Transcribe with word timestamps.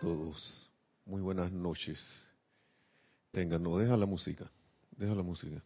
todos. 0.00 0.68
Muy 1.04 1.20
buenas 1.20 1.52
noches. 1.52 1.98
Tengan, 3.32 3.62
no, 3.62 3.76
deja 3.76 3.96
la 3.96 4.06
música. 4.06 4.50
Deja 4.96 5.14
la 5.14 5.22
música. 5.22 5.62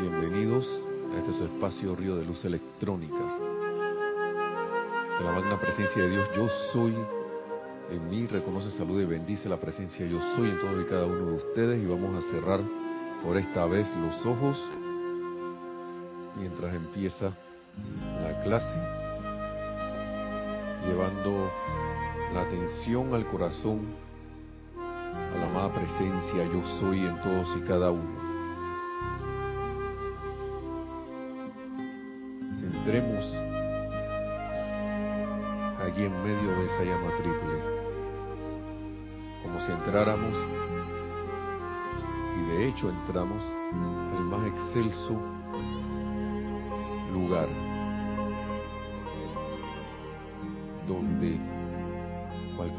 Bienvenidos 0.00 0.66
a 1.14 1.18
este 1.18 1.32
su 1.32 1.44
espacio 1.44 1.94
Río 1.94 2.16
de 2.16 2.24
Luz 2.24 2.44
Electrónica. 2.44 3.38
De 5.18 5.24
la 5.24 5.32
magna 5.32 5.60
presencia 5.60 6.02
de 6.02 6.10
Dios, 6.10 6.28
yo 6.36 6.48
soy 6.72 6.94
en 7.90 8.08
mí, 8.08 8.26
reconoce, 8.26 8.70
salud 8.72 9.00
y 9.00 9.04
bendice 9.04 9.48
la 9.48 9.60
presencia 9.60 10.06
yo 10.06 10.18
soy 10.34 10.48
en 10.48 10.58
todos 10.58 10.82
y 10.82 10.88
cada 10.88 11.06
uno 11.06 11.26
de 11.26 11.32
ustedes 11.34 11.82
y 11.82 11.86
vamos 11.86 12.24
a 12.24 12.30
cerrar 12.30 12.60
por 13.22 13.36
esta 13.36 13.66
vez 13.66 13.86
los 13.96 14.24
ojos 14.26 14.58
mientras 16.36 16.74
empieza 16.74 17.36
la 18.22 18.42
clase, 18.42 19.03
llevando 20.86 21.50
la 22.32 22.42
atención 22.42 23.14
al 23.14 23.26
corazón, 23.26 23.80
a 24.76 25.38
la 25.38 25.46
amada 25.46 25.72
presencia 25.72 26.44
yo 26.44 26.62
soy 26.80 27.06
en 27.06 27.20
todos 27.22 27.48
y 27.56 27.60
cada 27.60 27.90
uno. 27.90 28.24
Entremos 32.62 33.24
allí 35.80 36.04
en 36.04 36.22
medio 36.22 36.50
de 36.58 36.64
esa 36.66 36.84
llama 36.84 37.10
triple, 37.18 37.60
como 39.42 39.60
si 39.60 39.72
entráramos, 39.72 40.34
y 42.36 42.50
de 42.50 42.68
hecho 42.68 42.90
entramos 42.90 43.42
al 44.16 44.24
más 44.24 44.46
excelso 44.46 45.18
lugar 47.12 47.48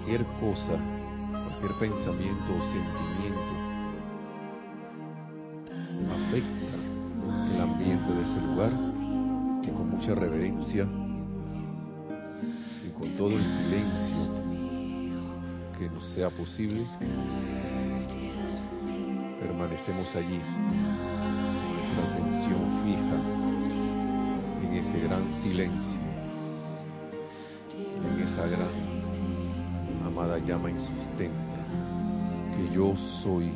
cualquier 0.05 0.25
cosa, 0.39 0.77
cualquier 1.31 1.79
pensamiento 1.79 2.53
o 2.53 2.61
sentimiento 2.71 3.41
afecta 6.13 7.55
el 7.55 7.61
ambiente 7.61 8.13
de 8.13 8.21
ese 8.21 8.41
lugar, 8.41 8.71
que 9.63 9.71
con 9.71 9.89
mucha 9.89 10.13
reverencia 10.13 10.87
y 12.85 12.89
con 12.91 13.09
todo 13.17 13.31
el 13.31 13.43
silencio 13.43 14.31
que 15.79 15.89
nos 15.89 16.03
sea 16.09 16.29
posible, 16.29 16.85
permanecemos 19.39 20.15
allí, 20.15 20.39
con 21.57 21.73
nuestra 21.73 22.03
atención 22.13 22.59
fija 22.83 23.17
en 24.67 24.73
ese 24.73 24.99
gran 24.99 25.33
silencio, 25.41 25.99
en 28.03 28.21
esa 28.21 28.45
gran 28.45 28.84
amada 30.15 30.37
llama 30.39 30.71
insustente 30.71 31.29
que 32.55 32.73
yo 32.73 32.95
soy 33.21 33.51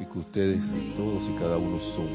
y 0.00 0.04
que 0.04 0.18
ustedes 0.18 0.60
todos 0.96 1.22
y 1.22 1.38
cada 1.38 1.56
uno 1.56 1.78
son. 1.94 2.08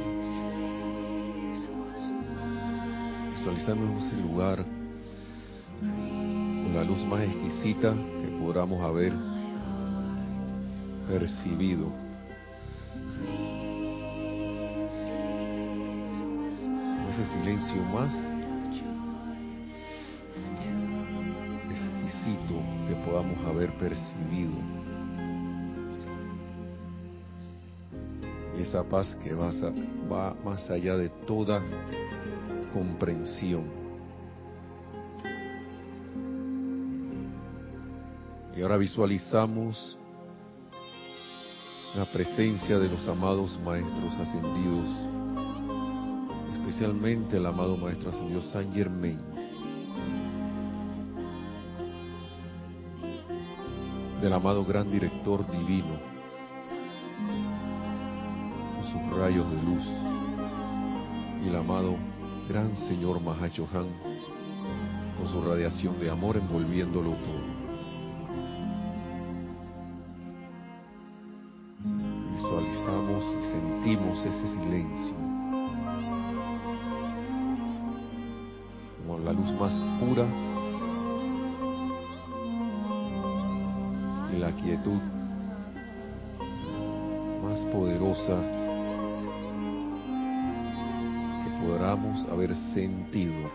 Visualizando 3.31 3.97
ese 3.99 4.17
lugar 4.17 4.65
con 5.79 6.75
la 6.75 6.83
luz 6.83 7.05
más 7.05 7.21
exquisita 7.21 7.93
que 7.93 8.37
podamos 8.37 8.81
haber 8.81 9.13
percibido 11.07 11.89
ese 17.09 17.25
silencio 17.31 17.81
más 17.93 18.30
podamos 23.11 23.45
haber 23.45 23.77
percibido. 23.77 24.53
Esa 28.57 28.83
paz 28.87 29.13
que 29.21 29.33
va, 29.33 29.51
va 30.09 30.33
más 30.45 30.69
allá 30.69 30.95
de 30.95 31.09
toda 31.27 31.61
comprensión. 32.71 33.65
Y 38.55 38.61
ahora 38.61 38.77
visualizamos 38.77 39.97
la 41.95 42.05
presencia 42.05 42.79
de 42.79 42.87
los 42.87 43.05
amados 43.09 43.59
maestros 43.65 44.19
ascendidos 44.19 44.87
especialmente 46.53 47.35
el 47.35 47.45
amado 47.45 47.75
Maestro 47.75 48.11
Ascendido 48.11 48.41
San 48.43 48.71
Germain. 48.71 49.30
Del 54.21 54.33
amado 54.33 54.63
Gran 54.63 54.91
Director 54.91 55.49
Divino, 55.49 55.99
con 58.75 58.85
sus 58.91 59.17
rayos 59.17 59.49
de 59.49 59.57
luz, 59.63 59.83
y 61.43 61.49
el 61.49 61.55
amado 61.55 61.95
Gran 62.47 62.75
Señor 62.87 63.19
Mahachohan, 63.19 63.87
con 65.17 65.27
su 65.27 65.41
radiación 65.43 65.99
de 65.99 66.11
amor 66.11 66.37
envolviéndolo 66.37 67.13
todo. 67.13 67.40
Más 87.43 87.59
poderosa 87.71 88.41
que 91.43 91.67
podamos 91.67 92.25
haber 92.27 92.55
sentido. 92.73 93.49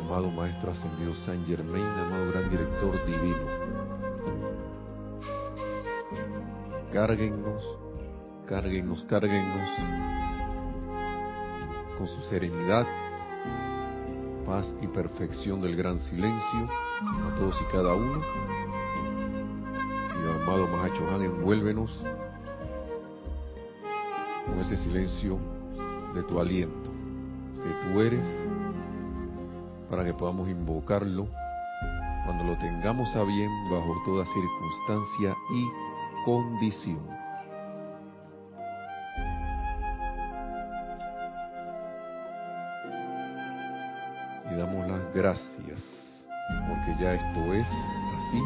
Amado 0.00 0.30
Maestro 0.30 0.72
Ascendido 0.72 1.14
San 1.26 1.44
Germain, 1.46 1.84
amado 1.84 2.32
Gran 2.32 2.50
Director 2.50 3.06
Divino. 3.06 3.66
Cárguennos, 6.92 7.64
cárguennos, 8.46 9.04
cárguennos 9.04 9.68
con 11.98 12.06
su 12.06 12.22
serenidad, 12.22 12.86
paz 14.46 14.72
y 14.80 14.86
perfección 14.86 15.60
del 15.60 15.76
gran 15.76 15.98
silencio 15.98 16.68
a 17.02 17.34
todos 17.36 17.60
y 17.60 17.72
cada 17.72 17.94
uno. 17.94 18.20
Y 20.14 20.42
amado 20.42 20.68
Mahachohan, 20.68 21.22
envuélvenos 21.22 22.00
con 24.46 24.60
ese 24.60 24.76
silencio 24.76 25.38
de 26.14 26.22
tu 26.22 26.38
aliento, 26.38 26.90
que 27.62 27.70
tú 27.70 28.00
eres, 28.00 28.26
para 29.90 30.04
que 30.04 30.14
podamos 30.14 30.48
invocarlo 30.48 31.26
cuando 32.24 32.44
lo 32.44 32.56
tengamos 32.58 33.14
a 33.16 33.22
bien 33.24 33.50
bajo 33.70 33.94
toda 34.04 34.24
circunstancia 34.24 35.36
y 35.52 36.24
condición. 36.24 37.15
Gracias, 45.16 45.82
porque 46.68 46.94
ya 47.00 47.14
esto 47.14 47.54
es 47.54 47.66
así. 47.66 48.42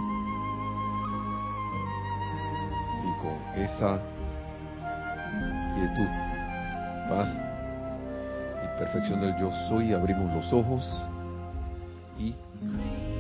Y 3.03 3.11
con 3.21 3.37
esa 3.61 4.01
quietud, 5.75 6.11
paz 7.09 7.29
y 8.63 8.79
perfección 8.79 9.21
del 9.21 9.37
yo 9.37 9.51
soy, 9.69 9.93
abrimos 9.93 10.33
los 10.33 10.53
ojos 10.53 10.85
y 12.17 12.37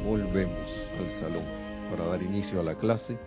volvemos 0.04 0.70
al 1.00 1.10
salón 1.20 1.44
para 1.90 2.06
dar 2.06 2.22
inicio 2.22 2.60
a 2.60 2.62
la 2.62 2.76
clase. 2.76 3.18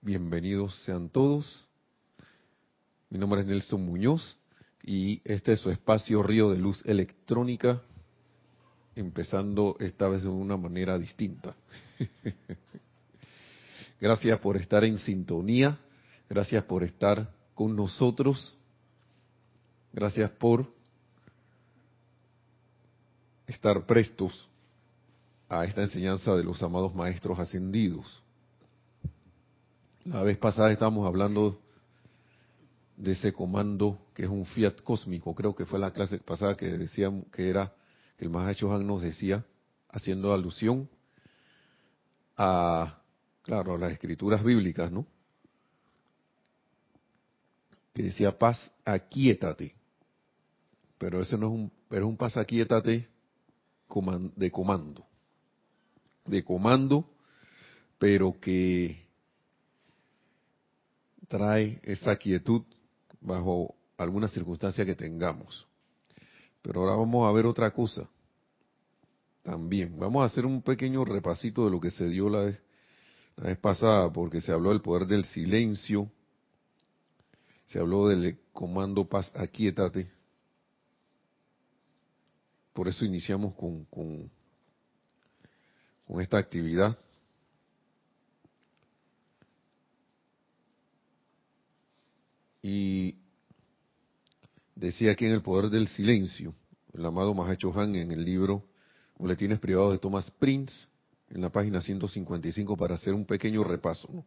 Bienvenidos 0.00 0.74
sean 0.82 1.08
todos. 1.08 1.68
Mi 3.10 3.18
nombre 3.18 3.42
es 3.42 3.46
Nelson 3.46 3.86
Muñoz 3.86 4.36
y 4.82 5.20
este 5.24 5.52
es 5.52 5.60
su 5.60 5.70
espacio 5.70 6.20
Río 6.24 6.50
de 6.50 6.58
Luz 6.58 6.82
Electrónica, 6.84 7.80
empezando 8.98 9.76
esta 9.78 10.08
vez 10.08 10.22
de 10.22 10.28
una 10.28 10.56
manera 10.56 10.98
distinta. 10.98 11.54
gracias 14.00 14.38
por 14.40 14.56
estar 14.56 14.84
en 14.84 14.98
sintonía, 14.98 15.78
gracias 16.28 16.64
por 16.64 16.82
estar 16.82 17.32
con 17.54 17.76
nosotros, 17.76 18.56
gracias 19.92 20.30
por 20.32 20.66
estar 23.46 23.86
prestos 23.86 24.48
a 25.48 25.64
esta 25.64 25.82
enseñanza 25.82 26.34
de 26.34 26.44
los 26.44 26.62
amados 26.62 26.94
maestros 26.94 27.38
ascendidos. 27.38 28.22
La 30.04 30.22
vez 30.22 30.38
pasada 30.38 30.72
estábamos 30.72 31.06
hablando 31.06 31.60
de 32.96 33.12
ese 33.12 33.32
comando 33.32 33.98
que 34.12 34.24
es 34.24 34.28
un 34.28 34.44
fiat 34.44 34.82
cósmico. 34.82 35.34
Creo 35.34 35.54
que 35.54 35.66
fue 35.66 35.78
la 35.78 35.92
clase 35.92 36.18
pasada 36.18 36.56
que 36.56 36.66
decía 36.66 37.12
que 37.32 37.48
era 37.48 37.72
que 38.18 38.24
el 38.24 38.30
Mahacho 38.30 38.76
nos 38.82 39.00
decía, 39.00 39.44
haciendo 39.88 40.34
alusión 40.34 40.88
a, 42.36 43.00
claro, 43.42 43.74
a 43.74 43.78
las 43.78 43.92
escrituras 43.92 44.42
bíblicas, 44.42 44.90
¿no? 44.90 45.06
Que 47.94 48.02
decía 48.02 48.36
paz, 48.36 48.72
aquíétate. 48.84 49.74
Pero 50.98 51.20
ese 51.22 51.38
no 51.38 51.46
es 51.46 51.52
un, 51.52 51.72
pero 51.88 52.06
es 52.06 52.08
un 52.10 52.16
paz, 52.16 52.36
aquíétate 52.36 53.08
de 54.36 54.50
comando. 54.50 55.06
De 56.26 56.42
comando, 56.42 57.08
pero 57.98 58.38
que 58.40 59.06
trae 61.28 61.80
esa 61.84 62.16
quietud 62.16 62.62
bajo 63.20 63.76
alguna 63.96 64.26
circunstancia 64.26 64.84
que 64.84 64.96
tengamos. 64.96 65.67
Pero 66.68 66.82
ahora 66.82 66.96
vamos 66.96 67.26
a 67.26 67.32
ver 67.32 67.46
otra 67.46 67.70
cosa 67.70 68.06
también. 69.42 69.98
Vamos 69.98 70.20
a 70.22 70.26
hacer 70.26 70.44
un 70.44 70.60
pequeño 70.60 71.02
repasito 71.02 71.64
de 71.64 71.70
lo 71.70 71.80
que 71.80 71.90
se 71.90 72.06
dio 72.10 72.28
la 72.28 72.42
vez, 72.42 72.60
la 73.36 73.44
vez 73.44 73.58
pasada, 73.58 74.12
porque 74.12 74.42
se 74.42 74.52
habló 74.52 74.68
del 74.68 74.82
poder 74.82 75.06
del 75.06 75.24
silencio, 75.24 76.10
se 77.64 77.78
habló 77.78 78.06
del 78.06 78.38
comando 78.52 79.08
paz, 79.08 79.32
aquíétate. 79.34 80.10
Por 82.74 82.86
eso 82.86 83.06
iniciamos 83.06 83.54
con, 83.54 83.86
con, 83.86 84.30
con 86.06 86.20
esta 86.20 86.36
actividad. 86.36 86.98
Y 92.60 93.16
decía 94.78 95.12
aquí 95.12 95.26
en 95.26 95.32
el 95.32 95.42
poder 95.42 95.70
del 95.70 95.88
silencio, 95.88 96.54
el 96.92 97.04
amado 97.04 97.34
Mahacho 97.34 97.78
Han 97.78 97.96
en 97.96 98.12
el 98.12 98.24
libro 98.24 98.64
Boletines 99.16 99.58
Privados 99.58 99.92
de 99.92 99.98
Thomas 99.98 100.30
Prince, 100.38 100.72
en 101.30 101.40
la 101.40 101.50
página 101.50 101.80
155, 101.80 102.76
para 102.76 102.94
hacer 102.94 103.12
un 103.12 103.26
pequeño 103.26 103.64
repaso. 103.64 104.24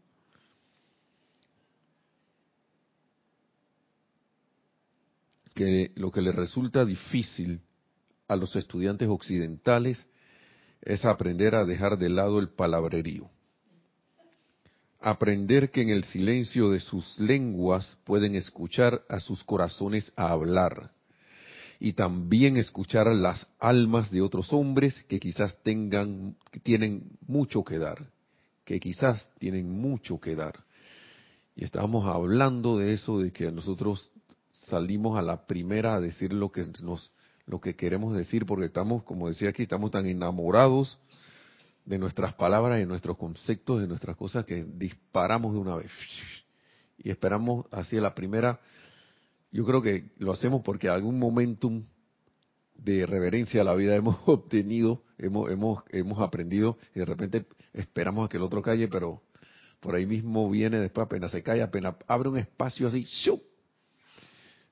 Que 5.56 5.92
lo 5.96 6.12
que 6.12 6.22
le 6.22 6.32
resulta 6.32 6.86
difícil 6.86 7.62
a 8.28 8.36
los 8.36 8.56
estudiantes 8.56 9.08
occidentales 9.08 10.06
es 10.82 11.06
aprender 11.06 11.56
a 11.56 11.66
dejar 11.66 11.98
de 11.98 12.10
lado 12.10 12.40
el 12.40 12.50
palabrerío 12.50 13.30
aprender 15.02 15.72
que 15.72 15.82
en 15.82 15.90
el 15.90 16.04
silencio 16.06 16.70
de 16.70 16.80
sus 16.80 17.20
lenguas 17.20 17.98
pueden 18.04 18.36
escuchar 18.36 19.02
a 19.10 19.20
sus 19.20 19.44
corazones 19.44 20.14
hablar 20.16 20.92
y 21.80 21.94
también 21.94 22.58
escuchar 22.58 23.08
las 23.08 23.48
almas 23.60 24.12
de 24.12 24.22
otros 24.22 24.54
hombres 24.54 25.04
que 25.10 25.20
quizás 25.20 25.56
tengan 25.64 26.36
que 26.52 26.60
tienen 26.60 27.18
mucho 27.28 27.64
que 27.64 27.80
dar, 27.80 28.08
que 28.64 28.80
quizás 28.80 29.28
tienen 29.40 29.70
mucho 29.70 30.20
que 30.20 30.36
dar. 30.36 30.64
Y 31.56 31.64
estábamos 31.64 32.06
hablando 32.06 32.78
de 32.78 32.94
eso 32.94 33.20
de 33.20 33.32
que 33.32 33.52
nosotros 33.52 34.12
salimos 34.70 35.18
a 35.18 35.24
la 35.24 35.48
primera 35.48 35.96
a 35.96 36.00
decir 36.00 36.34
lo 36.34 36.52
que 36.52 36.64
nos 36.84 37.12
lo 37.48 37.60
que 37.60 37.76
queremos 37.76 38.16
decir 38.16 38.46
porque 38.46 38.68
estamos, 38.68 39.04
como 39.04 39.28
decía 39.28 39.50
aquí, 39.50 39.64
estamos 39.64 39.90
tan 39.92 40.06
enamorados 40.06 41.00
de 41.86 41.98
nuestras 41.98 42.34
palabras, 42.34 42.78
de 42.78 42.86
nuestros 42.86 43.18
conceptos, 43.18 43.82
de 43.82 43.88
nuestras 43.88 44.16
cosas 44.16 44.46
que 44.46 44.66
disparamos 44.66 45.54
de 45.54 45.60
una 45.60 45.76
vez. 45.76 45.92
Y 46.98 47.10
esperamos 47.10 47.66
así 47.72 47.98
la 47.98 48.14
primera. 48.14 48.60
Yo 49.52 49.66
creo 49.66 49.82
que 49.82 50.12
lo 50.18 50.32
hacemos 50.32 50.62
porque 50.64 50.90
algún 50.90 51.20
momentum 51.20 51.84
de 52.76 53.06
reverencia 53.06 53.62
a 53.62 53.66
la 53.66 53.76
vida 53.76 53.96
hemos 53.98 54.18
obtenido, 54.26 55.04
hemos, 55.18 55.50
hemos, 55.52 55.84
hemos 55.90 56.20
aprendido 56.20 56.78
y 56.96 57.00
de 57.00 57.06
repente 57.06 57.46
esperamos 57.74 58.26
a 58.26 58.30
que 58.30 58.38
el 58.38 58.44
otro 58.44 58.62
calle, 58.62 58.88
pero 58.88 59.22
por 59.80 59.96
ahí 59.96 60.06
mismo 60.06 60.50
viene 60.50 60.80
después, 60.80 61.06
apenas 61.06 61.32
se 61.32 61.42
cae, 61.42 61.62
apenas 61.62 61.96
abre 62.08 62.30
un 62.30 62.38
espacio 62.38 62.88
así, 62.88 63.04
¡shup! 63.04 63.42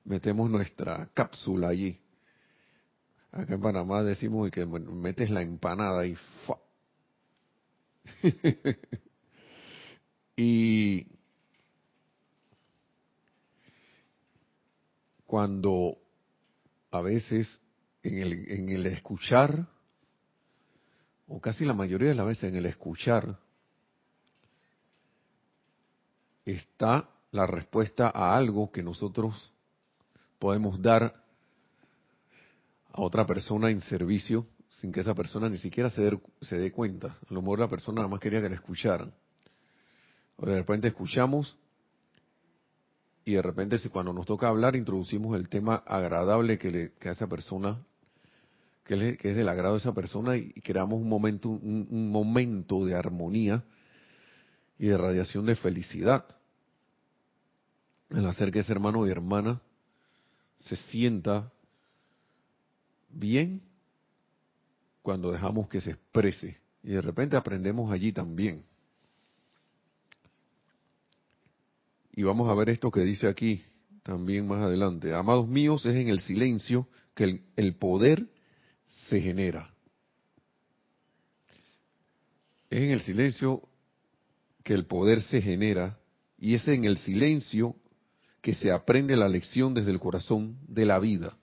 metemos 0.09 0.49
nuestra 0.49 1.09
cápsula 1.13 1.69
allí. 1.69 1.99
Acá 3.31 3.53
en 3.53 3.61
Panamá 3.61 4.03
decimos 4.03 4.49
que 4.49 4.65
metes 4.65 5.29
la 5.29 5.41
empanada 5.41 6.05
y 6.05 6.15
y 10.35 11.07
cuando 15.25 15.97
a 16.91 17.01
veces 17.01 17.59
en 18.03 18.17
el, 18.17 18.51
en 18.51 18.69
el 18.69 18.85
escuchar, 18.87 19.67
o 21.27 21.39
casi 21.39 21.65
la 21.65 21.73
mayoría 21.73 22.09
de 22.09 22.15
las 22.15 22.25
veces 22.25 22.45
en 22.45 22.55
el 22.55 22.65
escuchar, 22.65 23.37
está 26.45 27.09
la 27.31 27.45
respuesta 27.45 28.09
a 28.13 28.35
algo 28.35 28.71
que 28.71 28.81
nosotros 28.81 29.51
podemos 30.39 30.81
dar 30.81 31.13
a 32.91 33.01
otra 33.01 33.25
persona 33.25 33.69
en 33.69 33.81
servicio 33.81 34.47
sin 34.69 34.91
que 34.91 35.01
esa 35.01 35.13
persona 35.13 35.49
ni 35.49 35.57
siquiera 35.57 35.89
se 35.89 36.01
dé, 36.01 36.19
se 36.41 36.57
dé 36.57 36.71
cuenta. 36.71 37.07
A 37.07 37.33
lo 37.33 37.41
mejor 37.41 37.59
la 37.59 37.67
persona 37.67 37.97
nada 37.97 38.07
más 38.07 38.19
quería 38.19 38.41
que 38.41 38.49
la 38.49 38.55
escucharan. 38.55 39.13
O 40.37 40.45
de 40.45 40.55
repente 40.55 40.87
escuchamos 40.87 41.57
y 43.25 43.33
de 43.33 43.41
repente 43.41 43.77
cuando 43.89 44.13
nos 44.13 44.25
toca 44.25 44.47
hablar 44.47 44.75
introducimos 44.75 45.35
el 45.35 45.49
tema 45.49 45.83
agradable 45.85 46.57
que, 46.57 46.71
le, 46.71 46.91
que 46.93 47.09
a 47.09 47.11
esa 47.11 47.27
persona, 47.27 47.77
que, 48.85 49.17
es 49.21 49.35
del 49.35 49.49
agrado 49.49 49.73
de 49.73 49.79
esa 49.79 49.93
persona 49.93 50.37
y, 50.37 50.51
creamos 50.61 50.99
un 51.01 51.09
momento, 51.09 51.49
un 51.49 52.09
momento 52.09 52.85
de 52.85 52.95
armonía 52.95 53.63
y 54.77 54.87
de 54.87 54.97
radiación 54.97 55.45
de 55.45 55.55
felicidad. 55.55 56.25
El 58.09 58.25
hacer 58.25 58.51
que 58.51 58.59
ese 58.59 58.71
hermano 58.71 59.05
y 59.05 59.11
hermana 59.11 59.61
se 60.59 60.75
sienta 60.75 61.51
bien 63.09 63.68
cuando 65.01 65.31
dejamos 65.31 65.67
que 65.67 65.81
se 65.81 65.91
exprese. 65.91 66.57
Y 66.83 66.91
de 66.91 67.01
repente 67.01 67.35
aprendemos 67.35 67.91
allí 67.91 68.11
también. 68.11 68.63
Y 72.13 72.23
vamos 72.23 72.49
a 72.49 72.55
ver 72.55 72.69
esto 72.69 72.91
que 72.91 73.01
dice 73.01 73.27
aquí 73.27 73.63
también 74.03 74.47
más 74.47 74.61
adelante. 74.61 75.13
Amados 75.13 75.47
míos, 75.47 75.85
es 75.85 75.95
en 75.95 76.09
el 76.09 76.19
silencio 76.19 76.87
que 77.15 77.41
el, 77.55 77.75
poder 77.75 78.27
se 79.09 79.21
genera. 79.21 79.73
Es 82.69 82.81
en 82.81 82.91
el 82.91 83.01
silencio 83.01 83.67
que 84.63 84.73
el 84.73 84.85
poder 84.85 85.21
se 85.21 85.41
genera 85.41 85.99
y 86.37 86.55
es 86.55 86.67
en 86.67 86.85
el 86.85 86.97
silencio 86.97 87.75
que 88.41 88.53
se 88.53 88.71
aprende 88.71 89.17
la 89.17 89.27
lección 89.27 89.73
desde 89.73 89.91
el 89.91 89.99
corazón 89.99 90.57
de 90.67 90.85
la 90.85 90.99
vida 90.99 91.38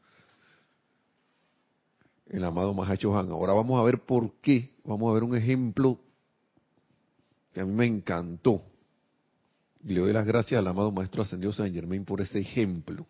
el 2.29 2.45
amado 2.45 2.75
Mahacho 2.75 3.17
Han. 3.17 3.31
Ahora 3.31 3.53
vamos 3.53 3.81
a 3.81 3.85
ver 3.85 4.01
por 4.01 4.33
qué. 4.41 4.75
Vamos 4.85 5.11
a 5.11 5.15
ver 5.15 5.25
un 5.25 5.37
ejemplo 5.37 5.99
que 7.53 7.61
a 7.61 7.65
mí 7.65 7.73
me 7.73 7.87
encantó. 7.87 8.63
Y 9.85 9.95
le 9.95 10.01
doy 10.01 10.13
las 10.13 10.27
gracias 10.27 10.59
al 10.59 10.67
amado 10.67 10.91
Maestro 10.91 11.23
Ascendido 11.23 11.53
San 11.53 11.73
Germain 11.73 12.05
por 12.05 12.21
ese 12.21 12.41
ejemplo. 12.41 13.07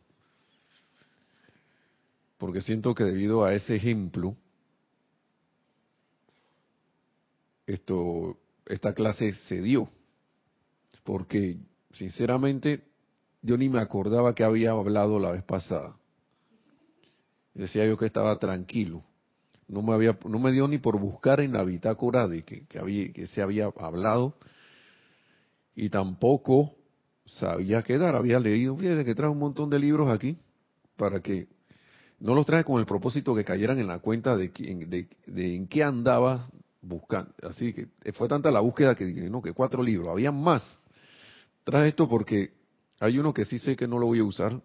Porque 2.38 2.60
siento 2.60 2.94
que 2.94 3.04
debido 3.04 3.44
a 3.44 3.54
ese 3.54 3.76
ejemplo, 3.76 4.36
esto, 7.66 8.38
esta 8.66 8.92
clase 8.92 9.32
se 9.32 9.62
dio. 9.62 9.88
Porque, 11.02 11.56
sinceramente, 11.92 12.84
yo 13.40 13.56
ni 13.56 13.68
me 13.68 13.80
acordaba 13.80 14.34
que 14.34 14.44
había 14.44 14.72
hablado 14.72 15.18
la 15.18 15.30
vez 15.30 15.44
pasada. 15.44 15.96
Decía 17.56 17.86
yo 17.86 17.96
que 17.96 18.04
estaba 18.04 18.38
tranquilo. 18.38 19.02
No 19.66 19.82
me, 19.82 19.94
había, 19.94 20.16
no 20.28 20.38
me 20.38 20.52
dio 20.52 20.68
ni 20.68 20.78
por 20.78 21.00
buscar 21.00 21.40
en 21.40 21.54
la 21.54 21.64
bitácora 21.64 22.28
de 22.28 22.44
que, 22.44 22.66
que, 22.66 22.78
había, 22.78 23.12
que 23.12 23.26
se 23.26 23.40
había 23.40 23.66
hablado. 23.78 24.36
Y 25.74 25.88
tampoco 25.88 26.74
sabía 27.24 27.82
quedar. 27.82 28.14
Había 28.14 28.38
leído, 28.38 28.76
fíjate 28.76 29.04
que 29.04 29.14
trae 29.14 29.30
un 29.30 29.38
montón 29.38 29.70
de 29.70 29.78
libros 29.78 30.10
aquí 30.10 30.38
para 30.96 31.20
que 31.20 31.48
no 32.20 32.34
los 32.34 32.44
traje 32.44 32.64
con 32.64 32.78
el 32.78 32.86
propósito 32.86 33.34
que 33.34 33.44
cayeran 33.44 33.78
en 33.78 33.86
la 33.86 34.00
cuenta 34.00 34.36
de, 34.36 34.48
de, 34.48 35.08
de 35.26 35.56
en 35.56 35.66
qué 35.66 35.82
andaba 35.82 36.48
buscando. 36.82 37.32
Así 37.42 37.72
que 37.72 37.88
fue 38.12 38.28
tanta 38.28 38.50
la 38.50 38.60
búsqueda 38.60 38.94
que 38.94 39.06
dije, 39.06 39.30
no, 39.30 39.40
que 39.40 39.54
cuatro 39.54 39.82
libros. 39.82 40.10
Había 40.10 40.30
más. 40.30 40.62
Traje 41.64 41.88
esto 41.88 42.06
porque 42.06 42.52
hay 43.00 43.18
uno 43.18 43.32
que 43.32 43.46
sí 43.46 43.58
sé 43.58 43.76
que 43.76 43.88
no 43.88 43.98
lo 43.98 44.06
voy 44.06 44.18
a 44.18 44.24
usar. 44.24 44.60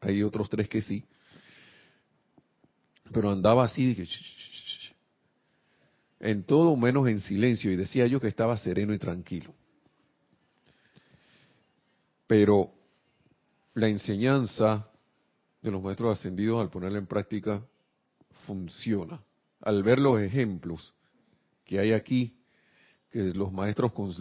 Hay 0.00 0.22
otros 0.22 0.48
tres 0.48 0.68
que 0.68 0.82
sí 0.82 1.04
pero 3.12 3.30
andaba 3.30 3.64
así, 3.64 3.96
en 6.20 6.42
todo 6.44 6.76
menos 6.76 7.08
en 7.08 7.20
silencio, 7.20 7.70
y 7.70 7.76
decía 7.76 8.06
yo 8.06 8.20
que 8.20 8.28
estaba 8.28 8.56
sereno 8.58 8.92
y 8.92 8.98
tranquilo. 8.98 9.54
Pero 12.26 12.72
la 13.74 13.88
enseñanza 13.88 14.88
de 15.62 15.70
los 15.70 15.82
maestros 15.82 16.18
ascendidos 16.18 16.60
al 16.60 16.70
ponerla 16.70 16.98
en 16.98 17.06
práctica 17.06 17.64
funciona. 18.46 19.22
Al 19.60 19.82
ver 19.82 19.98
los 19.98 20.20
ejemplos 20.20 20.94
que 21.64 21.78
hay 21.78 21.92
aquí, 21.92 22.36
que 23.10 23.34
los 23.34 23.52
maestros 23.52 23.92
con 23.92 24.12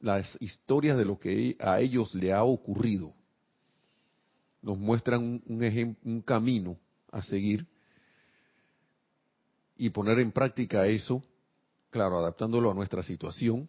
las 0.00 0.36
historias 0.40 0.98
de 0.98 1.04
lo 1.04 1.18
que 1.18 1.56
a 1.60 1.80
ellos 1.80 2.14
le 2.14 2.32
ha 2.32 2.42
ocurrido, 2.42 3.14
nos 4.60 4.76
muestran 4.78 5.22
un, 5.22 5.96
un 6.04 6.22
camino 6.22 6.78
a 7.12 7.22
seguir 7.22 7.66
y 9.78 9.90
poner 9.90 10.18
en 10.18 10.32
práctica 10.32 10.86
eso, 10.86 11.22
claro, 11.90 12.18
adaptándolo 12.18 12.70
a 12.70 12.74
nuestra 12.74 13.02
situación, 13.04 13.68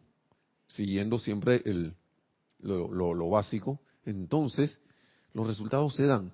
siguiendo 0.67 1.19
siempre 1.19 1.61
el, 1.65 1.93
lo, 2.59 3.29
básico, 3.29 3.79
entonces 4.03 4.79
los 5.33 5.47
resultados 5.47 5.95
se 5.95 6.07
dan. 6.07 6.33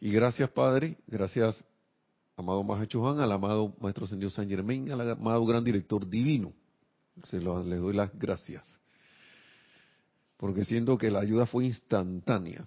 Y 0.00 0.10
gracias 0.10 0.50
Padre, 0.50 0.98
gracias 1.06 1.64
amado 2.36 2.64
Mahacho 2.64 3.00
Juan, 3.00 3.20
al 3.20 3.30
amado 3.30 3.74
Maestro 3.80 4.08
Sendido 4.08 4.30
San 4.30 4.48
Germain, 4.48 4.90
al 4.90 5.12
amado 5.12 5.46
Gran 5.46 5.62
Director 5.62 6.06
Divino. 6.06 6.52
Se 7.22 7.40
lo, 7.40 7.62
les 7.62 7.80
doy 7.80 7.94
las 7.94 8.12
gracias. 8.18 8.80
Porque 10.36 10.64
siento 10.64 10.98
que 10.98 11.12
la 11.12 11.20
ayuda 11.20 11.46
fue 11.46 11.66
instantánea. 11.66 12.66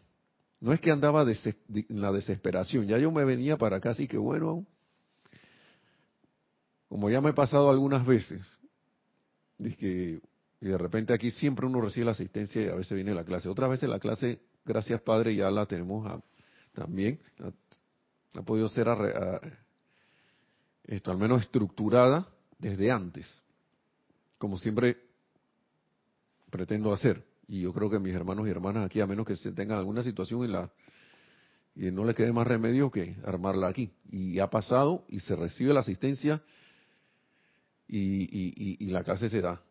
No 0.62 0.72
es 0.72 0.80
que 0.80 0.90
andaba 0.90 1.24
en 1.24 2.02
la 2.02 2.14
desesperación, 2.14 2.88
ya 2.88 2.98
yo 2.98 3.12
me 3.12 3.26
venía 3.26 3.58
para 3.58 3.76
acá, 3.76 3.92
así 3.92 4.08
que 4.08 4.18
bueno, 4.18 4.66
como 6.88 7.10
ya 7.10 7.22
me 7.22 7.32
he 7.32 7.34
pasado 7.34 7.70
algunas 7.70 8.06
veces, 8.06 8.46
que 9.78 10.22
y 10.60 10.68
de 10.68 10.78
repente 10.78 11.14
aquí 11.14 11.32
siempre 11.32 11.66
uno 11.66 11.82
recibe 11.82 12.06
la 12.06 12.12
asistencia 12.12 12.62
y 12.62 12.68
a 12.68 12.76
veces 12.76 12.96
viene 12.96 13.14
la 13.14 13.24
clase. 13.24 13.48
Otras 13.48 13.70
veces 13.70 13.90
la 13.90 14.00
clase, 14.00 14.42
gracias 14.66 15.02
Padre, 15.02 15.36
ya 15.36 15.52
la 15.52 15.66
tenemos 15.66 16.22
también, 16.74 17.20
ha, 18.36 18.42
podido 18.42 18.70
ser 18.70 18.88
esto, 20.84 21.12
al 21.12 21.18
menos 21.18 21.42
estructurada 21.42 22.28
desde 22.58 22.92
antes, 22.92 23.28
como 24.38 24.58
siempre 24.58 24.98
pretendo 26.50 26.92
hacer. 26.92 27.24
Y 27.48 27.62
yo 27.62 27.74
creo 27.74 27.90
que 27.90 28.00
mis 28.00 28.14
hermanos 28.14 28.48
y 28.48 28.52
hermanas 28.52 28.86
aquí, 28.86 29.00
a 29.00 29.08
menos 29.08 29.26
que 29.26 29.36
se 29.36 29.52
tengan 29.52 29.78
alguna 29.78 30.04
situación 30.04 30.44
en 30.44 30.52
la 30.54 30.72
y 31.76 31.92
no 31.92 32.04
le 32.04 32.16
quede 32.16 32.34
más 32.34 32.48
remedio 32.48 32.90
que 32.90 33.16
armarla 33.24 33.68
aquí. 33.68 33.92
Y 34.10 34.40
ha 34.40 34.50
pasado 34.50 35.06
y 35.08 35.20
se 35.20 35.36
recibe 35.36 35.74
la 35.74 35.82
asistencia 35.82 36.42
y, 37.88 38.84
y, 38.84 38.88
la 38.88 39.04
clase 39.04 39.30
se 39.30 39.42
da. 39.42 39.62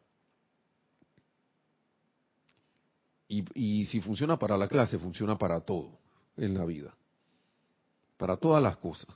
Y, 3.29 3.45
y 3.55 3.87
si 3.87 4.01
funciona 4.01 4.39
para 4.39 4.57
la 4.57 4.69
clase, 4.69 4.99
funciona 4.99 5.37
para 5.37 5.61
todo 5.61 5.99
en 6.37 6.55
la 6.55 6.65
vida. 6.65 6.95
Para 8.17 8.37
todas 8.37 8.63
las 8.63 8.77
cosas. 8.79 9.15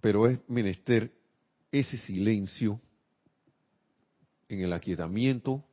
Pero 0.00 0.28
es 0.28 0.38
menester 0.48 1.12
ese 1.70 1.96
silencio 1.98 2.80
en 4.48 4.60
el 4.60 4.72
aquietamiento 4.72 5.64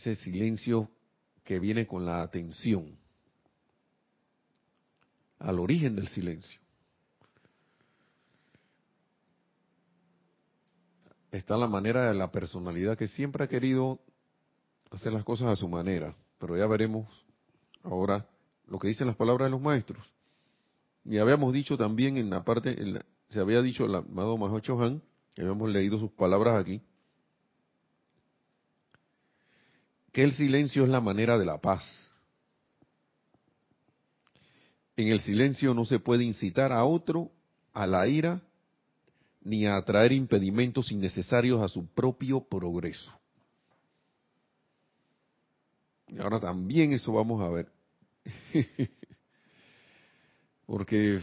ese 0.00 0.14
silencio 0.22 0.90
que 1.44 1.58
viene 1.58 1.86
con 1.86 2.06
la 2.06 2.22
atención 2.22 2.96
al 5.38 5.58
origen 5.58 5.96
del 5.96 6.08
silencio. 6.08 6.59
Está 11.30 11.56
la 11.56 11.68
manera 11.68 12.08
de 12.08 12.14
la 12.14 12.30
personalidad 12.32 12.98
que 12.98 13.06
siempre 13.06 13.44
ha 13.44 13.48
querido 13.48 14.00
hacer 14.90 15.12
las 15.12 15.24
cosas 15.24 15.48
a 15.48 15.56
su 15.56 15.68
manera, 15.68 16.14
pero 16.38 16.56
ya 16.56 16.66
veremos 16.66 17.06
ahora 17.84 18.26
lo 18.66 18.78
que 18.78 18.88
dicen 18.88 19.06
las 19.06 19.16
palabras 19.16 19.46
de 19.46 19.50
los 19.50 19.60
maestros. 19.60 20.04
Y 21.04 21.18
habíamos 21.18 21.52
dicho 21.52 21.76
también 21.76 22.16
en 22.16 22.30
la 22.30 22.44
parte, 22.44 22.76
se 23.28 23.40
había 23.40 23.62
dicho 23.62 23.84
el 23.84 23.94
amado 23.94 24.36
Mahocho 24.36 24.80
Han, 24.82 25.02
que 25.34 25.42
habíamos 25.42 25.70
leído 25.70 25.98
sus 25.98 26.10
palabras 26.10 26.58
aquí, 26.58 26.82
que 30.12 30.24
el 30.24 30.32
silencio 30.32 30.82
es 30.82 30.88
la 30.88 31.00
manera 31.00 31.38
de 31.38 31.46
la 31.46 31.60
paz. 31.60 31.84
En 34.96 35.08
el 35.08 35.20
silencio 35.20 35.72
no 35.72 35.84
se 35.84 36.00
puede 36.00 36.24
incitar 36.24 36.72
a 36.72 36.84
otro 36.84 37.30
a 37.72 37.86
la 37.86 38.06
ira 38.08 38.42
ni 39.42 39.66
a 39.66 39.76
atraer 39.76 40.12
impedimentos 40.12 40.92
innecesarios 40.92 41.62
a 41.62 41.68
su 41.68 41.86
propio 41.86 42.40
progreso. 42.40 43.12
Y 46.08 46.18
ahora 46.18 46.40
también 46.40 46.92
eso 46.92 47.12
vamos 47.12 47.40
a 47.42 47.48
ver. 47.48 47.72
Porque 50.66 51.20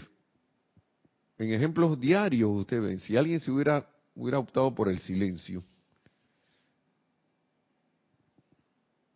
en 1.38 1.54
ejemplos 1.54 2.00
diarios 2.00 2.50
ustedes 2.52 2.84
ven, 2.84 3.00
si 3.00 3.16
alguien 3.16 3.40
se 3.40 3.52
hubiera, 3.52 3.88
hubiera 4.16 4.40
optado 4.40 4.74
por 4.74 4.90
el 4.90 5.00
silencio, 5.00 5.64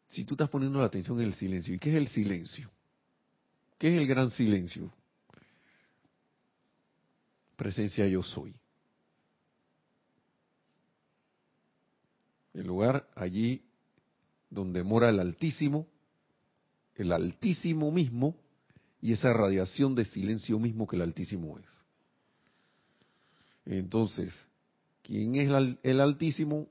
si 0.09 0.25
tú 0.25 0.33
estás 0.35 0.49
poniendo 0.49 0.79
la 0.79 0.85
atención 0.85 1.19
en 1.19 1.27
el 1.27 1.33
silencio, 1.33 1.73
¿y 1.73 1.79
qué 1.79 1.89
es 1.89 1.95
el 1.95 2.07
silencio? 2.09 2.69
¿Qué 3.77 3.93
es 3.93 3.97
el 3.97 4.07
gran 4.07 4.29
silencio? 4.31 4.91
Presencia 7.55 8.05
yo 8.07 8.21
soy. 8.21 8.60
El 12.53 12.67
lugar 12.67 13.09
allí 13.15 13.63
donde 14.49 14.83
mora 14.83 15.09
el 15.09 15.19
Altísimo, 15.19 15.87
el 16.95 17.11
Altísimo 17.11 17.91
mismo, 17.91 18.35
y 19.01 19.13
esa 19.13 19.33
radiación 19.33 19.95
de 19.95 20.05
silencio 20.05 20.59
mismo 20.59 20.87
que 20.87 20.95
el 20.95 21.01
Altísimo 21.01 21.57
es. 21.57 21.65
Entonces, 23.65 24.33
¿quién 25.01 25.35
es 25.35 25.49
el 25.83 26.01
Altísimo? 26.01 26.67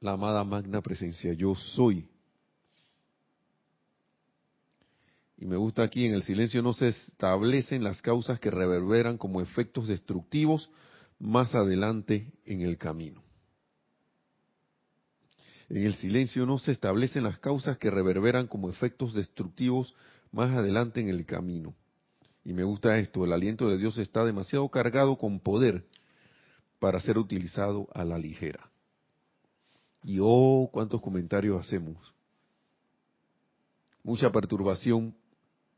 la 0.00 0.12
amada 0.12 0.44
magna 0.44 0.80
presencia, 0.82 1.32
yo 1.32 1.54
soy. 1.54 2.08
Y 5.38 5.46
me 5.46 5.56
gusta 5.56 5.82
aquí, 5.82 6.06
en 6.06 6.14
el 6.14 6.22
silencio 6.22 6.62
no 6.62 6.72
se 6.72 6.88
establecen 6.88 7.84
las 7.84 8.00
causas 8.00 8.40
que 8.40 8.50
reverberan 8.50 9.18
como 9.18 9.40
efectos 9.40 9.88
destructivos 9.88 10.70
más 11.18 11.54
adelante 11.54 12.32
en 12.44 12.60
el 12.60 12.78
camino. 12.78 13.22
En 15.68 15.84
el 15.84 15.94
silencio 15.94 16.46
no 16.46 16.58
se 16.58 16.72
establecen 16.72 17.24
las 17.24 17.38
causas 17.38 17.78
que 17.78 17.90
reverberan 17.90 18.46
como 18.46 18.70
efectos 18.70 19.14
destructivos 19.14 19.94
más 20.30 20.50
adelante 20.50 21.00
en 21.00 21.08
el 21.08 21.26
camino. 21.26 21.74
Y 22.44 22.52
me 22.52 22.62
gusta 22.62 22.98
esto, 22.98 23.24
el 23.24 23.32
aliento 23.32 23.68
de 23.68 23.76
Dios 23.76 23.98
está 23.98 24.24
demasiado 24.24 24.68
cargado 24.68 25.18
con 25.18 25.40
poder 25.40 25.84
para 26.78 27.00
ser 27.00 27.18
utilizado 27.18 27.88
a 27.92 28.04
la 28.04 28.18
ligera. 28.18 28.70
Y 30.04 30.18
oh, 30.20 30.70
cuántos 30.72 31.00
comentarios 31.00 31.60
hacemos. 31.60 32.14
Mucha 34.04 34.30
perturbación 34.30 35.16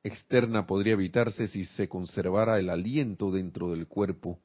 externa 0.02 0.66
podría 0.66 0.92
evitarse 0.92 1.48
si 1.48 1.64
se 1.64 1.88
conservara 1.88 2.58
el 2.58 2.68
aliento 2.68 3.30
dentro 3.30 3.70
del 3.70 3.86
cuerpo 3.86 4.38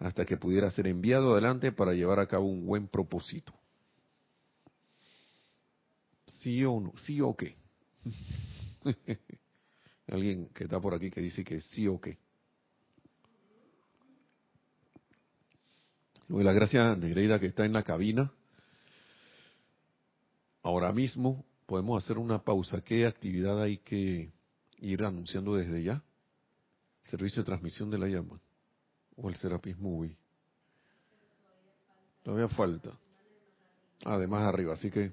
hasta 0.00 0.24
que 0.24 0.38
pudiera 0.38 0.70
ser 0.70 0.86
enviado 0.86 1.32
adelante 1.32 1.72
para 1.72 1.92
llevar 1.92 2.18
a 2.20 2.26
cabo 2.26 2.46
un 2.46 2.66
buen 2.66 2.88
propósito. 2.88 3.52
¿Sí 6.26 6.64
o 6.64 6.80
no? 6.80 6.94
¿Sí 7.04 7.20
o 7.20 7.36
qué? 7.36 7.54
Alguien 10.08 10.48
que 10.48 10.64
está 10.64 10.80
por 10.80 10.94
aquí 10.94 11.10
que 11.10 11.20
dice 11.20 11.44
que 11.44 11.60
sí 11.60 11.86
o 11.86 12.00
qué. 12.00 12.18
Lo 16.28 16.38
de 16.38 16.44
la 16.44 16.54
gracia 16.54 16.96
Nereida 16.96 17.38
que 17.38 17.46
está 17.46 17.66
en 17.66 17.74
la 17.74 17.82
cabina 17.82 18.32
ahora 20.62 20.92
mismo 20.92 21.44
podemos 21.66 22.02
hacer 22.02 22.16
una 22.16 22.42
pausa. 22.42 22.80
¿Qué 22.80 23.04
actividad 23.04 23.60
hay 23.60 23.78
que 23.78 24.32
ir 24.78 25.04
anunciando 25.04 25.56
desde 25.56 25.82
ya? 25.82 26.02
Servicio 27.02 27.42
de 27.42 27.46
transmisión 27.46 27.90
de 27.90 27.98
la 27.98 28.06
llama 28.06 28.40
o 29.16 29.28
el 29.28 29.36
Serapis 29.36 29.78
Movie. 29.78 30.16
Todavía 32.22 32.48
falta. 32.48 32.98
Además 34.04 34.42
arriba, 34.42 34.74
así 34.74 34.90
que 34.90 35.12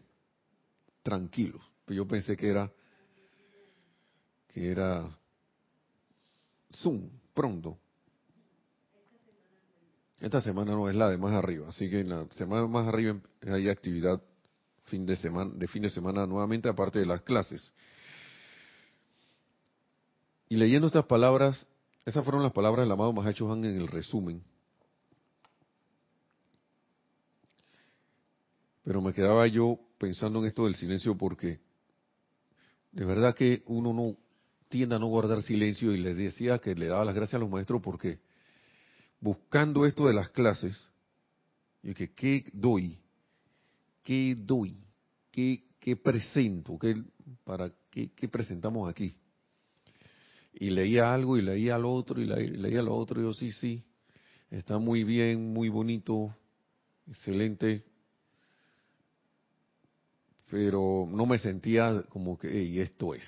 tranquilos. 1.04 1.62
Yo 1.88 2.08
pensé 2.08 2.36
que 2.36 2.50
era 2.50 2.72
que 4.48 4.72
era 4.72 5.18
Zoom 6.74 7.10
pronto. 7.34 7.78
Esta 10.20 10.42
semana 10.42 10.72
no 10.72 10.90
es 10.90 10.96
la 10.96 11.10
de 11.10 11.18
más 11.18 11.34
arriba, 11.34 11.70
así 11.70 11.90
que 11.90 12.00
en 12.00 12.10
la 12.10 12.26
semana 12.32 12.66
más 12.66 12.88
arriba 12.88 13.20
hay 13.42 13.70
actividad 13.70 14.22
fin 14.86 15.06
de 15.06 15.16
semana, 15.16 15.52
de 15.54 15.68
fin 15.68 15.84
de 15.84 15.90
semana 15.90 16.26
nuevamente, 16.26 16.68
aparte 16.68 17.00
de 17.00 17.06
las 17.06 17.22
clases. 17.22 17.72
Y 20.50 20.56
leyendo 20.56 20.88
estas 20.88 21.06
palabras, 21.06 21.68
esas 22.08 22.24
fueron 22.24 22.42
las 22.42 22.54
palabras 22.54 22.86
del 22.86 22.92
amado 22.94 23.12
Mahacho 23.12 23.52
Han 23.52 23.66
en 23.66 23.82
el 23.82 23.88
resumen. 23.90 24.42
Pero 28.82 29.02
me 29.02 29.12
quedaba 29.12 29.46
yo 29.48 29.78
pensando 29.98 30.40
en 30.40 30.46
esto 30.46 30.64
del 30.64 30.76
silencio 30.76 31.18
porque 31.18 31.60
de 32.94 33.04
verdad 33.04 33.36
que 33.36 33.62
uno 33.66 33.92
no 33.92 34.16
tiende 34.70 34.96
a 34.96 35.00
no 35.00 35.08
guardar 35.08 35.42
silencio 35.44 35.92
y 35.92 35.98
les 35.98 36.16
decía 36.16 36.60
que 36.60 36.76
le 36.76 36.88
daba 36.88 37.04
las 37.04 37.14
gracias 37.14 37.36
a 37.36 37.40
los 37.40 37.50
maestros 37.50 37.82
porque 37.82 38.20
buscando 39.20 39.86
esto 39.86 40.08
de 40.08 40.14
las 40.14 40.30
clases, 40.30 40.78
y 41.84 41.94
que 41.94 42.14
qué 42.14 42.46
doy, 42.54 42.98
qué 44.02 44.34
doy, 44.38 44.78
qué, 45.30 45.66
qué 45.78 45.98
presento, 45.98 46.80
qué, 46.80 47.04
para 47.44 47.70
qué, 47.90 48.12
qué 48.16 48.30
presentamos 48.30 48.90
aquí. 48.90 49.14
Y 50.60 50.72
leía 50.72 51.14
algo 51.14 51.38
y 51.38 51.44
leía 51.44 51.78
lo 51.78 51.94
otro 51.94 52.20
y 52.20 52.26
leía 52.26 52.82
lo 52.82 52.96
otro 52.96 53.22
y 53.22 53.24
yo 53.24 53.34
sí, 53.34 53.52
sí, 53.52 53.84
está 54.50 54.80
muy 54.80 55.04
bien, 55.04 55.54
muy 55.54 55.70
bonito, 55.70 56.36
excelente, 57.08 57.84
pero 60.50 61.06
no 61.08 61.26
me 61.28 61.38
sentía 61.38 62.04
como 62.10 62.40
que, 62.40 62.64
y 62.64 62.80
esto 62.80 63.14
es. 63.14 63.24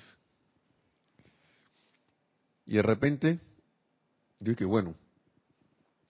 Y 2.66 2.74
de 2.74 2.82
repente, 2.82 3.38
yo 4.40 4.50
dije, 4.52 4.64
bueno, 4.64 4.94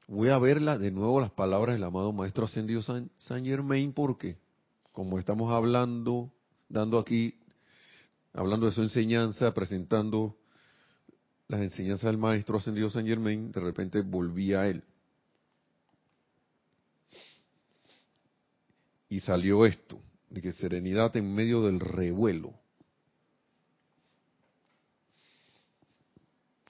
voy 0.07 0.29
a 0.31 0.39
verla 0.39 0.79
de 0.79 0.91
nuevo 0.91 1.21
las 1.21 1.33
palabras 1.33 1.75
del 1.75 1.85
amado 1.85 2.13
Maestro 2.13 2.45
Ascendido 2.47 2.83
San, 2.83 3.11
Germain, 3.45 3.93
porque 3.93 4.39
como 4.93 5.19
estamos 5.19 5.53
hablando, 5.53 6.33
dando 6.69 6.99
aquí, 6.99 7.35
hablando 8.33 8.67
de 8.67 8.73
su 8.73 8.83
enseñanza, 8.83 9.53
presentando 9.53 10.37
las 11.51 11.63
enseñanzas 11.63 12.13
del 12.13 12.19
Maestro 12.19 12.59
Ascendido 12.59 12.89
San 12.91 13.05
Germain, 13.05 13.51
de 13.51 13.61
repente 13.61 14.01
volví 14.03 14.55
a 14.55 14.69
él. 14.69 14.85
Y 19.09 19.19
salió 19.19 19.67
esto 19.67 20.01
de 20.29 20.41
que 20.41 20.53
serenidad 20.53 21.17
en 21.17 21.35
medio 21.35 21.61
del 21.63 21.81
revuelo. 21.81 22.55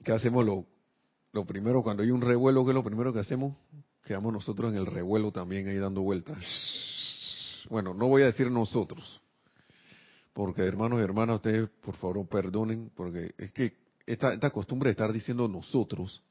¿Qué 0.03 0.11
hacemos 0.11 0.43
lo, 0.43 0.65
lo 1.31 1.45
primero 1.45 1.83
cuando 1.83 2.01
hay 2.01 2.09
un 2.09 2.21
revuelo? 2.21 2.65
¿Qué 2.65 2.71
es 2.71 2.75
lo 2.75 2.83
primero 2.83 3.13
que 3.13 3.19
hacemos? 3.19 3.55
Quedamos 4.03 4.33
nosotros 4.33 4.71
en 4.71 4.79
el 4.79 4.87
revuelo 4.87 5.31
también 5.31 5.67
ahí 5.67 5.77
dando 5.77 6.01
vueltas. 6.01 6.39
Bueno, 7.69 7.93
no 7.93 8.07
voy 8.07 8.23
a 8.23 8.25
decir 8.25 8.49
nosotros, 8.49 9.21
porque 10.33 10.63
hermanos 10.63 10.99
y 10.99 11.03
hermanas, 11.03 11.35
ustedes 11.35 11.69
por 11.69 11.95
favor 11.97 12.27
perdonen, 12.27 12.91
porque 12.95 13.35
es 13.37 13.51
que 13.51 13.79
esta, 14.05 14.49
costumbre 14.51 14.87
de 14.87 14.91
estar 14.91 15.11
diciendo 15.11 15.47
nosotros, 15.47 16.23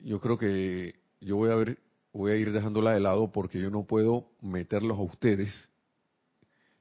yo 0.00 0.20
creo 0.20 0.38
que 0.38 0.94
yo 1.20 1.36
voy 1.36 1.50
a 1.50 1.54
ver 1.56 1.78
voy 2.12 2.32
a 2.32 2.36
ir 2.36 2.52
dejándola 2.52 2.92
de 2.92 3.00
lado 3.00 3.30
porque 3.30 3.60
yo 3.60 3.70
no 3.70 3.84
puedo 3.84 4.28
meterlos 4.40 4.98
a 4.98 5.02
ustedes 5.02 5.68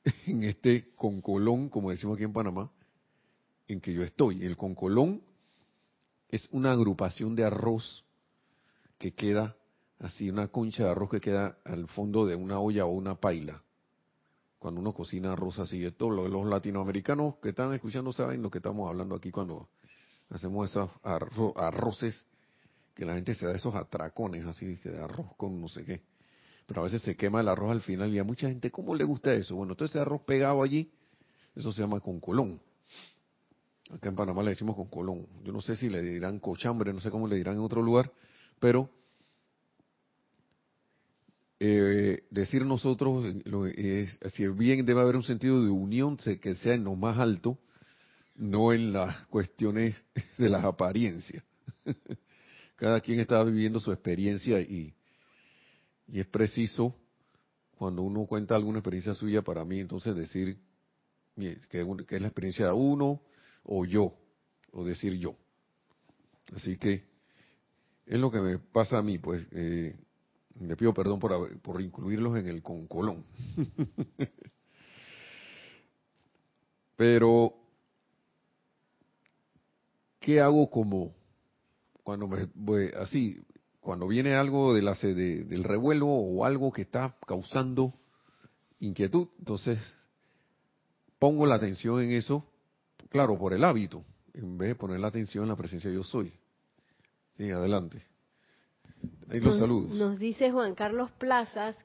en 0.26 0.44
este 0.44 0.96
concolón, 0.96 1.70
como 1.70 1.92
decimos 1.92 2.16
aquí 2.16 2.24
en 2.24 2.34
Panamá, 2.34 2.72
en 3.68 3.82
que 3.82 3.94
yo 3.94 4.04
estoy. 4.04 4.44
El 4.44 4.56
concolón 4.56 5.22
es 6.30 6.48
una 6.52 6.72
agrupación 6.72 7.36
de 7.36 7.44
arroz 7.44 8.04
que 8.98 9.14
queda 9.14 9.56
así, 10.00 10.30
una 10.30 10.48
concha 10.48 10.86
de 10.86 10.90
arroz 10.92 11.10
que 11.10 11.22
queda 11.22 11.58
al 11.66 11.88
fondo 11.88 12.26
de 12.26 12.36
una 12.36 12.60
olla 12.60 12.86
o 12.86 12.90
una 12.90 13.16
paila. 13.16 13.62
Cuando 14.60 14.82
uno 14.82 14.94
cocina 14.94 15.34
arroz 15.34 15.60
así, 15.60 15.84
esto 15.86 16.10
los 16.10 16.48
latinoamericanos 16.48 17.36
que 17.38 17.50
están 17.50 17.74
escuchando 17.74 18.12
saben 18.12 18.42
lo 18.42 18.50
que 18.50 18.58
estamos 18.58 18.90
hablando 18.90 19.16
aquí 19.16 19.32
cuando 19.32 19.70
hacemos 20.30 20.70
esos 20.70 20.90
arroces 21.04 22.26
que 22.96 23.06
la 23.06 23.14
gente 23.14 23.36
se 23.36 23.46
da 23.46 23.54
esos 23.54 23.76
atracones 23.76 24.44
así 24.46 24.76
de 24.76 24.98
arroz 24.98 25.28
con 25.38 25.62
no 25.62 25.68
sé 25.68 25.86
qué. 25.86 26.02
Pero 26.66 26.82
a 26.82 26.84
veces 26.86 27.04
se 27.04 27.16
quema 27.16 27.42
el 27.42 27.48
arroz 27.48 27.72
al 27.72 27.82
final 27.82 28.14
y 28.14 28.20
a 28.20 28.24
mucha 28.24 28.48
gente, 28.50 28.72
¿cómo 28.72 28.96
le 28.96 29.04
gusta 29.04 29.34
eso? 29.34 29.56
Bueno, 29.56 29.74
entonces 29.74 29.96
ese 29.96 30.02
arroz 30.02 30.22
pegado 30.24 30.64
allí, 30.64 30.92
eso 31.56 31.72
se 31.72 31.82
llama 31.82 32.00
con 32.00 32.20
colón. 32.20 32.60
Acá 33.92 34.10
en 34.10 34.16
Panamá 34.16 34.44
le 34.44 34.50
decimos 34.50 34.76
con 34.76 34.88
colón. 34.88 35.28
Yo 35.44 35.54
no 35.54 35.62
sé 35.62 35.76
si 35.76 35.88
le 35.88 36.02
dirán 36.02 36.40
cochambre, 36.40 36.92
no 36.92 37.00
sé 37.00 37.12
cómo 37.12 37.28
le 37.28 37.36
dirán 37.36 37.54
en 37.54 37.62
otro 37.62 37.82
lugar, 37.82 38.12
pero 38.60 38.90
eh, 41.60 42.24
decir 42.30 42.66
nosotros, 42.66 43.26
es, 43.76 44.20
si 44.34 44.48
bien 44.48 44.86
debe 44.86 45.02
haber 45.02 45.16
un 45.16 45.24
sentido 45.24 45.64
de 45.64 45.70
unión 45.70 46.18
que 46.18 46.56
sea 46.56 46.76
en 46.76 46.84
lo 46.84 46.96
más 46.96 47.18
alto, 47.18 47.58
no 48.36 48.74
en 48.74 48.94
las 48.94 49.26
cuestiones 49.28 49.96
de 50.38 50.50
las 50.50 50.64
apariencias. 50.64 51.44
cada 52.78 53.02
quien 53.02 53.20
está 53.20 53.44
viviendo 53.44 53.80
su 53.80 53.92
experiencia 53.92 54.62
y, 54.62 54.94
es 56.08 56.26
preciso 56.28 56.96
cuando 57.78 58.02
uno 58.02 58.26
cuenta 58.26 58.56
alguna 58.56 58.80
experiencia 58.80 59.14
suya 59.14 59.42
para 59.42 59.66
mí, 59.66 59.80
entonces 59.80 60.16
decir 60.16 60.58
que, 61.36 61.60
que, 61.70 62.16
es 62.16 62.22
la 62.22 62.28
experiencia 62.28 62.68
de 62.68 62.72
uno 62.72 63.22
o 63.64 63.86
yo, 63.86 64.14
o 64.72 64.86
decir 64.86 65.16
yo. 65.16 65.36
Así 66.56 66.78
que 66.78 67.04
es 68.06 68.18
lo 68.18 68.32
que 68.32 68.40
me 68.40 68.58
pasa 68.58 69.00
a 69.00 69.04
mí, 69.04 69.18
pues 69.18 69.50
eh, 69.52 69.96
le 70.60 70.76
pido 70.76 70.94
perdón 70.94 71.20
por, 71.20 71.60
por 71.60 71.82
incluirlos 71.82 72.38
en 72.38 72.48
el 72.48 72.62
concolón. 72.62 73.24
Pero, 76.96 77.54
¿qué 80.20 80.42
hago 80.42 80.70
como 80.70 81.14
cuando 82.04 82.28
me 82.28 82.48
voy 82.56 82.90
así, 82.98 83.40
cuando 83.82 84.08
viene 84.08 84.34
algo 84.34 84.74
de 84.74 84.82
la, 84.82 84.94
de, 84.94 85.44
del 85.44 85.64
revuelo 85.64 86.08
o 86.08 86.46
algo 86.46 86.72
que 86.72 86.84
está 86.84 87.16
causando 87.28 87.94
inquietud, 88.80 89.28
entonces 89.40 89.80
pongo 91.20 91.46
la 91.46 91.56
atención 91.56 92.02
en 92.02 92.12
eso, 92.12 92.46
claro, 93.10 93.38
por 93.38 93.54
el 93.54 93.64
hábito, 93.64 94.04
en 94.34 94.58
vez 94.58 94.70
de 94.70 94.76
poner 94.76 95.00
la 95.00 95.08
atención 95.08 95.44
en 95.44 95.50
la 95.50 95.56
presencia 95.56 95.92
yo 95.92 96.04
soy. 96.04 96.34
Sí, 97.34 97.52
adelante. 97.52 98.04
Ahí 99.30 99.40
los 99.40 99.60
saludos. 99.60 99.92
Nos 99.92 100.20
dice 100.20 100.52
Juan 100.52 100.76
Carlos 100.76 101.12
Plazas 101.12 101.76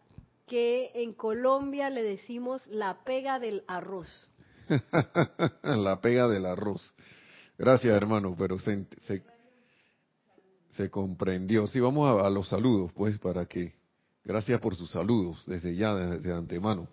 que 0.47 0.91
en 0.95 1.13
Colombia 1.13 1.91
le 1.91 2.03
decimos 2.03 2.67
la 2.69 3.05
pega 3.05 3.39
del 3.39 3.65
arroz. 3.67 4.31
la 5.63 6.01
pega 6.01 6.29
del 6.29 6.47
arroz. 6.47 6.95
Gracias, 7.59 7.95
hermano, 7.95 8.35
pero 8.37 8.59
se, 8.59 8.87
se, 9.01 9.23
se 10.71 10.91
comprendió. 10.91 11.67
Sí, 11.67 11.81
vamos 11.81 12.23
a, 12.23 12.31
los 12.31 12.49
saludos, 12.49 12.93
pues, 12.93 13.19
para 13.19 13.47
que. 13.47 13.75
Gracias 14.25 14.61
por 14.61 14.77
sus 14.77 14.91
saludos 14.91 15.43
desde 15.47 15.75
ya, 15.75 15.95
desde 15.95 16.33
antemano. 16.33 16.87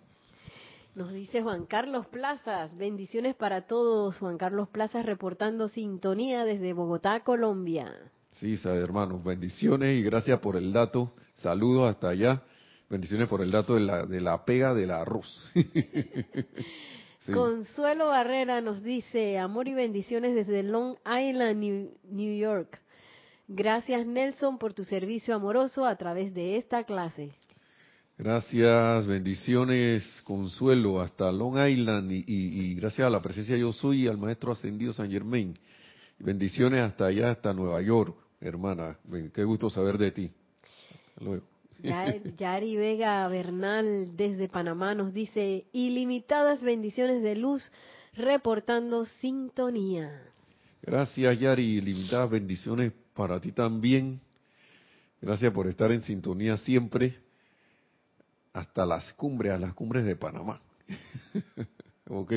Nos 0.96 1.12
dice 1.12 1.42
Juan 1.42 1.66
Carlos 1.66 2.06
Plazas, 2.06 2.76
bendiciones 2.76 3.36
para 3.36 3.66
todos. 3.66 4.18
Juan 4.18 4.36
Carlos 4.36 4.68
Plazas 4.68 5.06
reportando 5.06 5.68
sintonía 5.68 6.44
desde 6.44 6.72
Bogotá, 6.72 7.20
Colombia. 7.20 8.10
Sí, 8.40 8.58
hermanos, 8.64 9.22
bendiciones 9.22 9.98
y 9.98 10.02
gracias 10.02 10.40
por 10.40 10.56
el 10.56 10.72
dato. 10.72 11.12
Saludos 11.34 11.90
hasta 11.90 12.08
allá. 12.08 12.42
Bendiciones 12.88 13.28
por 13.28 13.42
el 13.42 13.50
dato 13.50 13.74
de 13.74 13.80
la, 13.80 14.06
de 14.06 14.18
la 14.22 14.46
pega 14.46 14.72
del 14.72 14.92
arroz. 14.92 15.46
Consuelo 17.34 18.06
Barrera 18.06 18.62
nos 18.62 18.82
dice, 18.82 19.38
amor 19.38 19.68
y 19.68 19.74
bendiciones 19.74 20.34
desde 20.34 20.62
Long 20.62 20.96
Island, 21.04 21.92
New 22.08 22.38
York. 22.38 22.80
Gracias 23.46 24.06
Nelson 24.06 24.56
por 24.56 24.72
tu 24.72 24.84
servicio 24.84 25.34
amoroso 25.34 25.84
a 25.84 25.96
través 25.96 26.32
de 26.32 26.56
esta 26.56 26.84
clase. 26.84 27.34
Gracias, 28.16 29.06
bendiciones, 29.06 30.22
consuelo 30.24 31.02
hasta 31.02 31.30
Long 31.30 31.58
Island 31.58 32.10
y, 32.10 32.74
gracias 32.76 33.06
a 33.06 33.10
la 33.10 33.20
presencia 33.20 33.56
yo 33.58 33.70
soy 33.72 34.04
y 34.04 34.08
al 34.08 34.16
maestro 34.16 34.52
ascendido 34.52 34.94
San 34.94 35.10
Germain. 35.10 35.58
Bendiciones 36.18 36.80
hasta 36.80 37.06
allá, 37.06 37.32
hasta 37.32 37.52
Nueva 37.52 37.82
York, 37.82 38.16
hermana. 38.40 38.98
Qué 39.34 39.44
gusto 39.44 39.70
saber 39.70 39.98
de 39.98 40.12
ti. 40.12 40.32
luego. 41.18 41.44
Yari 42.38 42.76
Vega 42.76 43.26
Bernal 43.28 44.16
desde 44.16 44.48
Panamá 44.48 44.94
nos 44.94 45.14
dice 45.14 45.66
ilimitadas 45.72 46.60
bendiciones 46.60 47.22
de 47.22 47.36
luz 47.36 47.70
reportando 48.14 49.06
sintonía. 49.20 50.22
Gracias 50.82 51.38
Yari, 51.38 51.78
ilimitadas 51.78 52.30
bendiciones 52.30 52.92
para 53.14 53.40
ti 53.40 53.52
también. 53.52 54.20
Gracias 55.20 55.52
por 55.52 55.68
estar 55.68 55.90
en 55.92 56.02
sintonía 56.02 56.56
siempre 56.58 57.18
hasta 58.52 58.84
las 58.84 59.12
cumbres, 59.14 59.52
a 59.52 59.58
las 59.58 59.74
cumbres 59.74 60.04
de 60.04 60.16
Panamá. 60.16 60.60
ok. 62.08 62.32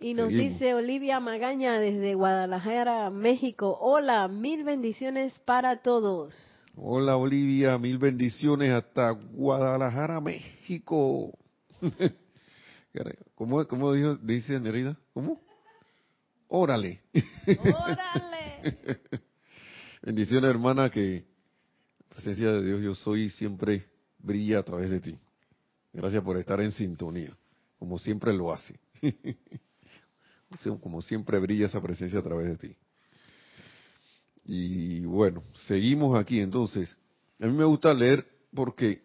Y 0.00 0.14
nos 0.14 0.28
dice 0.28 0.74
Olivia 0.74 1.20
Magaña 1.20 1.78
desde 1.78 2.14
Guadalajara, 2.14 3.10
México. 3.10 3.78
Hola, 3.80 4.28
mil 4.28 4.64
bendiciones 4.64 5.32
para 5.40 5.82
todos. 5.82 6.34
Hola 6.76 7.16
Olivia, 7.16 7.78
mil 7.78 7.98
bendiciones 7.98 8.72
hasta 8.72 9.10
Guadalajara, 9.10 10.20
México. 10.20 11.38
¿Cómo, 13.34 13.66
cómo 13.66 13.92
dijo, 13.92 14.16
dice 14.16 14.58
Nerida? 14.60 14.98
¿Cómo? 15.12 15.40
Órale. 16.48 17.00
Órale. 17.46 19.00
Bendiciones, 20.02 20.50
hermana, 20.50 20.90
que 20.90 21.24
presencia 22.08 22.52
de 22.52 22.64
Dios 22.64 22.82
yo 22.82 22.94
soy 22.94 23.30
siempre 23.30 23.86
brilla 24.18 24.58
a 24.58 24.62
través 24.62 24.90
de 24.90 25.00
ti. 25.00 25.18
Gracias 25.92 26.22
por 26.22 26.36
estar 26.36 26.60
en 26.60 26.72
sintonía, 26.72 27.36
como 27.78 27.98
siempre 27.98 28.32
lo 28.32 28.52
hace. 28.52 28.78
como 30.80 31.02
siempre 31.02 31.38
brilla 31.38 31.66
esa 31.66 31.80
presencia 31.80 32.18
a 32.18 32.22
través 32.22 32.48
de 32.48 32.56
ti. 32.56 32.76
Y 34.44 35.00
bueno, 35.00 35.42
seguimos 35.66 36.18
aquí 36.18 36.40
entonces. 36.40 36.96
A 37.40 37.46
mí 37.46 37.52
me 37.52 37.64
gusta 37.64 37.92
leer 37.94 38.26
porque, 38.54 39.02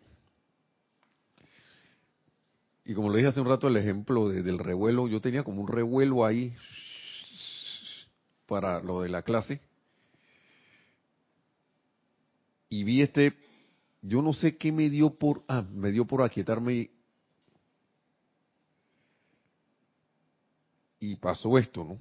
y 2.85 2.93
como 2.93 3.09
le 3.09 3.17
dije 3.17 3.29
hace 3.29 3.41
un 3.41 3.47
rato 3.47 3.67
el 3.67 3.77
ejemplo 3.77 4.29
del 4.29 4.59
revuelo, 4.59 5.07
yo 5.07 5.21
tenía 5.21 5.43
como 5.43 5.61
un 5.61 5.67
revuelo 5.67 6.25
ahí 6.25 6.53
para 8.45 8.81
lo 8.81 9.01
de 9.01 9.09
la 9.09 9.21
clase. 9.21 9.61
Y 12.69 12.83
vi 12.83 13.01
este, 13.01 13.33
yo 14.01 14.21
no 14.21 14.33
sé 14.33 14.57
qué 14.57 14.71
me 14.71 14.89
dio 14.89 15.11
por, 15.11 15.43
ah, 15.47 15.63
me 15.73 15.91
dio 15.91 16.05
por 16.05 16.21
aquietarme 16.21 16.91
y 20.99 21.15
pasó 21.15 21.57
esto, 21.57 21.83
¿no? 21.83 21.97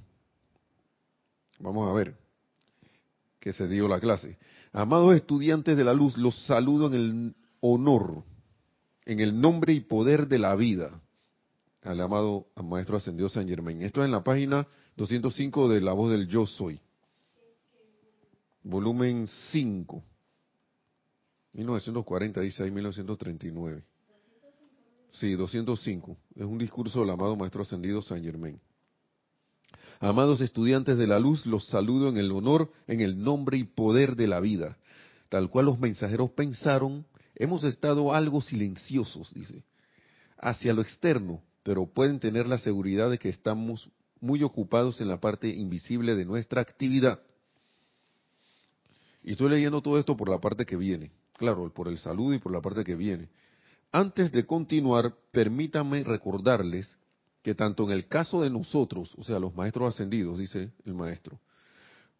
Vamos 1.58 1.88
a 1.88 1.92
ver 1.92 2.16
que 3.40 3.52
se 3.52 3.68
dio 3.68 3.88
la 3.88 4.00
clase. 4.00 4.38
Amados 4.72 5.14
estudiantes 5.14 5.76
de 5.76 5.84
la 5.84 5.94
luz, 5.94 6.16
los 6.16 6.34
saludo 6.46 6.88
en 6.88 6.94
el 6.94 7.36
honor, 7.60 8.24
en 9.04 9.20
el 9.20 9.40
nombre 9.40 9.72
y 9.72 9.80
poder 9.80 10.28
de 10.28 10.38
la 10.38 10.54
vida, 10.56 11.00
al 11.82 12.00
amado 12.00 12.48
Maestro 12.62 12.96
Ascendido 12.96 13.28
San 13.28 13.48
Germain. 13.48 13.82
Esto 13.82 14.02
es 14.02 14.06
en 14.06 14.12
la 14.12 14.24
página 14.24 14.66
205 14.96 15.68
de 15.68 15.80
La 15.80 15.92
Voz 15.92 16.10
del 16.10 16.28
Yo 16.28 16.46
Soy, 16.46 16.80
volumen 18.62 19.28
5, 19.50 20.02
1940, 21.52 22.40
dice 22.40 22.62
ahí 22.62 22.70
1939. 22.70 23.84
Sí, 25.12 25.32
205. 25.32 26.16
Es 26.36 26.44
un 26.44 26.58
discurso 26.58 27.00
del 27.00 27.10
amado 27.10 27.34
Maestro 27.34 27.62
Ascendido 27.62 28.02
San 28.02 28.22
Germain. 28.22 28.60
Amados 30.00 30.40
estudiantes 30.40 30.96
de 30.96 31.08
la 31.08 31.18
luz, 31.18 31.44
los 31.44 31.66
saludo 31.66 32.08
en 32.08 32.18
el 32.18 32.30
honor, 32.30 32.70
en 32.86 33.00
el 33.00 33.20
nombre 33.20 33.58
y 33.58 33.64
poder 33.64 34.14
de 34.14 34.28
la 34.28 34.38
vida. 34.38 34.76
Tal 35.28 35.50
cual 35.50 35.66
los 35.66 35.80
mensajeros 35.80 36.30
pensaron, 36.30 37.04
hemos 37.34 37.64
estado 37.64 38.14
algo 38.14 38.40
silenciosos, 38.40 39.34
dice, 39.34 39.64
hacia 40.38 40.72
lo 40.72 40.82
externo, 40.82 41.42
pero 41.64 41.86
pueden 41.86 42.20
tener 42.20 42.46
la 42.46 42.58
seguridad 42.58 43.10
de 43.10 43.18
que 43.18 43.28
estamos 43.28 43.90
muy 44.20 44.42
ocupados 44.44 45.00
en 45.00 45.08
la 45.08 45.20
parte 45.20 45.48
invisible 45.48 46.14
de 46.14 46.24
nuestra 46.24 46.60
actividad. 46.60 47.20
Y 49.24 49.32
estoy 49.32 49.50
leyendo 49.50 49.82
todo 49.82 49.98
esto 49.98 50.16
por 50.16 50.28
la 50.28 50.38
parte 50.38 50.64
que 50.64 50.76
viene, 50.76 51.10
claro, 51.36 51.72
por 51.74 51.88
el 51.88 51.98
saludo 51.98 52.34
y 52.34 52.38
por 52.38 52.52
la 52.52 52.60
parte 52.60 52.84
que 52.84 52.94
viene. 52.94 53.28
Antes 53.90 54.30
de 54.30 54.46
continuar, 54.46 55.14
permítanme 55.32 56.04
recordarles 56.04 56.96
que 57.42 57.54
tanto 57.54 57.84
en 57.84 57.90
el 57.90 58.08
caso 58.08 58.42
de 58.42 58.50
nosotros, 58.50 59.14
o 59.16 59.24
sea, 59.24 59.38
los 59.38 59.54
maestros 59.54 59.94
ascendidos, 59.94 60.38
dice 60.38 60.72
el 60.84 60.94
maestro, 60.94 61.40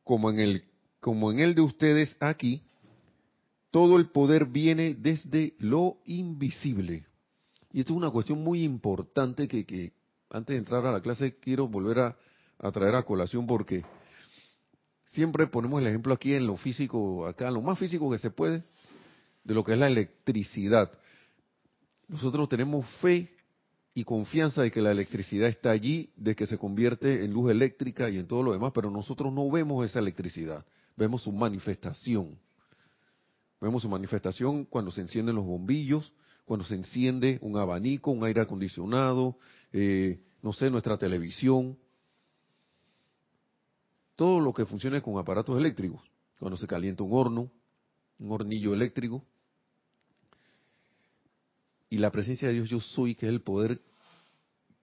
como 0.04 0.30
en 0.30 0.38
el, 0.38 0.64
como 1.00 1.30
en 1.30 1.40
el 1.40 1.54
de 1.54 1.60
ustedes 1.62 2.16
aquí, 2.20 2.62
todo 3.70 3.98
el 3.98 4.10
poder 4.10 4.46
viene 4.46 4.94
desde 4.94 5.54
lo 5.58 5.98
invisible. 6.04 7.04
Y 7.72 7.80
esto 7.80 7.92
es 7.92 7.96
una 7.98 8.10
cuestión 8.10 8.42
muy 8.42 8.64
importante 8.64 9.46
que, 9.46 9.66
que 9.66 9.92
antes 10.30 10.54
de 10.54 10.58
entrar 10.58 10.86
a 10.86 10.92
la 10.92 11.02
clase 11.02 11.36
quiero 11.38 11.68
volver 11.68 11.98
a, 11.98 12.16
a 12.58 12.72
traer 12.72 12.94
a 12.94 13.02
colación 13.02 13.46
porque 13.46 13.84
siempre 15.06 15.46
ponemos 15.46 15.80
el 15.80 15.88
ejemplo 15.88 16.14
aquí 16.14 16.34
en 16.34 16.46
lo 16.46 16.56
físico, 16.56 17.26
acá, 17.26 17.50
lo 17.50 17.60
más 17.60 17.78
físico 17.78 18.10
que 18.10 18.18
se 18.18 18.30
puede, 18.30 18.64
de 19.44 19.54
lo 19.54 19.64
que 19.64 19.72
es 19.72 19.78
la 19.78 19.86
electricidad. 19.86 20.90
Nosotros 22.08 22.48
tenemos 22.48 22.86
fe 23.00 23.30
y 23.98 24.04
confianza 24.04 24.62
de 24.62 24.70
que 24.70 24.80
la 24.80 24.92
electricidad 24.92 25.48
está 25.48 25.72
allí, 25.72 26.12
de 26.14 26.36
que 26.36 26.46
se 26.46 26.56
convierte 26.56 27.24
en 27.24 27.32
luz 27.32 27.50
eléctrica 27.50 28.08
y 28.08 28.16
en 28.16 28.28
todo 28.28 28.44
lo 28.44 28.52
demás, 28.52 28.70
pero 28.72 28.92
nosotros 28.92 29.32
no 29.32 29.50
vemos 29.50 29.84
esa 29.84 29.98
electricidad, 29.98 30.64
vemos 30.96 31.22
su 31.22 31.32
manifestación. 31.32 32.38
Vemos 33.60 33.82
su 33.82 33.88
manifestación 33.88 34.66
cuando 34.66 34.92
se 34.92 35.00
encienden 35.00 35.34
los 35.34 35.44
bombillos, 35.44 36.12
cuando 36.44 36.64
se 36.64 36.76
enciende 36.76 37.40
un 37.42 37.56
abanico, 37.56 38.12
un 38.12 38.22
aire 38.22 38.40
acondicionado, 38.40 39.36
eh, 39.72 40.20
no 40.42 40.52
sé, 40.52 40.70
nuestra 40.70 40.96
televisión, 40.96 41.76
todo 44.14 44.38
lo 44.38 44.54
que 44.54 44.64
funcione 44.64 45.02
con 45.02 45.18
aparatos 45.18 45.58
eléctricos, 45.58 46.08
cuando 46.38 46.56
se 46.56 46.68
calienta 46.68 47.02
un 47.02 47.14
horno, 47.14 47.50
un 48.20 48.30
hornillo 48.30 48.74
eléctrico, 48.74 49.24
y 51.90 51.98
la 51.98 52.12
presencia 52.12 52.46
de 52.46 52.54
Dios 52.54 52.68
yo 52.68 52.78
soy, 52.78 53.16
que 53.16 53.26
es 53.26 53.32
el 53.32 53.40
poder 53.40 53.80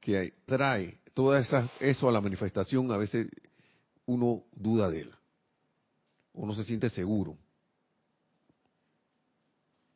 que 0.05 0.35
trae 0.45 0.99
todo 1.15 1.35
eso 1.35 2.07
a 2.07 2.11
la 2.11 2.21
manifestación, 2.21 2.91
a 2.91 2.97
veces 2.97 3.27
uno 4.05 4.43
duda 4.53 4.87
de 4.87 4.99
él, 5.01 5.11
uno 6.33 6.53
se 6.53 6.63
siente 6.63 6.91
seguro. 6.91 7.35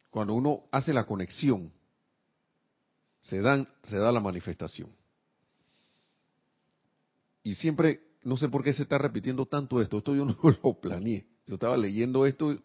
Cuando 0.10 0.34
uno 0.34 0.64
hace 0.72 0.94
la 0.94 1.06
conexión, 1.06 1.72
se, 3.20 3.40
dan, 3.40 3.68
se 3.84 3.98
da 3.98 4.12
la 4.12 4.20
manifestación. 4.20 4.90
Y 7.44 7.54
siempre, 7.54 8.02
no 8.24 8.36
sé 8.36 8.50
por 8.50 8.64
qué 8.64 8.74
se 8.74 8.82
está 8.82 8.98
repitiendo 8.98 9.46
tanto 9.46 9.80
esto, 9.80 10.00
esto 10.00 10.16
yo 10.16 10.26
no 10.26 10.38
lo 10.42 10.74
planeé. 10.74 11.28
Yo 11.46 11.54
estaba 11.54 11.78
leyendo 11.78 12.26
esto, 12.26 12.58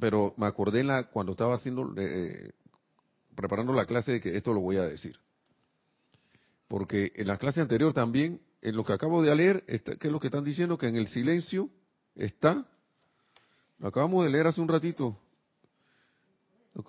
pero 0.00 0.34
me 0.36 0.46
acordé 0.46 0.82
la, 0.82 1.04
cuando 1.04 1.32
estaba 1.32 1.54
haciendo, 1.54 1.94
eh, 1.96 2.50
preparando 3.36 3.72
la 3.72 3.86
clase 3.86 4.12
de 4.12 4.20
que 4.20 4.36
esto 4.36 4.52
lo 4.52 4.58
voy 4.58 4.78
a 4.78 4.82
decir. 4.82 5.16
Porque 6.74 7.12
en 7.14 7.28
la 7.28 7.38
clase 7.38 7.60
anterior 7.60 7.92
también, 7.92 8.40
en 8.60 8.74
lo 8.74 8.84
que 8.84 8.92
acabo 8.92 9.22
de 9.22 9.32
leer, 9.32 9.64
¿qué 9.64 10.08
es 10.08 10.12
lo 10.12 10.18
que 10.18 10.26
están 10.26 10.42
diciendo? 10.42 10.76
Que 10.76 10.88
en 10.88 10.96
el 10.96 11.06
silencio 11.06 11.70
está, 12.16 12.66
lo 13.78 13.86
acabamos 13.86 14.24
de 14.24 14.30
leer 14.30 14.48
hace 14.48 14.60
un 14.60 14.66
ratito, 14.66 15.16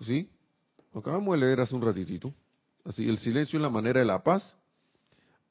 ¿sí? 0.01 0.27
Lo 0.91 1.01
acabamos 1.01 1.35
de 1.35 1.45
leer 1.45 1.61
hace 1.61 1.75
un 1.75 1.83
ratitito. 1.83 2.33
Así, 2.83 3.07
el 3.07 3.19
silencio 3.19 3.59
es 3.59 3.61
la 3.61 3.69
manera 3.69 3.99
de 3.99 4.07
la 4.07 4.23
paz. 4.23 4.57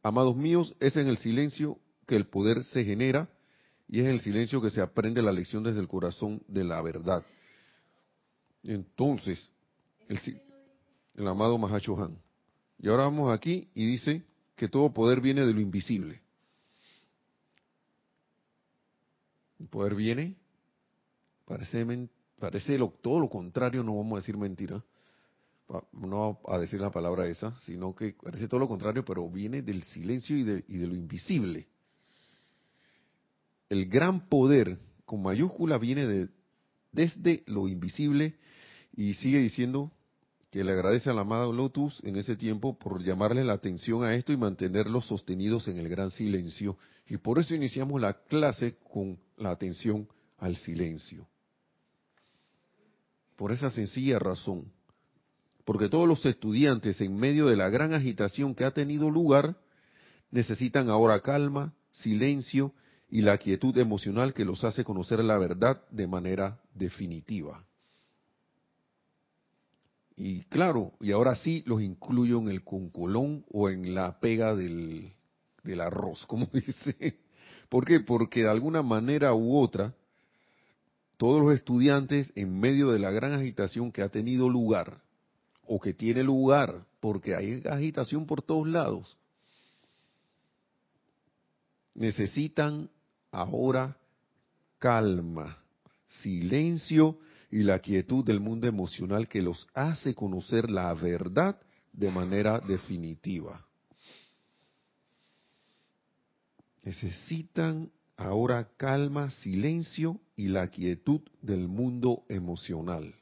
Amados 0.02 0.34
míos, 0.34 0.74
es 0.80 0.96
en 0.96 1.06
el 1.06 1.18
silencio 1.18 1.78
que 2.04 2.16
el 2.16 2.26
poder 2.26 2.64
se 2.64 2.84
genera 2.84 3.28
y 3.86 4.00
es 4.00 4.06
en 4.06 4.14
el 4.14 4.20
silencio 4.20 4.60
que 4.60 4.70
se 4.70 4.80
aprende 4.80 5.22
la 5.22 5.30
lección 5.30 5.62
desde 5.62 5.78
el 5.78 5.86
corazón 5.86 6.42
de 6.48 6.64
la 6.64 6.82
verdad. 6.82 7.22
Entonces, 8.64 9.48
el, 10.08 10.18
el 11.14 11.28
amado 11.28 11.56
Mahacho 11.56 11.96
Han. 12.02 12.18
Y 12.78 12.88
ahora 12.88 13.04
vamos 13.04 13.32
aquí 13.32 13.68
y 13.74 13.86
dice 13.86 14.24
que 14.56 14.68
todo 14.68 14.92
poder 14.92 15.20
viene 15.20 15.44
de 15.46 15.52
lo 15.52 15.60
invisible. 15.60 16.20
El 19.58 19.68
poder 19.68 19.94
viene, 19.94 20.36
parece, 21.46 21.86
parece 22.38 22.78
todo 23.00 23.20
lo 23.20 23.28
contrario, 23.28 23.82
no 23.82 23.96
vamos 23.96 24.14
a 24.14 24.20
decir 24.20 24.36
mentira, 24.36 24.84
no 25.92 26.40
a 26.46 26.58
decir 26.58 26.80
la 26.80 26.90
palabra 26.90 27.26
esa, 27.26 27.56
sino 27.60 27.94
que 27.94 28.14
parece 28.22 28.48
todo 28.48 28.60
lo 28.60 28.68
contrario, 28.68 29.04
pero 29.04 29.28
viene 29.30 29.62
del 29.62 29.82
silencio 29.84 30.36
y 30.36 30.42
de, 30.42 30.64
lo 30.68 30.94
invisible. 30.94 31.66
El 33.70 33.86
gran 33.88 34.28
poder 34.28 34.78
con 35.04 35.22
mayúscula 35.22 35.78
viene 35.78 36.06
de, 36.06 36.28
desde 36.92 37.42
lo 37.46 37.66
invisible 37.68 38.36
y 38.94 39.14
sigue 39.14 39.38
diciendo 39.38 39.90
que 40.54 40.62
le 40.62 40.70
agradece 40.70 41.10
al 41.10 41.18
amado 41.18 41.52
Lotus 41.52 42.00
en 42.04 42.14
ese 42.14 42.36
tiempo 42.36 42.78
por 42.78 43.02
llamarle 43.02 43.42
la 43.42 43.54
atención 43.54 44.04
a 44.04 44.14
esto 44.14 44.32
y 44.32 44.36
mantenerlos 44.36 45.04
sostenidos 45.04 45.66
en 45.66 45.78
el 45.78 45.88
gran 45.88 46.12
silencio. 46.12 46.78
Y 47.08 47.16
por 47.16 47.40
eso 47.40 47.56
iniciamos 47.56 48.00
la 48.00 48.12
clase 48.12 48.76
con 48.92 49.18
la 49.36 49.50
atención 49.50 50.06
al 50.38 50.54
silencio. 50.54 51.26
Por 53.34 53.50
esa 53.50 53.68
sencilla 53.68 54.20
razón. 54.20 54.70
Porque 55.64 55.88
todos 55.88 56.06
los 56.06 56.24
estudiantes 56.24 57.00
en 57.00 57.16
medio 57.16 57.46
de 57.46 57.56
la 57.56 57.68
gran 57.68 57.92
agitación 57.92 58.54
que 58.54 58.64
ha 58.64 58.70
tenido 58.70 59.10
lugar 59.10 59.56
necesitan 60.30 60.88
ahora 60.88 61.20
calma, 61.20 61.74
silencio 61.90 62.72
y 63.10 63.22
la 63.22 63.38
quietud 63.38 63.76
emocional 63.76 64.32
que 64.32 64.44
los 64.44 64.62
hace 64.62 64.84
conocer 64.84 65.18
la 65.24 65.36
verdad 65.36 65.82
de 65.90 66.06
manera 66.06 66.60
definitiva. 66.74 67.66
Y 70.16 70.44
claro, 70.44 70.92
y 71.00 71.10
ahora 71.10 71.34
sí 71.34 71.62
los 71.66 71.82
incluyo 71.82 72.38
en 72.38 72.48
el 72.48 72.62
cuncolón 72.62 73.44
o 73.50 73.68
en 73.68 73.94
la 73.94 74.20
pega 74.20 74.54
del, 74.54 75.12
del 75.62 75.80
arroz, 75.80 76.24
como 76.28 76.46
dice. 76.52 77.18
¿Por 77.68 77.84
qué? 77.84 78.00
Porque 78.00 78.42
de 78.42 78.50
alguna 78.50 78.82
manera 78.82 79.34
u 79.34 79.56
otra, 79.56 79.94
todos 81.16 81.42
los 81.42 81.54
estudiantes, 81.54 82.32
en 82.36 82.60
medio 82.60 82.90
de 82.90 82.98
la 82.98 83.10
gran 83.10 83.32
agitación 83.32 83.90
que 83.90 84.02
ha 84.02 84.08
tenido 84.08 84.48
lugar, 84.48 85.02
o 85.66 85.80
que 85.80 85.94
tiene 85.94 86.22
lugar, 86.22 86.86
porque 87.00 87.34
hay 87.34 87.62
agitación 87.68 88.26
por 88.26 88.42
todos 88.42 88.68
lados, 88.68 89.16
necesitan 91.94 92.90
ahora 93.30 93.96
calma, 94.78 95.58
silencio 96.22 97.18
y 97.54 97.62
la 97.62 97.78
quietud 97.78 98.24
del 98.24 98.40
mundo 98.40 98.66
emocional 98.66 99.28
que 99.28 99.40
los 99.40 99.68
hace 99.74 100.12
conocer 100.12 100.68
la 100.68 100.92
verdad 100.92 101.56
de 101.92 102.10
manera 102.10 102.58
definitiva. 102.58 103.64
Necesitan 106.82 107.92
ahora 108.16 108.68
calma, 108.76 109.30
silencio 109.30 110.20
y 110.34 110.48
la 110.48 110.66
quietud 110.66 111.20
del 111.42 111.68
mundo 111.68 112.24
emocional. 112.28 113.14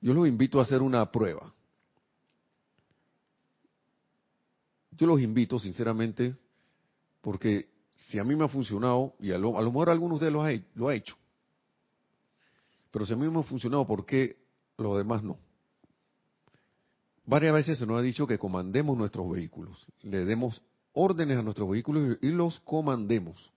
Yo 0.00 0.14
los 0.14 0.28
invito 0.28 0.60
a 0.60 0.62
hacer 0.62 0.82
una 0.82 1.10
prueba. 1.10 1.52
Yo 4.92 5.08
los 5.08 5.20
invito, 5.20 5.58
sinceramente, 5.58 6.36
porque 7.20 7.71
si 8.08 8.18
a 8.18 8.24
mí 8.24 8.36
me 8.36 8.44
ha 8.44 8.48
funcionado, 8.48 9.14
y 9.20 9.32
a 9.32 9.38
lo, 9.38 9.52
mejor 9.52 9.90
algunos 9.90 10.20
de 10.20 10.28
ustedes 10.28 10.62
lo 10.74 10.88
ha, 10.88 10.94
hecho, 10.94 11.16
pero 12.90 13.06
si 13.06 13.12
a 13.12 13.16
mí 13.16 13.28
me 13.28 13.40
ha 13.40 13.42
funcionado, 13.42 13.86
¿por 13.86 14.04
qué 14.04 14.36
los 14.78 14.96
demás 14.98 15.22
no? 15.22 15.38
Varias 17.24 17.54
veces 17.54 17.78
se 17.78 17.86
nos 17.86 17.98
ha 17.98 18.02
dicho 18.02 18.26
que 18.26 18.38
comandemos 18.38 18.96
nuestros 18.96 19.30
vehículos, 19.30 19.86
le 20.02 20.24
demos 20.24 20.62
órdenes 20.92 21.38
a 21.38 21.42
nuestros 21.42 21.70
vehículos 21.70 22.18
y 22.20 22.30
los 22.30 22.60
comandemos. 22.60 23.50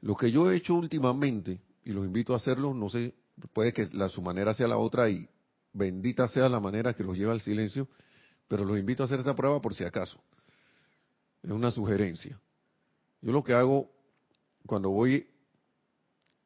Lo 0.00 0.16
que 0.16 0.30
yo 0.30 0.50
he 0.50 0.56
hecho 0.56 0.74
últimamente, 0.74 1.60
y 1.84 1.92
los 1.92 2.04
invito 2.04 2.34
a 2.34 2.36
hacerlo, 2.36 2.74
no 2.74 2.88
sé, 2.88 3.14
puede 3.52 3.72
que 3.72 3.86
su 4.08 4.22
manera 4.22 4.54
sea 4.54 4.68
la 4.68 4.76
otra 4.76 5.08
y 5.08 5.28
bendita 5.72 6.28
sea 6.28 6.48
la 6.48 6.60
manera 6.60 6.94
que 6.94 7.02
los 7.02 7.16
lleva 7.16 7.32
al 7.32 7.40
silencio, 7.40 7.88
pero 8.48 8.64
los 8.64 8.78
invito 8.78 9.02
a 9.02 9.06
hacer 9.06 9.20
esta 9.20 9.34
prueba 9.34 9.60
por 9.60 9.74
si 9.74 9.84
acaso. 9.84 10.20
Es 11.42 11.50
una 11.50 11.70
sugerencia. 11.70 12.38
Yo 13.22 13.32
lo 13.32 13.44
que 13.44 13.54
hago 13.54 13.88
cuando 14.66 14.90
voy 14.90 15.28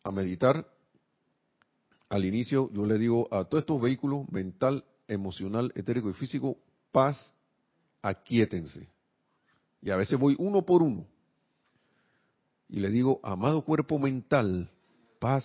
a 0.04 0.10
meditar, 0.10 0.70
al 2.08 2.24
inicio 2.24 2.70
yo 2.72 2.84
le 2.84 2.98
digo 2.98 3.26
a 3.34 3.44
todos 3.44 3.62
estos 3.62 3.80
vehículos 3.80 4.30
mental, 4.30 4.84
emocional, 5.08 5.72
etérico 5.74 6.10
y 6.10 6.12
físico, 6.12 6.58
paz, 6.92 7.34
aquíétense. 8.02 8.88
Y 9.80 9.90
a 9.90 9.96
veces 9.96 10.18
voy 10.18 10.36
uno 10.38 10.64
por 10.64 10.82
uno. 10.82 11.06
Y 12.68 12.80
le 12.80 12.90
digo, 12.90 13.20
amado 13.22 13.64
cuerpo 13.64 13.98
mental, 13.98 14.70
paz, 15.18 15.44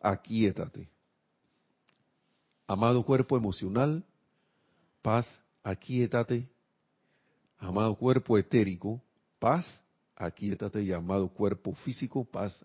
aquíétate. 0.00 0.88
Amado 2.66 3.04
cuerpo 3.04 3.36
emocional, 3.36 4.04
paz, 5.02 5.26
aquíétate. 5.64 6.48
Amado 7.58 7.96
cuerpo 7.96 8.38
etérico, 8.38 9.02
paz, 9.38 9.66
aquíétate, 10.20 10.84
llamado 10.84 11.28
cuerpo 11.28 11.74
físico, 11.74 12.24
paz, 12.24 12.64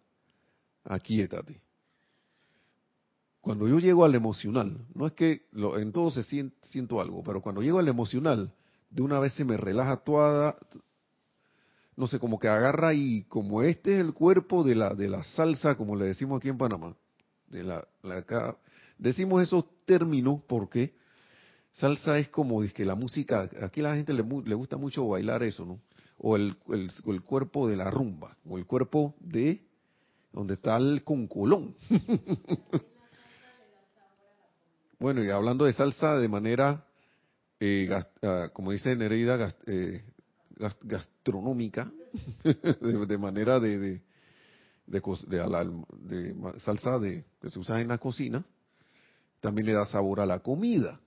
aquíétate. 0.84 1.62
Cuando 3.39 3.68
yo 3.68 3.80
llego 3.80 4.04
al 4.04 4.15
emocional, 4.15 4.86
no 4.94 5.08
es 5.08 5.13
que 5.13 5.48
en 5.54 5.91
todo 5.91 6.12
se 6.12 6.24
siento, 6.24 7.00
algo, 7.00 7.24
pero 7.24 7.41
cuando 7.41 7.62
llego 7.62 7.80
al 7.80 7.88
emocional, 7.88 8.54
de 8.89 9.02
una 9.02 9.20
vez 9.20 9.34
se 9.34 9.46
me 9.46 9.56
relaja 9.56 9.98
toda, 9.98 10.58
no 11.96 12.08
sé, 12.08 12.20
como 12.20 12.39
que 12.39 12.48
agarra 12.48 12.94
y 12.94 13.24
como 13.24 13.62
este 13.62 13.96
es 13.96 14.06
el 14.06 14.13
cuerpo 14.13 14.63
de 14.63 14.76
la 14.76 14.94
de 14.94 15.08
la 15.08 15.24
salsa, 15.24 15.76
como 15.76 15.96
le 15.96 16.06
decimos 16.06 16.38
aquí 16.39 16.50
en 16.50 16.58
Panamá, 16.58 16.96
de 17.48 17.63
la, 17.63 17.88
acá, 18.18 18.58
decimos 18.98 19.44
esos 19.44 19.65
términos 19.86 20.41
porque 20.48 20.96
salsa 21.74 22.18
es 22.18 22.30
como 22.30 22.62
que 22.74 22.84
la 22.84 22.96
música, 22.96 23.50
aquí 23.62 23.82
la 23.82 23.96
gente 23.96 24.12
le, 24.12 24.24
le 24.24 24.56
gusta 24.56 24.76
mucho 24.76 25.08
bailar 25.08 25.44
eso, 25.44 25.65
¿no? 25.65 25.80
O 26.17 26.36
el, 26.36 26.56
el, 26.69 27.21
cuerpo 27.23 27.67
de 27.67 27.75
la 27.75 27.91
rumba, 27.91 28.38
o 28.47 28.58
el 28.58 28.65
cuerpo 28.65 29.15
de 29.19 29.62
donde 30.32 30.56
está 30.56 30.78
el 30.78 31.04
concolón. 31.04 31.75
bueno, 34.99 35.23
y 35.23 35.30
hablando 35.30 35.65
de 35.65 35.73
salsa 35.73 36.17
de 36.17 36.28
manera, 36.28 36.86
eh, 37.60 37.89
ah, 38.21 38.49
como 38.54 38.71
dice 38.71 38.95
Nereida, 38.95 39.56
eh, 39.65 40.04
gastronómica, 40.84 41.91
de, 42.43 43.17
manera 43.17 43.60
de, 43.60 43.80
de, 43.80 44.01
de, 44.88 45.01
salsa 46.60 46.99
de, 46.99 47.25
que 47.41 47.49
se 47.49 47.60
usa 47.60 47.82
en 47.82 47.89
la 47.89 47.97
cocina, 47.97 48.45
también 49.39 49.67
le 49.67 49.73
da 49.73 49.86
sabor 49.86 50.19
a 50.19 50.25
la 50.25 50.39
comida. 50.39 50.99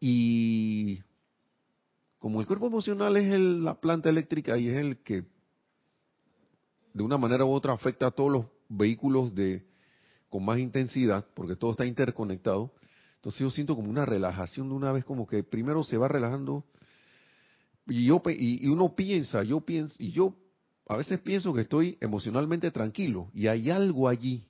Y 0.00 1.00
como 2.18 2.40
el 2.40 2.46
cuerpo 2.46 2.66
emocional 2.66 3.16
es 3.16 3.38
la 3.38 3.80
planta 3.80 4.08
eléctrica 4.08 4.56
y 4.58 4.68
es 4.68 4.76
el 4.76 4.98
que 4.98 5.24
de 6.92 7.02
una 7.02 7.18
manera 7.18 7.44
u 7.44 7.50
otra 7.50 7.72
afecta 7.72 8.06
a 8.06 8.10
todos 8.10 8.32
los 8.32 8.46
vehículos 8.68 9.34
de 9.34 9.66
con 10.28 10.44
más 10.44 10.58
intensidad, 10.58 11.26
porque 11.34 11.56
todo 11.56 11.70
está 11.70 11.86
interconectado, 11.86 12.72
entonces 13.16 13.40
yo 13.40 13.50
siento 13.50 13.76
como 13.76 13.90
una 13.90 14.04
relajación 14.04 14.68
de 14.68 14.74
una 14.74 14.92
vez, 14.92 15.04
como 15.04 15.26
que 15.26 15.42
primero 15.42 15.84
se 15.84 15.96
va 15.96 16.08
relajando 16.08 16.64
y 17.86 18.06
yo 18.06 18.20
y, 18.26 18.66
uno 18.68 18.94
piensa, 18.94 19.42
yo 19.42 19.60
pienso 19.60 19.94
y 19.98 20.10
yo 20.10 20.34
a 20.88 20.96
veces 20.96 21.20
pienso 21.20 21.52
que 21.52 21.62
estoy 21.62 21.98
emocionalmente 22.00 22.70
tranquilo 22.70 23.30
y 23.32 23.46
hay 23.46 23.70
algo 23.70 24.08
allí 24.08 24.48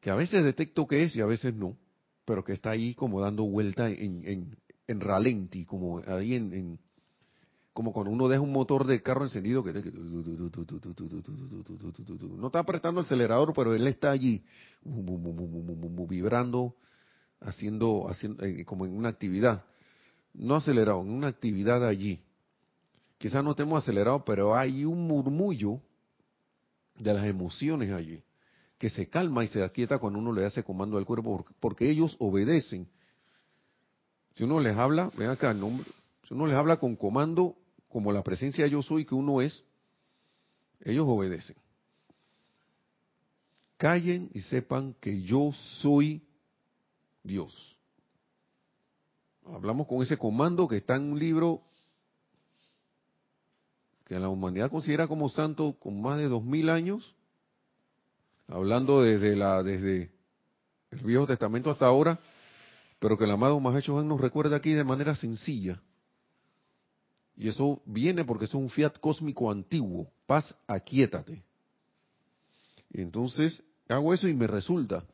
que 0.00 0.10
a 0.10 0.14
veces 0.14 0.44
detecto 0.44 0.86
que 0.86 1.02
es 1.02 1.16
y 1.16 1.20
a 1.20 1.26
veces 1.26 1.54
no, 1.54 1.76
pero 2.24 2.44
que 2.44 2.52
está 2.52 2.70
ahí 2.70 2.94
como 2.94 3.20
dando 3.20 3.44
vuelta 3.44 3.90
en, 3.90 4.26
en 4.26 4.56
ralenti, 4.88 5.64
como 5.64 6.02
ahí 6.06 6.34
en, 6.34 6.78
como 7.72 7.92
cuando 7.92 8.10
uno 8.10 8.28
deja 8.28 8.40
un 8.40 8.52
motor 8.52 8.86
de 8.86 9.02
carro 9.02 9.24
encendido 9.24 9.62
que 9.62 9.72
no 9.72 12.46
está 12.46 12.60
apretando 12.60 13.00
el 13.00 13.06
acelerador, 13.06 13.52
pero 13.54 13.74
él 13.74 13.86
está 13.86 14.10
allí 14.10 14.42
vibrando, 16.08 16.74
haciendo, 17.40 18.08
haciendo 18.08 18.42
como 18.64 18.86
en 18.86 18.96
una 18.96 19.10
actividad, 19.10 19.64
no 20.32 20.56
acelerado, 20.56 21.02
en 21.02 21.10
una 21.10 21.28
actividad 21.28 21.86
allí. 21.86 22.20
Quizás 23.18 23.44
no 23.44 23.50
estemos 23.50 23.82
acelerados, 23.82 24.22
pero 24.24 24.56
hay 24.56 24.84
un 24.84 25.06
murmullo 25.06 25.80
de 26.98 27.12
las 27.12 27.26
emociones 27.26 27.92
allí, 27.92 28.22
que 28.78 28.88
se 28.88 29.08
calma 29.08 29.44
y 29.44 29.48
se 29.48 29.62
aquieta 29.62 29.98
cuando 29.98 30.18
uno 30.18 30.32
le 30.32 30.46
hace 30.46 30.62
comando 30.62 30.96
al 30.96 31.04
cuerpo, 31.04 31.44
porque 31.60 31.90
ellos 31.90 32.16
obedecen 32.18 32.88
si 34.36 34.44
uno 34.44 34.60
les 34.60 34.76
habla, 34.76 35.10
ven 35.16 35.30
acá, 35.30 35.54
nombre, 35.54 35.86
si 36.28 36.34
uno 36.34 36.46
les 36.46 36.54
habla 36.54 36.76
con 36.76 36.94
comando, 36.94 37.56
como 37.88 38.12
la 38.12 38.22
presencia 38.22 38.66
yo 38.66 38.82
soy 38.82 39.06
que 39.06 39.14
uno 39.14 39.40
es, 39.40 39.64
ellos 40.80 41.06
obedecen. 41.08 41.56
Callen 43.78 44.28
y 44.34 44.40
sepan 44.40 44.94
que 45.00 45.22
yo 45.22 45.52
soy 45.80 46.22
Dios. 47.22 47.78
Hablamos 49.46 49.86
con 49.86 50.02
ese 50.02 50.18
comando 50.18 50.68
que 50.68 50.76
está 50.76 50.96
en 50.96 51.12
un 51.12 51.18
libro 51.18 51.62
que 54.04 54.18
la 54.18 54.28
humanidad 54.28 54.70
considera 54.70 55.08
como 55.08 55.30
santo 55.30 55.76
con 55.78 56.00
más 56.02 56.18
de 56.18 56.28
dos 56.28 56.44
mil 56.44 56.68
años, 56.68 57.14
hablando 58.48 59.00
desde 59.00 59.34
la 59.34 59.62
desde 59.62 60.10
el 60.90 60.98
Viejo 61.00 61.26
Testamento 61.26 61.70
hasta 61.70 61.86
ahora, 61.86 62.20
pero 63.06 63.16
que 63.16 63.22
el 63.22 63.30
amado 63.30 63.60
Mahacho 63.60 64.02
nos 64.02 64.20
recuerda 64.20 64.56
aquí 64.56 64.72
de 64.72 64.82
manera 64.82 65.14
sencilla. 65.14 65.80
Y 67.36 67.46
eso 67.46 67.80
viene 67.86 68.24
porque 68.24 68.46
es 68.46 68.54
un 68.54 68.68
fiat 68.68 68.98
cósmico 68.98 69.48
antiguo. 69.48 70.10
Paz, 70.26 70.52
aquíétate. 70.66 71.40
Entonces 72.92 73.62
hago 73.88 74.12
eso 74.12 74.26
y 74.26 74.34
me 74.34 74.48
resulta. 74.48 75.04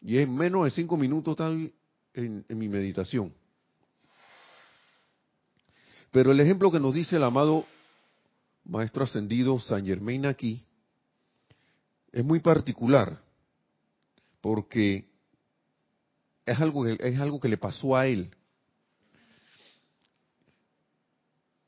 Y 0.00 0.18
en 0.18 0.34
menos 0.34 0.64
de 0.64 0.72
cinco 0.72 0.96
minutos 0.96 1.34
estoy 1.34 1.72
en, 2.14 2.44
en 2.48 2.58
mi 2.58 2.68
meditación. 2.68 3.32
Pero 6.10 6.32
el 6.32 6.40
ejemplo 6.40 6.72
que 6.72 6.80
nos 6.80 6.94
dice 6.94 7.14
el 7.14 7.22
amado 7.22 7.64
Maestro 8.64 9.04
Ascendido 9.04 9.60
San 9.60 9.86
Germain 9.86 10.26
aquí 10.26 10.64
es 12.10 12.24
muy 12.24 12.40
particular, 12.40 13.22
porque 14.40 15.07
es 16.50 17.20
algo, 17.20 17.40
que 17.40 17.48
le 17.48 17.58
pasó 17.58 17.96
a 17.96 18.06
él 18.06 18.30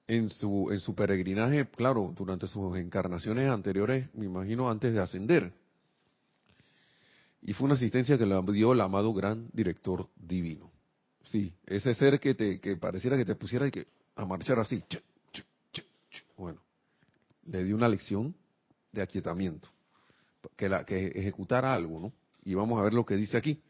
en 0.07 0.29
su, 0.31 0.95
peregrinaje, 0.97 1.69
claro, 1.69 2.13
durante 2.17 2.49
sus 2.49 2.77
encarnaciones 2.77 3.49
anteriores, 3.49 4.13
me 4.15 4.27
imagino 4.27 4.69
antes 4.69 4.93
de 4.93 5.01
ascender. 5.01 5.53
Y 7.43 7.53
fue 7.53 7.67
una 7.67 7.75
asistencia 7.75 8.19
que 8.19 8.27
le 8.27 8.41
dio 8.53 8.73
el 8.73 8.81
amado 8.81 9.15
gran 9.15 9.49
director 9.53 10.09
divino. 10.17 10.71
Sí, 11.25 11.53
ese 11.65 11.95
ser 11.95 12.19
que 12.19 12.35
te 12.35 12.77
pareciera 12.77 13.17
que 13.17 13.25
te 13.25 13.37
pusiera 13.37 13.69
y 13.69 13.71
que 13.71 13.87
a 14.17 14.25
marchar 14.25 14.59
así. 14.59 14.83
Bueno, 16.37 16.61
le 17.47 17.65
dio 17.65 17.77
una 17.77 17.89
lección 17.89 18.35
de 18.93 19.03
aquietamiento, 19.03 19.69
que, 20.57 20.69
la, 20.69 20.85
que 20.85 21.09
ejecutara 21.09 21.75
algo, 21.75 22.01
¿no? 22.01 22.13
Y 22.45 22.55
vamos 22.55 22.79
a 22.81 22.83
ver 22.83 22.95
lo 22.95 23.05
que 23.05 23.17
dice 23.17 23.37
aquí. 23.37 23.63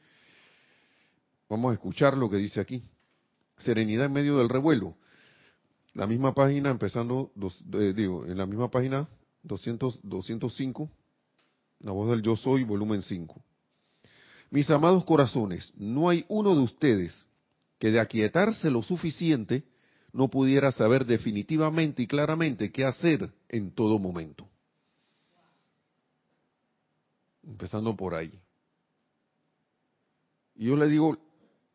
Vamos 1.50 1.72
a 1.72 1.74
escuchar 1.74 2.16
lo 2.16 2.30
que 2.30 2.36
dice 2.36 2.60
aquí. 2.60 2.84
Serenidad 3.58 4.06
en 4.06 4.12
medio 4.12 4.38
del 4.38 4.48
revuelo. 4.48 4.94
La 5.94 6.06
misma 6.06 6.32
página, 6.32 6.70
empezando, 6.70 7.32
eh, 7.72 7.92
digo, 7.94 8.24
en 8.24 8.38
la 8.38 8.46
misma 8.46 8.70
página 8.70 9.08
200, 9.42 10.00
205, 10.04 10.88
la 11.80 11.90
voz 11.90 12.08
del 12.08 12.22
yo 12.22 12.36
soy, 12.36 12.62
volumen 12.62 13.02
5. 13.02 13.42
Mis 14.50 14.70
amados 14.70 15.04
corazones, 15.04 15.72
no 15.76 16.08
hay 16.08 16.24
uno 16.28 16.54
de 16.54 16.62
ustedes 16.62 17.26
que 17.80 17.90
de 17.90 17.98
aquietarse 17.98 18.70
lo 18.70 18.84
suficiente 18.84 19.64
no 20.12 20.28
pudiera 20.28 20.70
saber 20.70 21.04
definitivamente 21.04 22.02
y 22.02 22.06
claramente 22.06 22.70
qué 22.70 22.84
hacer 22.84 23.32
en 23.48 23.72
todo 23.72 23.98
momento. 23.98 24.48
Empezando 27.42 27.96
por 27.96 28.14
ahí. 28.14 28.38
Y 30.54 30.66
yo 30.66 30.76
le 30.76 30.86
digo 30.86 31.29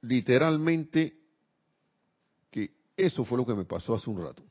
literalmente 0.07 1.17
que 2.51 2.71
eso 2.95 3.25
fue 3.25 3.37
lo 3.37 3.45
que 3.45 3.55
me 3.55 3.65
pasó 3.65 3.95
hace 3.95 4.09
un 4.09 4.21
rato. 4.23 4.43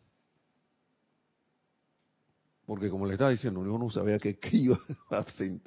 Porque 2.66 2.88
como 2.88 3.06
le 3.06 3.12
estaba 3.12 3.30
diciendo, 3.30 3.64
yo 3.64 3.78
no 3.78 3.90
sabía 3.90 4.18
qué 4.18 4.38
iba 4.52 4.78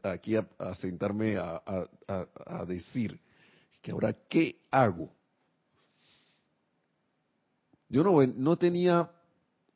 aquí 0.04 0.36
a, 0.36 0.76
sentarme 0.76 1.38
a, 1.38 1.62
a, 2.08 2.66
decir. 2.66 3.20
Que 3.82 3.92
ahora, 3.92 4.14
¿qué 4.28 4.60
hago? 4.72 5.12
Yo 7.90 8.04
no, 8.04 8.26
no 8.26 8.58
tenía 8.58 9.12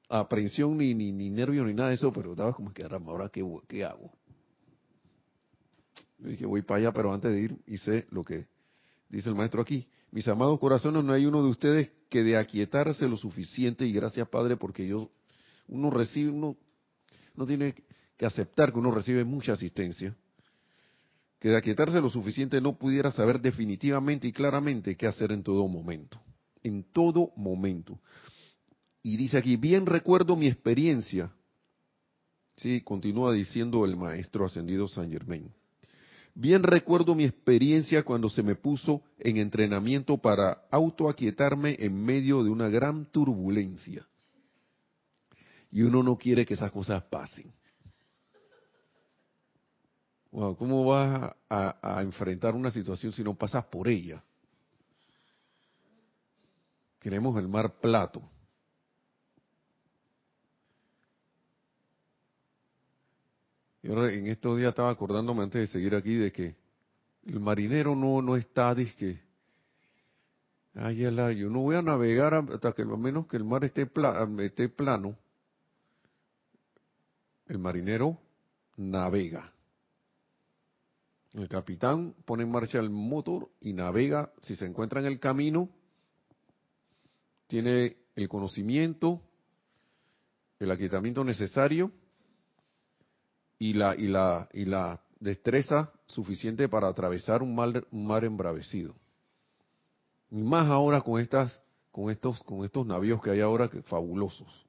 aprensión 0.10 0.78
ni, 0.78 0.93
ni, 0.93 1.12
ni 1.12 1.30
nervio 1.30 1.63
ni 1.63 1.74
nada 1.74 1.89
de 1.89 1.95
eso, 1.95 2.12
pero 2.12 2.32
estaba 2.32 2.54
como 2.54 2.74
que, 2.74 2.84
ahora, 2.84 3.30
¿qué, 3.30 3.45
qué 3.67 3.86
hago? 3.86 4.12
Yo 6.17 6.30
dije, 6.30 6.45
voy 6.45 6.63
para 6.63 6.80
allá, 6.80 6.91
pero 6.91 7.13
antes 7.13 7.32
de 7.32 7.39
ir 7.39 7.58
hice 7.67 8.08
lo 8.10 8.24
que 8.24 8.47
dice 9.10 9.30
el 9.30 9.36
maestro 9.36 9.62
aquí. 9.62 9.88
Mis 10.12 10.28
amados 10.28 10.60
corazones, 10.60 11.04
no 11.06 11.13
hay 11.13 11.26
uno 11.26 11.41
de 11.41 11.50
ustedes 11.50 11.89
que 12.10 12.21
de 12.21 12.36
aquietarse 12.36 13.08
lo 13.08 13.15
suficiente, 13.15 13.86
y 13.86 13.93
gracias 13.93 14.28
Padre, 14.28 14.58
porque 14.58 14.86
yo, 14.86 15.10
uno 15.69 15.89
recibe, 15.89 16.30
uno, 16.32 16.58
no 17.34 17.45
tiene 17.45 17.74
que 18.17 18.26
aceptar 18.26 18.74
que 18.74 18.80
uno 18.80 18.91
recibe 18.91 19.24
mucha 19.24 19.54
asistencia, 19.54 20.13
que 21.39 21.47
de 21.47 21.58
aquietarse 21.58 22.02
lo 22.02 22.10
suficiente 22.10 22.60
no 22.60 22.78
pudiera 22.78 23.10
saber 23.12 23.39
definitivamente 23.39 24.28
y 24.28 24.34
claramente 24.34 24.97
qué 24.97 25.08
hacer 25.08 25.32
en 25.32 25.43
todo 25.43 25.67
momento. 25.67 26.21
En 26.62 26.84
todo 26.84 27.32
momento. 27.38 28.00
Y 29.02 29.17
dice 29.17 29.38
aquí, 29.38 29.56
bien 29.56 29.86
recuerdo 29.86 30.36
mi 30.36 30.47
experiencia. 30.47 31.32
Sí, 32.58 32.82
continúa 32.82 33.34
diciendo 33.34 33.86
el 33.86 33.95
maestro 33.95 34.45
ascendido 34.45 34.88
San 34.88 35.10
Germain 35.10 35.52
Bien 36.41 36.63
recuerdo 36.63 37.13
mi 37.13 37.25
experiencia 37.25 38.01
cuando 38.01 38.27
se 38.27 38.41
me 38.41 38.56
puso 38.56 39.04
en 39.19 39.38
entrenamiento 39.38 40.17
para 40.17 40.63
autoaquietarme 40.71 41.75
en 41.77 42.04
medio 42.04 42.43
de 42.43 42.49
una 42.49 42.67
gran 42.67 43.06
turbulencia. 43.06 44.08
Y 45.69 45.84
uno 45.84 46.01
no 46.01 46.17
quiere 46.17 46.43
que 46.43 46.56
esas 46.56 46.71
cosas 46.71 47.04
pasen. 47.04 47.54
¿Cómo 50.32 50.84
vas 50.86 51.32
a, 51.47 51.97
a 51.97 52.01
enfrentar 52.01 52.56
una 52.56 52.71
situación 52.71 53.13
si 53.13 53.23
no 53.23 53.36
pasas 53.36 53.63
por 53.65 53.88
ella? 53.88 54.23
Queremos 56.99 57.38
el 57.38 57.47
mar 57.47 57.80
plato. 57.80 58.19
Yo 63.83 64.07
en 64.07 64.27
estos 64.27 64.57
días 64.57 64.69
estaba 64.69 64.91
acordándome 64.91 65.43
antes 65.43 65.61
de 65.61 65.67
seguir 65.67 65.95
aquí 65.95 66.13
de 66.13 66.31
que 66.31 66.55
el 67.25 67.39
marinero 67.39 67.95
no, 67.95 68.21
no 68.21 68.35
está, 68.35 68.75
que 68.75 69.19
ay, 70.75 70.97
yo 70.97 71.49
no 71.49 71.61
voy 71.61 71.75
a 71.75 71.81
navegar 71.81 72.33
hasta 72.33 72.73
que 72.73 72.85
lo 72.85 72.97
menos 72.97 73.27
que 73.27 73.37
el 73.37 73.43
mar 73.43 73.65
esté, 73.65 73.89
esté 74.39 74.69
plano. 74.69 75.17
El 77.47 77.57
marinero 77.57 78.19
navega. 78.77 79.51
El 81.33 81.47
capitán 81.47 82.13
pone 82.25 82.43
en 82.43 82.51
marcha 82.51 82.79
el 82.79 82.89
motor 82.89 83.49
y 83.61 83.73
navega. 83.73 84.31
Si 84.41 84.55
se 84.55 84.65
encuentra 84.65 84.99
en 84.99 85.07
el 85.07 85.19
camino, 85.19 85.69
tiene 87.47 87.97
el 88.15 88.29
conocimiento, 88.29 89.21
el 90.59 90.69
aquietamiento 90.69 91.23
necesario 91.23 91.91
y 93.62 93.74
la, 93.74 93.95
y 93.95 94.08
la, 94.08 94.50
y 94.54 94.65
la 94.65 95.00
destreza 95.19 95.91
suficiente 96.08 96.67
para 96.67 96.88
atravesar 96.88 97.43
un 97.43 97.54
mar, 97.54 97.86
un 97.91 98.08
mar 98.08 98.26
embravecido. 98.26 98.95
Y 100.32 100.41
más 100.41 100.67
ahora 100.67 101.02
con 101.02 101.21
estas, 101.21 101.62
con 101.91 102.10
estos, 102.10 102.41
con 102.41 102.65
estos 102.65 102.88
navíos 102.88 103.21
que 103.21 103.30
hay 103.30 103.39
ahora 103.39 103.67
que 103.67 103.84
fabulosos. 103.84 104.65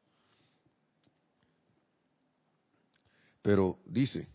Pero 3.41 3.79
dice, 3.87 4.29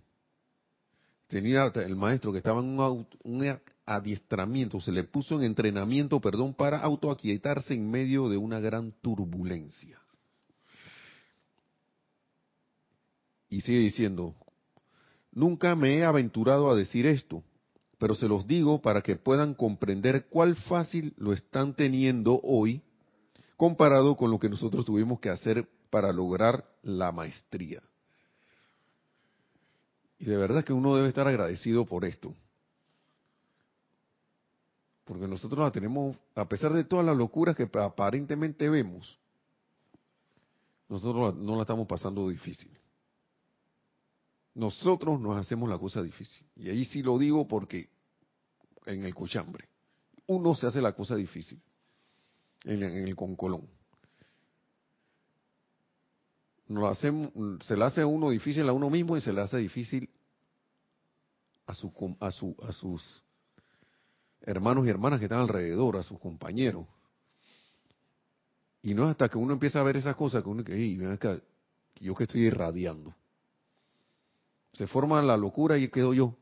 tenía 1.27 1.71
el 1.75 1.95
maestro 1.95 2.31
que 2.31 2.39
estaba 2.39 2.59
en 2.59 2.79
un, 2.79 3.07
un, 3.25 3.59
adiestramiento, 3.85 4.79
se 4.79 4.91
le 4.91 5.03
puso 5.03 5.35
en 5.35 5.43
entrenamiento, 5.43 6.19
perdón, 6.19 6.55
para 6.55 6.79
autoaquietarse 6.79 7.75
en 7.75 7.91
medio 7.91 8.27
de 8.27 8.37
una 8.37 8.59
gran 8.59 8.91
turbulencia. 9.03 10.01
Y 13.49 13.61
sigue 13.61 13.79
diciendo, 13.81 14.35
Nunca 15.37 15.75
me 15.75 15.99
he 15.99 16.03
aventurado 16.03 16.71
a 16.71 16.75
decir 16.75 17.05
esto, 17.05 17.43
pero 17.99 18.15
se 18.15 18.27
los 18.27 18.47
digo 18.47 18.81
para 18.81 19.03
que 19.03 19.17
puedan 19.17 19.53
comprender 19.53 20.25
cuál 20.29 20.55
fácil 20.55 21.13
lo 21.15 21.31
están 21.31 21.75
teniendo 21.75 22.41
hoy 22.41 22.81
comparado 23.55 24.17
con 24.17 24.31
lo 24.31 24.39
que 24.39 24.49
nosotros 24.49 24.83
tuvimos 24.83 25.19
que 25.19 25.29
hacer 25.29 25.69
para 25.91 26.11
lograr 26.11 26.65
la 26.81 27.11
maestría. 27.11 27.83
Y 30.17 30.25
de 30.25 30.37
verdad 30.37 30.63
que 30.63 30.73
uno 30.73 30.95
debe 30.95 31.09
estar 31.09 31.27
agradecido 31.27 31.85
por 31.85 32.03
esto. 32.03 32.33
Porque 35.05 35.27
nosotros 35.27 35.59
la 35.59 35.71
tenemos, 35.71 36.17
a 36.33 36.49
pesar 36.49 36.73
de 36.73 36.83
todas 36.83 37.05
las 37.05 37.15
locuras 37.15 37.55
que 37.55 37.69
aparentemente 37.73 38.67
vemos, 38.69 39.19
nosotros 40.89 41.35
no 41.35 41.57
la 41.57 41.61
estamos 41.61 41.85
pasando 41.85 42.27
difícil. 42.27 42.71
Nosotros 44.57 45.21
nos 45.21 45.37
hacemos 45.37 45.69
la 45.69 45.77
cosa 45.77 46.01
difícil. 46.01 46.43
Y 46.55 46.69
ahí 46.69 46.83
sí 46.83 47.03
lo 47.03 47.19
digo 47.19 47.47
porque 47.47 47.89
en 48.87 49.03
el 49.03 49.13
cochambre. 49.13 49.69
Uno 50.25 50.55
se 50.55 50.65
hace 50.65 50.81
la 50.81 50.93
cosa 50.93 51.15
difícil 51.15 51.61
en, 52.63 52.81
el 52.81 53.15
concolón. 53.15 53.69
Nos 56.69 56.97
se 56.97 57.77
le 57.77 57.85
hace 57.85 58.01
a 58.01 58.07
uno 58.07 58.31
difícil 58.31 58.67
a 58.67 58.73
uno 58.73 58.89
mismo 58.89 59.15
y 59.15 59.21
se 59.21 59.31
le 59.31 59.41
hace 59.41 59.57
difícil 59.57 60.09
a, 61.67 61.75
su, 61.75 62.17
a, 62.19 62.31
su, 62.31 62.55
a 62.63 62.71
sus 62.71 63.23
hermanos 64.41 64.87
y 64.87 64.89
hermanas 64.89 65.19
que 65.19 65.25
están 65.25 65.41
alrededor, 65.41 65.97
a 65.97 66.03
sus 66.03 66.19
compañeros. 66.19 66.87
Y 68.81 68.95
no 68.95 69.03
es 69.03 69.11
hasta 69.11 69.29
que 69.29 69.37
uno 69.37 69.53
empieza 69.53 69.81
a 69.81 69.83
ver 69.83 69.97
esas 69.97 70.15
cosas 70.15 70.41
que 70.41 70.49
uno 70.49 70.63
que, 70.63 71.43
yo 71.99 72.15
que 72.15 72.23
estoy 72.23 72.41
irradiando. 72.41 73.13
Se 74.77 74.85
forma 74.85 75.19
la 75.23 75.35
locura 75.35 75.75
y 75.79 75.87
quedo 75.87 76.13
yo. 76.13 76.37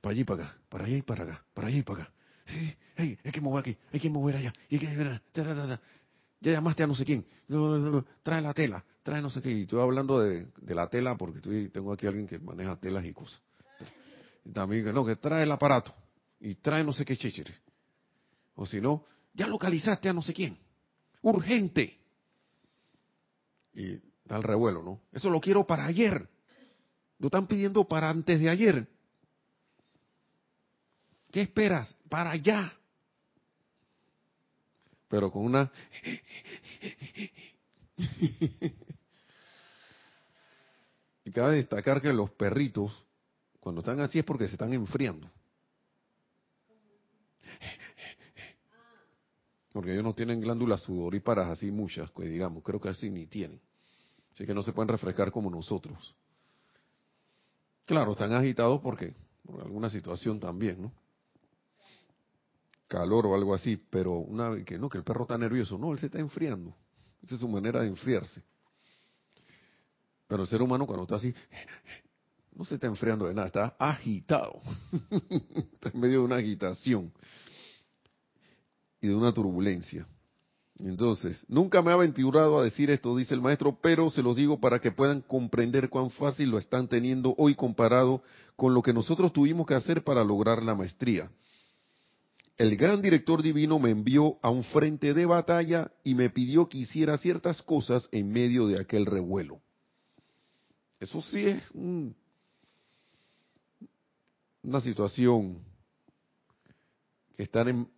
Para 0.00 0.12
allí, 0.12 0.22
para 0.22 0.44
acá, 0.44 0.58
para 0.68 0.84
allá 0.84 0.96
y 0.96 1.02
para 1.02 1.24
acá, 1.24 1.44
para 1.52 1.68
allá 1.68 1.78
y 1.78 1.82
para 1.82 2.02
acá. 2.04 2.12
Sí, 2.46 2.76
sí, 2.96 3.18
hay 3.24 3.32
que 3.32 3.40
mover 3.40 3.60
aquí, 3.60 3.76
hay 3.92 4.00
que 4.00 4.08
mover 4.08 4.36
allá. 4.36 4.52
Hay 4.70 4.78
que, 4.78 5.20
ya 6.40 6.52
llamaste 6.52 6.84
a 6.84 6.86
no 6.86 6.94
sé 6.94 7.04
quién. 7.04 7.26
Trae 8.22 8.40
la 8.40 8.54
tela, 8.54 8.84
trae 9.02 9.20
no 9.20 9.28
sé 9.28 9.42
qué. 9.42 9.50
Y 9.50 9.62
estoy 9.62 9.80
hablando 9.82 10.20
de, 10.20 10.46
la 10.68 10.88
tela 10.88 11.16
porque 11.16 11.38
estoy, 11.38 11.68
tengo 11.68 11.92
aquí 11.92 12.06
a 12.06 12.10
alguien 12.10 12.28
que 12.28 12.38
maneja 12.38 12.76
telas 12.76 13.04
y 13.04 13.12
cosas. 13.12 13.40
También, 14.52 14.94
no, 14.94 15.04
que 15.04 15.16
trae 15.16 15.42
el 15.42 15.50
aparato 15.50 15.92
y 16.38 16.54
trae 16.54 16.84
no 16.84 16.92
sé 16.92 17.04
qué 17.04 17.16
chéchere. 17.16 17.54
O 18.54 18.66
si 18.66 18.80
no, 18.80 19.04
ya 19.34 19.48
localizaste 19.48 20.08
a 20.08 20.12
no 20.12 20.22
sé 20.22 20.32
quién. 20.32 20.56
Urgente. 21.22 21.98
Y 23.74 23.96
da 24.24 24.36
el 24.36 24.44
revuelo, 24.44 24.82
¿no? 24.84 25.00
Eso 25.12 25.28
lo 25.28 25.40
quiero 25.40 25.66
para 25.66 25.86
ayer. 25.86 26.28
Lo 27.20 27.26
están 27.26 27.46
pidiendo 27.46 27.84
para 27.84 28.10
antes 28.10 28.40
de 28.40 28.48
ayer. 28.48 28.88
¿Qué 31.30 31.42
esperas? 31.42 31.94
Para 32.08 32.30
allá. 32.30 32.72
Pero 35.08 35.30
con 35.30 35.44
una... 35.44 35.70
y 41.24 41.30
cabe 41.30 41.56
destacar 41.56 42.00
que 42.00 42.12
los 42.12 42.30
perritos, 42.30 43.04
cuando 43.60 43.80
están 43.80 44.00
así 44.00 44.18
es 44.18 44.24
porque 44.24 44.46
se 44.46 44.54
están 44.54 44.72
enfriando. 44.72 45.30
Porque 49.72 49.92
ellos 49.92 50.04
no 50.04 50.14
tienen 50.14 50.40
glándulas 50.40 50.82
sudoríparas 50.82 51.50
así 51.50 51.70
muchas, 51.70 52.10
pues 52.12 52.30
digamos, 52.30 52.62
creo 52.64 52.80
que 52.80 52.88
así 52.88 53.10
ni 53.10 53.26
tienen. 53.26 53.60
Así 54.32 54.46
que 54.46 54.54
no 54.54 54.62
se 54.62 54.72
pueden 54.72 54.88
refrescar 54.88 55.30
como 55.30 55.50
nosotros. 55.50 56.14
Claro, 57.90 58.12
están 58.12 58.32
agitados 58.32 58.80
porque 58.82 59.16
por 59.44 59.62
alguna 59.62 59.90
situación 59.90 60.38
también, 60.38 60.80
¿no? 60.80 60.92
Calor 62.86 63.26
o 63.26 63.34
algo 63.34 63.52
así, 63.52 63.76
pero 63.90 64.12
una 64.12 64.62
que 64.64 64.78
no, 64.78 64.88
que 64.88 64.98
el 64.98 65.02
perro 65.02 65.22
está 65.22 65.36
nervioso, 65.36 65.76
no, 65.76 65.90
él 65.90 65.98
se 65.98 66.06
está 66.06 66.20
enfriando. 66.20 66.72
Esa 67.20 67.34
es 67.34 67.40
su 67.40 67.48
manera 67.48 67.80
de 67.80 67.88
enfriarse. 67.88 68.44
Pero 70.28 70.42
el 70.42 70.48
ser 70.48 70.62
humano 70.62 70.86
cuando 70.86 71.02
está 71.02 71.16
así, 71.16 71.34
no 72.54 72.64
se 72.64 72.76
está 72.76 72.86
enfriando 72.86 73.26
de 73.26 73.34
nada, 73.34 73.48
está 73.48 73.76
agitado. 73.76 74.62
está 75.72 75.88
en 75.88 75.98
medio 75.98 76.20
de 76.20 76.24
una 76.26 76.36
agitación 76.36 77.12
y 79.00 79.08
de 79.08 79.14
una 79.16 79.34
turbulencia. 79.34 80.06
Entonces, 80.84 81.44
nunca 81.48 81.82
me 81.82 81.90
ha 81.90 81.94
aventurado 81.94 82.58
a 82.58 82.64
decir 82.64 82.90
esto, 82.90 83.14
dice 83.16 83.34
el 83.34 83.42
maestro, 83.42 83.78
pero 83.82 84.10
se 84.10 84.22
los 84.22 84.36
digo 84.36 84.60
para 84.60 84.80
que 84.80 84.90
puedan 84.90 85.20
comprender 85.20 85.90
cuán 85.90 86.10
fácil 86.10 86.50
lo 86.50 86.58
están 86.58 86.88
teniendo 86.88 87.34
hoy 87.36 87.54
comparado 87.54 88.22
con 88.56 88.72
lo 88.72 88.80
que 88.80 88.94
nosotros 88.94 89.32
tuvimos 89.32 89.66
que 89.66 89.74
hacer 89.74 90.02
para 90.04 90.24
lograr 90.24 90.62
la 90.62 90.74
maestría. 90.74 91.30
El 92.56 92.76
gran 92.76 93.02
director 93.02 93.42
divino 93.42 93.78
me 93.78 93.90
envió 93.90 94.38
a 94.42 94.50
un 94.50 94.64
frente 94.64 95.12
de 95.12 95.26
batalla 95.26 95.90
y 96.02 96.14
me 96.14 96.30
pidió 96.30 96.68
que 96.68 96.78
hiciera 96.78 97.18
ciertas 97.18 97.62
cosas 97.62 98.08
en 98.12 98.30
medio 98.30 98.66
de 98.66 98.80
aquel 98.80 99.06
revuelo. 99.06 99.60
Eso 100.98 101.20
sí 101.22 101.46
es 101.46 101.62
una 104.62 104.80
situación 104.80 105.58
que 107.36 107.42
estar 107.42 107.68
en, 107.68 107.88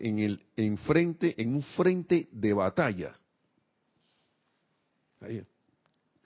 en 0.00 0.18
el 0.18 0.46
en 0.56 0.76
frente 0.78 1.40
en 1.40 1.54
un 1.54 1.62
frente 1.62 2.28
de 2.32 2.52
batalla. 2.52 3.16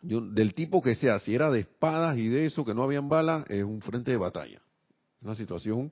Del 0.02 0.54
tipo 0.54 0.82
que 0.82 0.94
sea 0.94 1.18
si 1.18 1.34
era 1.34 1.50
de 1.50 1.60
espadas 1.60 2.16
y 2.18 2.28
de 2.28 2.46
eso 2.46 2.64
que 2.64 2.74
no 2.74 2.82
habían 2.82 3.08
balas 3.08 3.44
es 3.48 3.64
un 3.64 3.80
frente 3.80 4.10
de 4.10 4.16
batalla. 4.16 4.60
Una 5.22 5.34
situación 5.34 5.90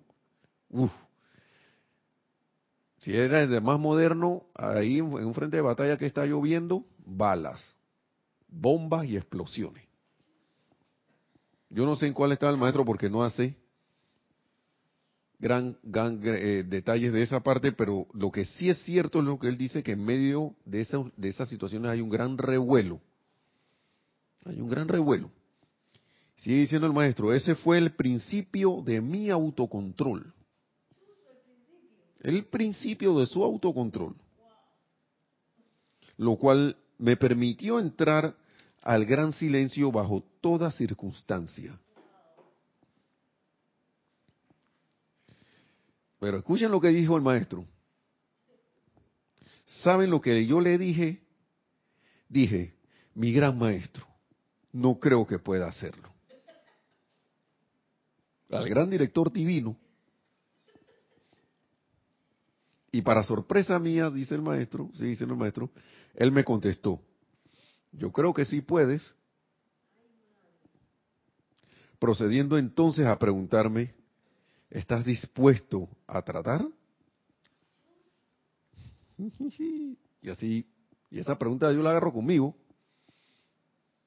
si 2.99 3.15
era 3.15 3.47
de 3.47 3.61
más 3.61 3.81
moderno 3.81 4.45
ahí 4.55 4.99
en 4.99 5.13
un 5.13 5.35
frente 5.35 5.57
de 5.57 5.63
batalla 5.63 5.99
que 5.99 6.07
está 6.07 6.25
lloviendo 6.25 6.85
balas 7.05 7.77
bombas 8.53 9.07
y 9.07 9.17
explosiones. 9.17 9.85
Yo 11.71 11.87
no 11.87 11.97
sé 11.97 12.07
en 12.07 12.13
cuál 12.13 12.33
está 12.33 12.51
el 12.51 12.59
maestro 12.59 12.85
porque 12.85 13.09
no 13.09 13.25
hace 13.25 13.57
gran, 15.43 15.77
eh, 16.25 16.65
detalles 16.65 17.13
de 17.13 17.23
esa 17.23 17.41
parte, 17.41 17.73
pero 17.73 18.07
lo 18.15 18.31
que 18.31 18.45
sí 18.45 18.71
es 18.71 18.79
cierto 18.85 19.19
es 19.19 19.25
lo 19.25 19.41
que 19.41 19.49
él 19.49 19.59
dice, 19.59 19.83
que 19.83 19.93
en 19.93 20.05
medio 20.05 20.55
de, 20.65 20.81
esa, 20.81 21.03
de 21.17 21.29
esas 21.29 21.49
situaciones 21.49 21.91
hay 21.91 22.01
un 22.01 22.09
gran 22.09 22.39
revuelo. 22.39 23.01
Hay 24.45 24.61
un 24.61 24.69
gran 24.69 24.87
revuelo. 24.87 25.31
Sigue 26.37 26.61
diciendo 26.61 26.87
el 26.87 26.93
maestro, 26.93 27.35
ese 27.35 27.57
fue 27.57 27.79
el 27.79 27.93
principio 27.93 28.83
de 28.85 29.01
mi 29.01 29.31
autocontrol. 29.31 30.33
El 32.21 32.45
principio 32.45 33.19
de 33.19 33.27
su 33.27 33.43
autocontrol. 33.43 34.15
Lo 36.19 36.37
cual 36.37 36.77
me 36.99 37.17
permitió 37.17 37.81
entrar 37.81 38.37
al 38.83 39.05
gran 39.07 39.33
silencio 39.33 39.91
bajo 39.91 40.23
toda 40.41 40.71
circunstancia. 40.71 41.77
Pero 46.23 46.39
escuchen 46.39 46.71
lo 46.71 46.81
que 46.81 46.91
dijo 46.91 47.17
el 47.17 47.23
maestro. 47.25 47.67
¿Saben 49.83 50.09
lo 50.09 50.21
que 50.21 50.47
yo 50.47 50.61
le 50.61 50.79
dije? 50.79 51.21
Dije, 52.29 52.77
mi 53.13 53.33
gran 53.33 53.59
maestro, 53.59 54.07
no 54.71 55.01
creo 55.01 55.27
que 55.27 55.41
pueda 55.41 55.67
hacerlo. 55.67 56.15
Al 58.51 58.69
gran 58.69 58.89
director 58.89 59.33
divino. 59.33 59.77
Y 62.93 63.03
para 63.03 63.25
sorpresa 63.25 63.81
mía, 63.81 64.09
dice 64.09 64.37
el 64.37 64.43
maestro, 64.43 64.93
sí, 64.95 65.07
dice 65.07 65.25
el 65.25 65.35
maestro, 65.35 65.73
él 66.15 66.31
me 66.31 66.45
contestó, 66.45 67.03
yo 67.91 68.13
creo 68.13 68.33
que 68.33 68.45
sí 68.45 68.61
puedes. 68.61 69.03
Procediendo 71.99 72.59
entonces 72.59 73.07
a 73.07 73.19
preguntarme, 73.19 74.01
¿Estás 74.73 75.05
dispuesto 75.05 75.87
a 76.07 76.23
tratar? 76.23 76.67
Y 80.23 80.31
así, 80.31 80.67
y 81.11 81.21
esa 81.21 81.39
pregunta 81.39 81.71
yo 81.73 81.83
la 81.83 81.91
agarro 81.91 82.11
conmigo. 82.11 82.57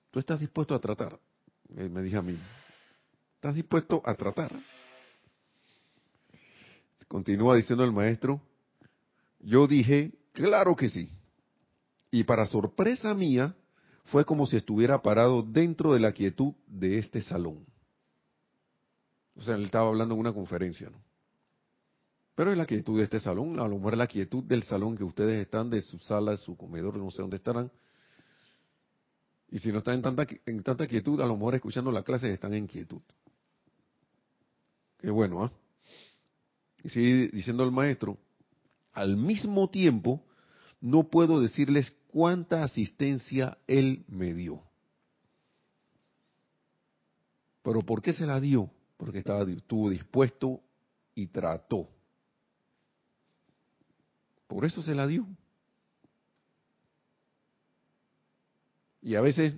¿Tú 0.09 0.17
estás 0.17 0.39
dispuesto 0.39 0.73
a 0.73 0.79
tratar? 0.79 1.19
Me 1.69 2.01
dije 2.01 2.17
a 2.17 2.23
mí. 2.23 2.35
¿Estás 3.35 3.53
dispuesto 3.53 4.01
a 4.03 4.15
tratar? 4.15 4.51
Continúa 7.07 7.55
diciendo 7.55 7.83
el 7.83 7.91
maestro. 7.91 8.41
Yo 9.41 9.67
dije, 9.67 10.13
claro 10.33 10.75
que 10.75 10.89
sí. 10.89 11.11
Y 12.09 12.23
para 12.23 12.47
sorpresa 12.47 13.13
mía, 13.13 13.55
fue 14.05 14.25
como 14.25 14.47
si 14.47 14.57
estuviera 14.57 14.99
parado 15.03 15.43
dentro 15.43 15.93
de 15.93 15.99
la 15.99 16.11
quietud 16.11 16.55
de 16.65 16.97
este 16.97 17.21
salón. 17.21 17.67
O 19.37 19.41
sea, 19.41 19.55
él 19.55 19.65
estaba 19.65 19.87
hablando 19.87 20.13
en 20.13 20.19
una 20.21 20.33
conferencia, 20.33 20.89
¿no? 20.89 21.01
Pero 22.35 22.51
es 22.51 22.57
la 22.57 22.65
quietud 22.65 22.97
de 22.97 23.05
este 23.05 23.19
salón, 23.21 23.59
a 23.59 23.67
lo 23.67 23.77
mejor 23.77 23.93
es 23.93 23.99
la 23.99 24.07
quietud 24.07 24.43
del 24.43 24.63
salón 24.63 24.97
que 24.97 25.05
ustedes 25.05 25.41
están, 25.41 25.69
de 25.69 25.81
su 25.81 25.97
sala, 25.99 26.31
de 26.31 26.37
su 26.37 26.57
comedor, 26.57 26.97
no 26.97 27.09
sé 27.09 27.21
dónde 27.21 27.37
estarán. 27.37 27.71
Y 29.49 29.59
si 29.59 29.71
no 29.71 29.77
están 29.77 29.95
en 29.95 30.01
tanta, 30.01 30.27
en 30.45 30.63
tanta 30.63 30.85
quietud, 30.85 31.21
a 31.21 31.25
lo 31.25 31.37
mejor 31.37 31.55
escuchando 31.55 31.91
la 31.91 32.03
clase 32.03 32.31
están 32.31 32.53
en 32.53 32.67
quietud. 32.67 33.01
Qué 34.99 35.09
bueno, 35.09 35.45
¿ah? 35.45 35.51
Y 36.83 36.89
sigue 36.89 37.29
diciendo 37.29 37.63
el 37.63 37.71
maestro, 37.71 38.17
al 38.91 39.15
mismo 39.15 39.69
tiempo, 39.69 40.21
no 40.81 41.05
puedo 41.09 41.39
decirles 41.39 41.95
cuánta 42.07 42.63
asistencia 42.63 43.57
él 43.65 44.03
me 44.07 44.33
dio. 44.33 44.61
Pero 47.63 47.81
¿por 47.81 48.01
qué 48.01 48.13
se 48.13 48.25
la 48.25 48.39
dio? 48.39 48.69
Porque 48.97 49.19
estaba, 49.19 49.49
estuvo 49.49 49.89
dispuesto 49.89 50.61
y 51.13 51.27
trató. 51.27 51.89
Por 54.47 54.65
eso 54.65 54.81
se 54.81 54.95
la 54.95 55.07
dio. 55.07 55.25
Y 59.01 59.15
a 59.15 59.21
veces 59.21 59.55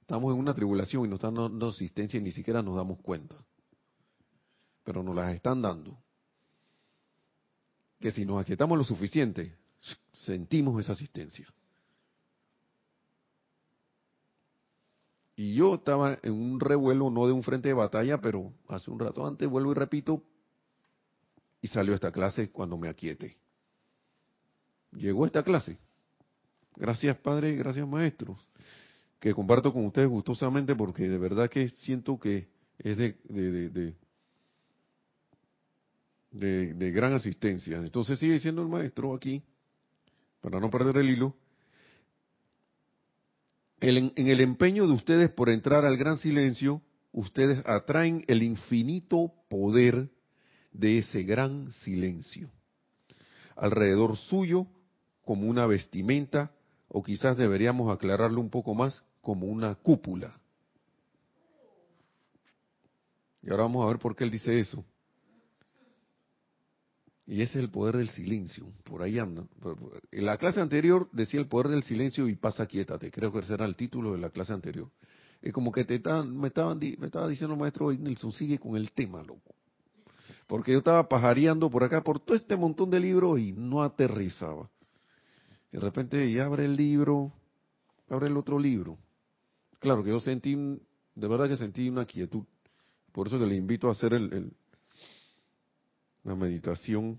estamos 0.00 0.32
en 0.34 0.40
una 0.40 0.54
tribulación 0.54 1.04
y 1.04 1.08
nos 1.08 1.18
están 1.18 1.34
dando 1.34 1.68
asistencia 1.68 2.18
y 2.18 2.22
ni 2.22 2.32
siquiera 2.32 2.62
nos 2.62 2.76
damos 2.76 2.98
cuenta. 3.00 3.36
Pero 4.84 5.02
nos 5.02 5.14
las 5.14 5.34
están 5.34 5.62
dando. 5.62 5.96
Que 8.00 8.10
si 8.10 8.24
nos 8.24 8.40
aquietamos 8.40 8.78
lo 8.78 8.84
suficiente, 8.84 9.54
sentimos 10.12 10.80
esa 10.80 10.92
asistencia. 10.92 11.46
Y 15.40 15.54
yo 15.54 15.76
estaba 15.76 16.18
en 16.22 16.34
un 16.34 16.60
revuelo, 16.60 17.08
no 17.08 17.26
de 17.26 17.32
un 17.32 17.42
frente 17.42 17.68
de 17.68 17.72
batalla, 17.72 18.20
pero 18.20 18.52
hace 18.68 18.90
un 18.90 18.98
rato 18.98 19.26
antes, 19.26 19.48
vuelvo 19.48 19.72
y 19.72 19.74
repito, 19.74 20.22
y 21.62 21.68
salió 21.68 21.94
esta 21.94 22.12
clase 22.12 22.50
cuando 22.50 22.76
me 22.76 22.90
aquiete. 22.90 23.38
Llegó 24.92 25.24
esta 25.24 25.42
clase. 25.42 25.78
Gracias 26.76 27.16
Padre, 27.16 27.56
gracias 27.56 27.88
Maestros, 27.88 28.38
que 29.18 29.32
comparto 29.32 29.72
con 29.72 29.86
ustedes 29.86 30.08
gustosamente 30.08 30.76
porque 30.76 31.08
de 31.08 31.16
verdad 31.16 31.48
que 31.48 31.70
siento 31.70 32.18
que 32.18 32.50
es 32.78 32.98
de, 32.98 33.16
de, 33.24 33.94
de, 36.32 36.74
de 36.74 36.90
gran 36.90 37.14
asistencia. 37.14 37.78
Entonces 37.78 38.18
sigue 38.18 38.34
diciendo 38.34 38.60
el 38.60 38.68
Maestro 38.68 39.14
aquí, 39.14 39.42
para 40.42 40.60
no 40.60 40.68
perder 40.68 40.98
el 40.98 41.08
hilo, 41.08 41.34
en 43.80 44.12
el 44.28 44.40
empeño 44.40 44.86
de 44.86 44.92
ustedes 44.92 45.30
por 45.30 45.48
entrar 45.48 45.84
al 45.84 45.96
gran 45.96 46.18
silencio, 46.18 46.82
ustedes 47.12 47.62
atraen 47.66 48.24
el 48.28 48.42
infinito 48.42 49.32
poder 49.48 50.10
de 50.72 50.98
ese 50.98 51.22
gran 51.22 51.70
silencio. 51.72 52.50
Alrededor 53.56 54.16
suyo, 54.16 54.66
como 55.24 55.48
una 55.48 55.66
vestimenta, 55.66 56.52
o 56.88 57.02
quizás 57.02 57.36
deberíamos 57.36 57.92
aclararlo 57.92 58.40
un 58.40 58.50
poco 58.50 58.74
más, 58.74 59.02
como 59.20 59.46
una 59.46 59.74
cúpula. 59.74 60.38
Y 63.42 63.50
ahora 63.50 63.64
vamos 63.64 63.84
a 63.84 63.88
ver 63.88 63.98
por 63.98 64.14
qué 64.14 64.24
él 64.24 64.30
dice 64.30 64.58
eso. 64.58 64.84
Y 67.30 67.42
ese 67.42 67.58
es 67.60 67.64
el 67.64 67.70
poder 67.70 67.96
del 67.96 68.10
silencio. 68.10 68.66
Por 68.82 69.02
ahí 69.02 69.20
anda. 69.20 69.44
En 70.10 70.26
la 70.26 70.36
clase 70.36 70.60
anterior 70.60 71.08
decía 71.12 71.38
el 71.38 71.46
poder 71.46 71.68
del 71.68 71.84
silencio 71.84 72.28
y 72.28 72.34
pasa 72.34 72.66
quiétate. 72.66 73.12
Creo 73.12 73.32
que 73.32 73.38
ese 73.38 73.54
era 73.54 73.66
el 73.66 73.76
título 73.76 74.14
de 74.14 74.18
la 74.18 74.30
clase 74.30 74.52
anterior. 74.52 74.90
Es 75.40 75.52
como 75.52 75.70
que 75.70 75.84
te 75.84 76.00
me, 76.24 76.48
estaban, 76.48 76.80
me 76.80 77.06
estaba 77.06 77.28
diciendo 77.28 77.54
el 77.54 77.60
maestro 77.60 77.92
Nelson, 77.92 78.32
sigue 78.32 78.58
con 78.58 78.74
el 78.76 78.90
tema, 78.90 79.22
loco. 79.22 79.54
Porque 80.48 80.72
yo 80.72 80.78
estaba 80.78 81.08
pajareando 81.08 81.70
por 81.70 81.84
acá 81.84 82.02
por 82.02 82.18
todo 82.18 82.36
este 82.36 82.56
montón 82.56 82.90
de 82.90 82.98
libros 82.98 83.38
y 83.38 83.52
no 83.52 83.84
aterrizaba. 83.84 84.68
De 85.70 85.78
repente 85.78 86.32
ya 86.32 86.46
abre 86.46 86.64
el 86.64 86.74
libro, 86.74 87.32
abre 88.08 88.26
el 88.26 88.36
otro 88.36 88.58
libro. 88.58 88.98
Claro 89.78 90.02
que 90.02 90.10
yo 90.10 90.18
sentí, 90.18 90.56
de 90.56 91.28
verdad 91.28 91.48
que 91.48 91.56
sentí 91.56 91.88
una 91.88 92.06
quietud. 92.06 92.42
Por 93.12 93.28
eso 93.28 93.38
que 93.38 93.46
le 93.46 93.54
invito 93.54 93.88
a 93.88 93.92
hacer 93.92 94.14
el, 94.14 94.52
la 96.24 96.34
meditación 96.34 97.18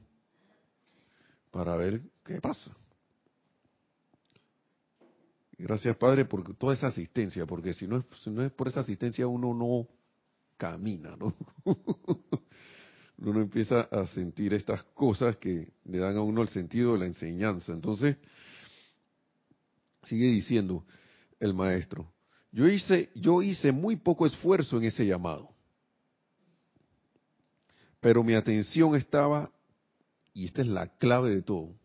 para 1.52 1.76
ver 1.76 2.02
qué 2.24 2.40
pasa. 2.40 2.76
Gracias, 5.58 5.96
Padre, 5.98 6.26
por 6.26 6.56
toda 6.56 6.74
esa 6.74 6.88
asistencia, 6.88 7.46
porque 7.46 7.74
si 7.74 7.88
no 7.88 7.98
es, 7.98 8.06
si 8.24 8.32
no 8.32 8.42
es 8.42 8.52
por 8.52 8.68
esa 8.68 8.80
asistencia 8.80 9.28
uno 9.28 9.54
no 9.54 9.88
camina, 10.58 11.16
¿no? 11.16 11.36
uno 13.20 13.42
empieza 13.42 13.82
a 13.82 14.08
sentir 14.08 14.54
estas 14.56 14.84
cosas 14.84 15.38
que 15.38 15.72
le 15.86 15.98
dan 16.00 16.18
a 16.18 16.22
uno 16.22 16.42
el 16.42 16.50
sentido 16.50 16.94
de 16.94 17.00
la 17.00 17.06
enseñanza. 17.06 17.74
Entonces, 17.74 18.18
sigue 20.04 20.28
diciendo 20.28 20.84
el 21.40 21.54
maestro, 21.54 22.12
yo 22.52 22.68
hice, 22.68 23.12
yo 23.16 23.42
hice 23.44 23.72
muy 23.72 23.96
poco 23.98 24.26
esfuerzo 24.26 24.78
en 24.78 24.86
ese 24.86 25.06
llamado, 25.06 25.51
pero 28.02 28.24
mi 28.24 28.34
atención 28.34 28.96
estaba, 28.96 29.52
y 30.34 30.46
esta 30.46 30.62
es 30.64 30.68
la 30.68 30.88
clave 30.98 31.30
de 31.30 31.44
todo, 31.44 31.76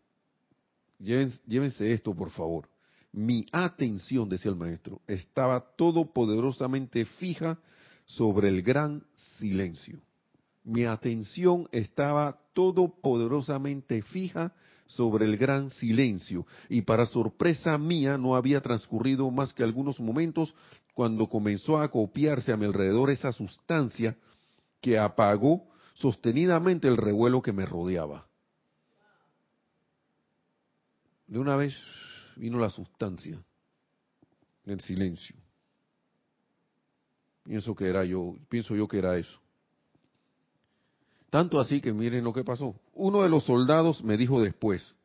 llévense, 0.99 1.93
esto 1.93 2.13
por 2.13 2.31
favor, 2.31 2.67
mi 3.13 3.45
atención, 3.51 4.27
decía 4.27 4.51
el 4.51 4.57
maestro, 4.57 4.99
estaba 5.07 5.63
todopoderosamente 5.77 7.05
fija 7.05 7.59
sobre 8.05 8.49
el 8.49 8.61
gran 8.61 9.03
silencio. 9.37 9.99
Mi 10.63 10.83
atención 10.83 11.69
estaba 11.71 12.39
todopoderosamente 12.53 14.01
fija 14.01 14.53
sobre 14.87 15.25
el 15.25 15.37
gran 15.37 15.69
silencio, 15.69 16.47
y 16.67 16.81
para 16.81 17.05
sorpresa 17.05 17.77
mía 17.77 18.17
no 18.17 18.35
había 18.35 18.59
transcurrido 18.61 19.29
más 19.29 19.53
que 19.53 19.63
algunos 19.63 19.99
momentos 19.99 20.55
cuando 20.95 21.29
comenzó 21.29 21.77
a 21.77 21.83
acopiarse 21.83 22.51
a 22.51 22.57
mi 22.57 22.65
alrededor 22.65 23.11
esa 23.11 23.31
sustancia 23.31 24.17
que 24.81 24.97
apagó 24.97 25.67
sostenidamente 25.97 26.87
el 26.87 26.97
revuelo 26.97 27.41
que 27.41 27.53
me 27.53 27.65
rodeaba. 27.65 28.27
De 31.27 31.39
una 31.39 31.55
vez 31.55 31.75
vino 32.35 32.59
la 32.59 32.69
sustancia 32.69 33.43
del 34.63 34.79
silencio. 34.81 35.35
Pienso 37.43 37.75
que 37.75 37.87
era 37.87 38.03
yo, 38.05 38.35
pienso 38.49 38.75
yo 38.75 38.87
que 38.87 38.99
era 38.99 39.17
eso. 39.17 39.39
Tanto 41.29 41.59
así 41.59 41.81
que 41.81 41.93
miren 41.93 42.23
lo 42.23 42.33
que 42.33 42.43
pasó. 42.43 42.79
Uno 42.93 43.23
de 43.23 43.29
los 43.29 43.45
soldados 43.45 44.03
me 44.03 44.17
dijo 44.17 44.41
después, 44.41 44.95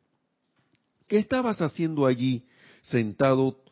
¿qué 1.09 1.19
estabas 1.19 1.61
haciendo 1.61 2.07
allí 2.07 2.47
sentado 2.83 3.63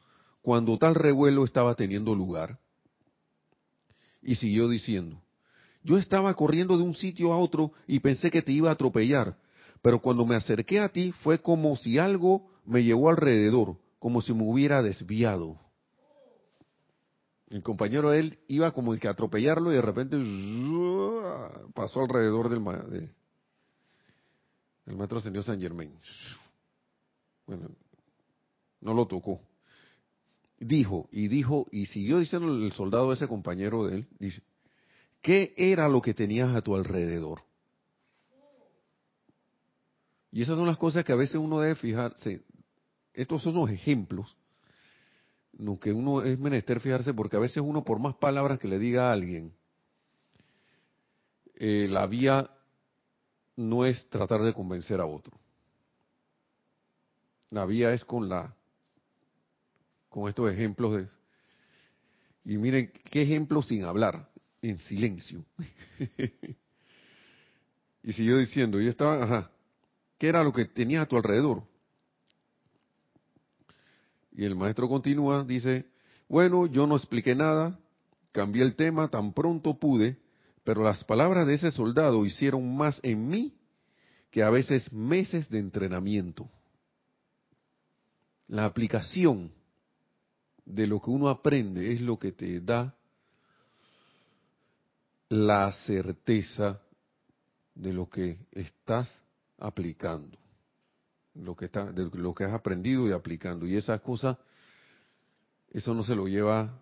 cuando 0.42 0.78
tal 0.78 0.94
revuelo 0.94 1.44
estaba 1.44 1.74
teniendo 1.74 2.14
lugar? 2.14 2.58
Y 4.22 4.36
siguió 4.36 4.68
diciendo, 4.68 5.20
yo 5.82 5.96
estaba 5.96 6.34
corriendo 6.34 6.76
de 6.76 6.82
un 6.82 6.94
sitio 6.94 7.32
a 7.32 7.38
otro 7.38 7.72
y 7.86 8.00
pensé 8.00 8.30
que 8.30 8.42
te 8.42 8.52
iba 8.52 8.70
a 8.70 8.74
atropellar, 8.74 9.36
pero 9.82 10.00
cuando 10.00 10.26
me 10.26 10.36
acerqué 10.36 10.80
a 10.80 10.90
ti 10.90 11.12
fue 11.22 11.40
como 11.40 11.76
si 11.76 11.98
algo 11.98 12.50
me 12.64 12.84
llevó 12.84 13.10
alrededor, 13.10 13.76
como 13.98 14.20
si 14.20 14.32
me 14.34 14.44
hubiera 14.44 14.82
desviado. 14.82 15.58
El 17.48 17.62
compañero 17.62 18.10
de 18.10 18.20
él 18.20 18.38
iba 18.46 18.72
como 18.72 18.94
el 18.94 19.00
que 19.00 19.08
atropellarlo 19.08 19.72
y 19.72 19.74
de 19.74 19.82
repente 19.82 20.16
pasó 21.74 22.00
alrededor 22.00 22.48
del, 22.48 22.62
de, 22.90 23.10
el 24.86 24.96
maestro 24.96 25.18
ascendió 25.18 25.42
San 25.42 25.60
Germain. 25.60 25.92
Bueno, 27.46 27.70
no 28.80 28.94
lo 28.94 29.06
tocó. 29.06 29.40
Dijo, 30.58 31.08
y 31.10 31.28
dijo, 31.28 31.66
y 31.72 31.86
siguió 31.86 32.18
diciendo 32.18 32.54
el 32.54 32.72
soldado, 32.72 33.12
ese 33.12 33.26
compañero 33.26 33.86
de 33.86 33.96
él, 33.96 34.08
dice, 34.18 34.42
¿qué 35.22 35.54
era 35.56 35.88
lo 35.88 36.00
que 36.00 36.14
tenías 36.14 36.54
a 36.54 36.62
tu 36.62 36.74
alrededor? 36.74 37.42
Y 40.32 40.42
esas 40.42 40.56
son 40.56 40.66
las 40.66 40.78
cosas 40.78 41.04
que 41.04 41.12
a 41.12 41.16
veces 41.16 41.36
uno 41.36 41.60
debe 41.60 41.74
fijarse. 41.74 42.42
Estos 43.12 43.42
son 43.42 43.54
los 43.54 43.70
ejemplos 43.70 44.36
lo 45.60 45.78
que 45.78 45.92
uno 45.92 46.22
es 46.22 46.38
menester 46.38 46.80
fijarse 46.80 47.12
porque 47.12 47.36
a 47.36 47.40
veces 47.40 47.62
uno 47.62 47.84
por 47.84 47.98
más 47.98 48.14
palabras 48.16 48.58
que 48.58 48.68
le 48.68 48.78
diga 48.78 49.10
a 49.10 49.12
alguien, 49.12 49.52
eh, 51.56 51.86
la 51.90 52.06
vía 52.06 52.50
no 53.56 53.84
es 53.84 54.08
tratar 54.08 54.42
de 54.42 54.54
convencer 54.54 55.00
a 55.00 55.06
otro. 55.06 55.38
La 57.50 57.66
vía 57.66 57.92
es 57.92 58.04
con 58.04 58.28
la 58.28 58.54
con 60.08 60.28
estos 60.28 60.50
ejemplos 60.50 60.96
de 60.96 61.08
y 62.44 62.56
miren 62.56 62.90
qué 63.10 63.22
ejemplo 63.22 63.60
sin 63.62 63.84
hablar, 63.84 64.29
en 64.62 64.78
silencio. 64.78 65.44
y 68.02 68.12
siguió 68.12 68.38
diciendo, 68.38 68.80
y 68.80 68.88
estaba, 68.88 69.22
ajá, 69.22 69.50
¿qué 70.18 70.28
era 70.28 70.44
lo 70.44 70.52
que 70.52 70.66
tenía 70.66 71.02
a 71.02 71.06
tu 71.06 71.16
alrededor? 71.16 71.62
Y 74.32 74.44
el 74.44 74.54
maestro 74.54 74.88
continúa, 74.88 75.44
dice, 75.44 75.86
bueno, 76.28 76.66
yo 76.66 76.86
no 76.86 76.96
expliqué 76.96 77.34
nada, 77.34 77.78
cambié 78.32 78.62
el 78.62 78.76
tema 78.76 79.08
tan 79.08 79.32
pronto 79.32 79.78
pude, 79.78 80.18
pero 80.64 80.82
las 80.82 81.04
palabras 81.04 81.46
de 81.46 81.54
ese 81.54 81.70
soldado 81.70 82.24
hicieron 82.24 82.76
más 82.76 83.00
en 83.02 83.28
mí 83.28 83.54
que 84.30 84.42
a 84.42 84.50
veces 84.50 84.92
meses 84.92 85.48
de 85.50 85.58
entrenamiento. 85.58 86.48
La 88.46 88.64
aplicación 88.64 89.52
de 90.64 90.86
lo 90.86 91.00
que 91.00 91.10
uno 91.10 91.28
aprende 91.28 91.92
es 91.92 92.00
lo 92.00 92.18
que 92.18 92.32
te 92.32 92.60
da 92.60 92.94
la 95.30 95.72
certeza 95.86 96.80
de 97.74 97.92
lo 97.94 98.10
que 98.10 98.38
estás 98.52 99.22
aplicando 99.58 100.40
lo 101.34 101.56
que 101.56 101.66
está, 101.66 101.90
de 101.92 102.10
lo 102.12 102.34
que 102.34 102.44
has 102.44 102.52
aprendido 102.52 103.08
y 103.08 103.12
aplicando. 103.12 103.66
Y 103.66 103.76
esas 103.76 104.00
cosas, 104.00 104.36
eso 105.70 105.94
no 105.94 106.02
se 106.02 106.14
lo 106.14 106.26
lleva 106.26 106.78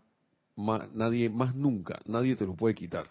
nadie 0.57 1.31
más 1.31 1.55
nunca, 1.55 2.01
nadie 2.07 2.37
te 2.37 2.47
lo 2.47 2.55
puede 2.55 2.75
quitar. 2.75 3.09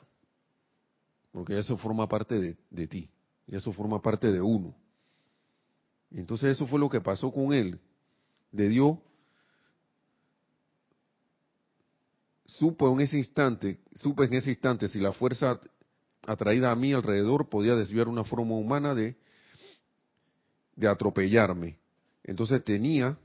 Porque 1.32 1.58
eso 1.58 1.78
forma 1.78 2.08
parte 2.08 2.40
de, 2.40 2.58
de 2.70 2.88
ti, 2.88 3.10
y 3.48 3.56
eso 3.56 3.72
forma 3.72 4.02
parte 4.02 4.32
de 4.32 4.42
uno. 4.42 4.76
Entonces 6.12 6.56
eso 6.56 6.68
fue 6.68 6.80
lo 6.80 6.90
que 6.90 7.02
pasó 7.02 7.32
con 7.32 7.54
él. 7.54 7.80
De 8.52 8.70
Dios, 8.70 8.98
supo 12.58 12.92
en 12.94 13.02
ese 13.02 13.18
instante, 13.18 13.80
supe 13.96 14.26
en 14.26 14.34
ese 14.34 14.52
instante 14.52 14.88
si 14.88 15.00
la 15.00 15.14
fuerza 15.14 15.60
atraída 16.26 16.72
a 16.72 16.76
mí 16.76 16.94
alrededor 16.94 17.50
podía 17.50 17.76
desviar 17.76 18.08
una 18.08 18.24
forma 18.24 18.56
humana 18.56 18.94
de 18.94 19.16
de 20.78 20.88
atropellarme. 20.88 21.78
Entonces 22.24 22.64
tenía 22.64 23.18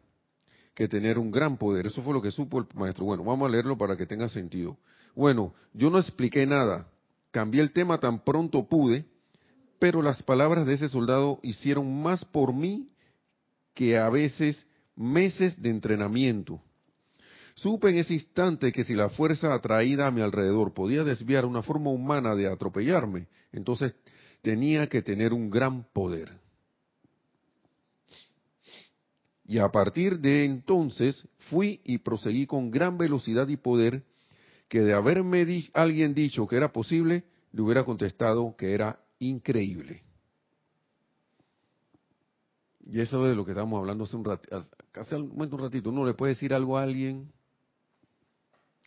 que 0.74 0.88
tener 0.88 1.18
un 1.18 1.30
gran 1.30 1.58
poder. 1.58 1.86
Eso 1.86 2.02
fue 2.02 2.14
lo 2.14 2.22
que 2.22 2.32
supo 2.32 2.58
el 2.58 2.66
maestro. 2.74 3.04
Bueno, 3.04 3.22
vamos 3.22 3.46
a 3.46 3.52
leerlo 3.52 3.78
para 3.78 3.96
que 3.96 4.06
tenga 4.06 4.28
sentido. 4.28 4.78
Bueno, 5.14 5.54
yo 5.74 5.90
no 5.90 5.98
expliqué 5.98 6.46
nada. 6.46 6.88
Cambié 7.30 7.60
el 7.60 7.72
tema 7.72 7.98
tan 7.98 8.24
pronto 8.24 8.66
pude, 8.66 9.04
pero 9.78 10.02
las 10.02 10.22
palabras 10.22 10.66
de 10.66 10.74
ese 10.74 10.88
soldado 10.88 11.38
hicieron 11.42 12.02
más 12.02 12.24
por 12.24 12.54
mí 12.54 12.88
que 13.74 13.98
a 13.98 14.08
veces 14.08 14.66
meses 14.96 15.60
de 15.60 15.70
entrenamiento. 15.70 16.60
Supe 17.54 17.90
en 17.90 17.98
ese 17.98 18.14
instante 18.14 18.72
que 18.72 18.84
si 18.84 18.94
la 18.94 19.10
fuerza 19.10 19.54
atraída 19.54 20.06
a 20.06 20.10
mi 20.10 20.20
alrededor 20.20 20.72
podía 20.72 21.04
desviar 21.04 21.44
una 21.44 21.62
forma 21.62 21.90
humana 21.90 22.34
de 22.34 22.46
atropellarme, 22.46 23.28
entonces 23.52 23.94
tenía 24.40 24.88
que 24.88 25.02
tener 25.02 25.32
un 25.32 25.50
gran 25.50 25.84
poder. 25.92 26.40
Y 29.44 29.58
a 29.58 29.68
partir 29.70 30.18
de 30.18 30.44
entonces 30.44 31.26
fui 31.50 31.80
y 31.84 31.98
proseguí 31.98 32.46
con 32.46 32.70
gran 32.70 32.96
velocidad 32.96 33.48
y 33.48 33.56
poder 33.56 34.02
que 34.68 34.80
de 34.80 34.94
haberme 34.94 35.46
alguien 35.74 36.14
dicho 36.14 36.46
que 36.46 36.56
era 36.56 36.72
posible, 36.72 37.24
le 37.52 37.60
hubiera 37.60 37.84
contestado 37.84 38.56
que 38.56 38.72
era 38.72 38.98
increíble. 39.18 40.02
Y 42.86 43.00
eso 43.00 43.22
es 43.24 43.30
de 43.30 43.36
lo 43.36 43.44
que 43.44 43.52
estamos 43.52 43.78
hablando 43.78 44.04
hace 44.04 44.16
un 44.16 44.24
ratito, 44.24 44.56
hace 44.94 45.16
un 45.16 45.58
ratito. 45.58 45.90
Uno 45.90 46.06
le 46.06 46.14
puede 46.14 46.32
decir 46.32 46.54
algo 46.54 46.78
a 46.78 46.82
alguien, 46.82 47.30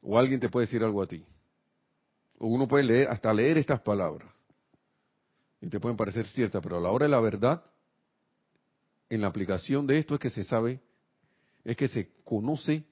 o 0.05 0.17
alguien 0.19 0.39
te 0.39 0.49
puede 0.49 0.67
decir 0.67 0.83
algo 0.83 1.01
a 1.01 1.07
ti. 1.07 1.25
O 2.37 2.47
uno 2.47 2.67
puede 2.67 2.83
leer, 2.83 3.09
hasta 3.09 3.33
leer 3.33 3.57
estas 3.57 3.81
palabras. 3.81 4.31
Y 5.59 5.69
te 5.69 5.79
pueden 5.79 5.97
parecer 5.97 6.27
ciertas, 6.27 6.61
pero 6.61 6.77
a 6.77 6.81
la 6.81 6.91
hora 6.91 7.05
de 7.05 7.09
la 7.09 7.19
verdad, 7.19 7.63
en 9.09 9.21
la 9.21 9.27
aplicación 9.27 9.87
de 9.87 9.97
esto 9.97 10.13
es 10.13 10.19
que 10.19 10.29
se 10.29 10.43
sabe, 10.43 10.79
es 11.63 11.75
que 11.75 11.87
se 11.87 12.11
conoce 12.23 12.85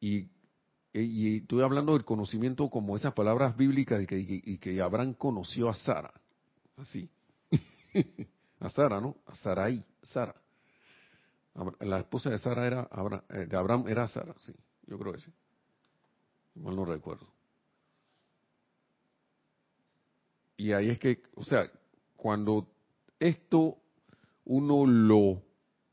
y, 0.00 0.28
estoy 0.92 1.62
hablando 1.62 1.92
del 1.92 2.04
conocimiento 2.04 2.68
como 2.70 2.96
esas 2.96 3.14
palabras 3.14 3.56
bíblicas 3.56 4.02
y 4.02 4.06
que, 4.06 4.18
y 4.18 4.58
que 4.58 4.80
Abraham 4.80 5.14
conoció 5.14 5.68
a 5.68 5.74
Sara, 5.74 6.12
así, 6.76 7.08
a 8.60 8.68
Sara, 8.68 9.00
¿no? 9.00 9.16
A 9.26 9.34
Sarai, 9.34 9.84
Sara. 10.02 10.34
La 11.80 11.98
esposa 11.98 12.30
de 12.30 12.38
Sara 12.38 12.66
era 12.66 12.88
Abraham, 12.90 13.22
eh, 13.30 13.46
de 13.46 13.56
Abraham 13.56 13.84
era 13.88 14.06
Sara, 14.08 14.34
sí, 14.40 14.52
yo 14.86 14.98
creo 14.98 15.12
que 15.12 15.20
sí. 15.20 15.32
Mal 16.54 16.76
no 16.76 16.84
recuerdo. 16.84 17.26
Y 20.56 20.72
ahí 20.72 20.90
es 20.90 20.98
que, 20.98 21.22
o 21.34 21.44
sea, 21.44 21.70
cuando 22.16 22.68
esto 23.18 23.78
uno 24.44 24.86
lo 24.86 25.42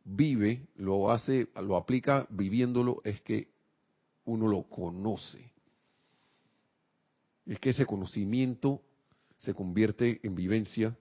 vive, 0.04 0.68
lo 0.76 1.12
hace, 1.12 1.50
lo 1.56 1.76
aplica 1.76 2.28
viviéndolo, 2.30 3.02
es 3.04 3.22
que 3.22 3.50
uno 4.26 4.48
lo 4.48 4.64
conoce. 4.64 5.52
Es 7.46 7.60
que 7.60 7.72
ese 7.72 7.86
conocimiento 7.86 8.82
se 9.38 9.54
convierte 9.54 10.20
en 10.24 10.36
vivencia 10.36 10.96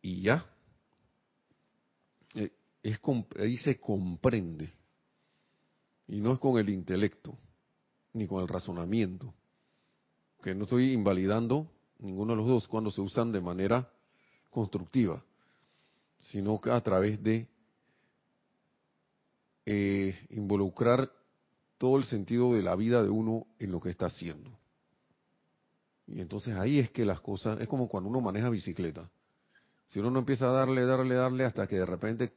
y 0.00 0.22
ya. 0.22 0.44
Eh, 2.34 2.50
es, 2.82 3.00
ahí 3.38 3.56
se 3.58 3.78
comprende. 3.78 4.72
Y 6.08 6.20
no 6.20 6.32
es 6.32 6.40
con 6.40 6.58
el 6.58 6.68
intelecto, 6.68 7.38
ni 8.12 8.26
con 8.26 8.42
el 8.42 8.48
razonamiento. 8.48 9.34
Que 10.42 10.54
no 10.54 10.64
estoy 10.64 10.92
invalidando 10.92 11.68
ninguno 11.98 12.32
de 12.32 12.36
los 12.38 12.48
dos 12.48 12.68
cuando 12.68 12.90
se 12.90 13.00
usan 13.00 13.32
de 13.32 13.40
manera 13.40 13.88
constructiva, 14.50 15.24
sino 16.20 16.60
que 16.60 16.70
a 16.70 16.80
través 16.80 17.22
de 17.22 17.48
eh, 19.64 20.18
involucrar 20.30 21.10
todo 21.78 21.96
el 21.96 22.04
sentido 22.04 22.54
de 22.54 22.62
la 22.62 22.76
vida 22.76 23.02
de 23.02 23.10
uno 23.10 23.46
en 23.58 23.72
lo 23.72 23.80
que 23.80 23.90
está 23.90 24.06
haciendo. 24.06 24.50
Y 26.06 26.20
entonces 26.20 26.56
ahí 26.56 26.78
es 26.78 26.90
que 26.90 27.04
las 27.04 27.20
cosas, 27.20 27.60
es 27.60 27.68
como 27.68 27.88
cuando 27.88 28.10
uno 28.10 28.20
maneja 28.20 28.50
bicicleta. 28.50 29.10
Si 29.86 30.00
uno 30.00 30.10
no 30.10 30.20
empieza 30.20 30.48
a 30.48 30.52
darle, 30.52 30.84
darle, 30.84 31.14
darle 31.14 31.44
hasta 31.44 31.66
que 31.66 31.76
de 31.76 31.86
repente 31.86 32.32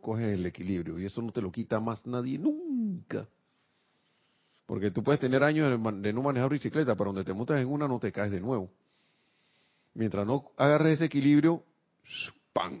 coge 0.00 0.34
el 0.34 0.46
equilibrio 0.46 0.98
y 0.98 1.06
eso 1.06 1.22
no 1.22 1.32
te 1.32 1.42
lo 1.42 1.52
quita 1.52 1.80
más 1.80 2.06
nadie 2.06 2.38
nunca. 2.38 3.28
Porque 4.68 4.90
tú 4.90 5.02
puedes 5.02 5.18
tener 5.18 5.42
años 5.42 5.80
de 6.02 6.12
no 6.12 6.20
manejar 6.20 6.50
bicicleta, 6.50 6.94
pero 6.94 7.08
donde 7.08 7.24
te 7.24 7.32
montas 7.32 7.58
en 7.58 7.68
una 7.68 7.88
no 7.88 7.98
te 7.98 8.12
caes 8.12 8.30
de 8.30 8.38
nuevo. 8.38 8.70
Mientras 9.94 10.26
no 10.26 10.52
agarres 10.58 10.96
ese 10.96 11.06
equilibrio, 11.06 11.64
¡pam! 12.52 12.78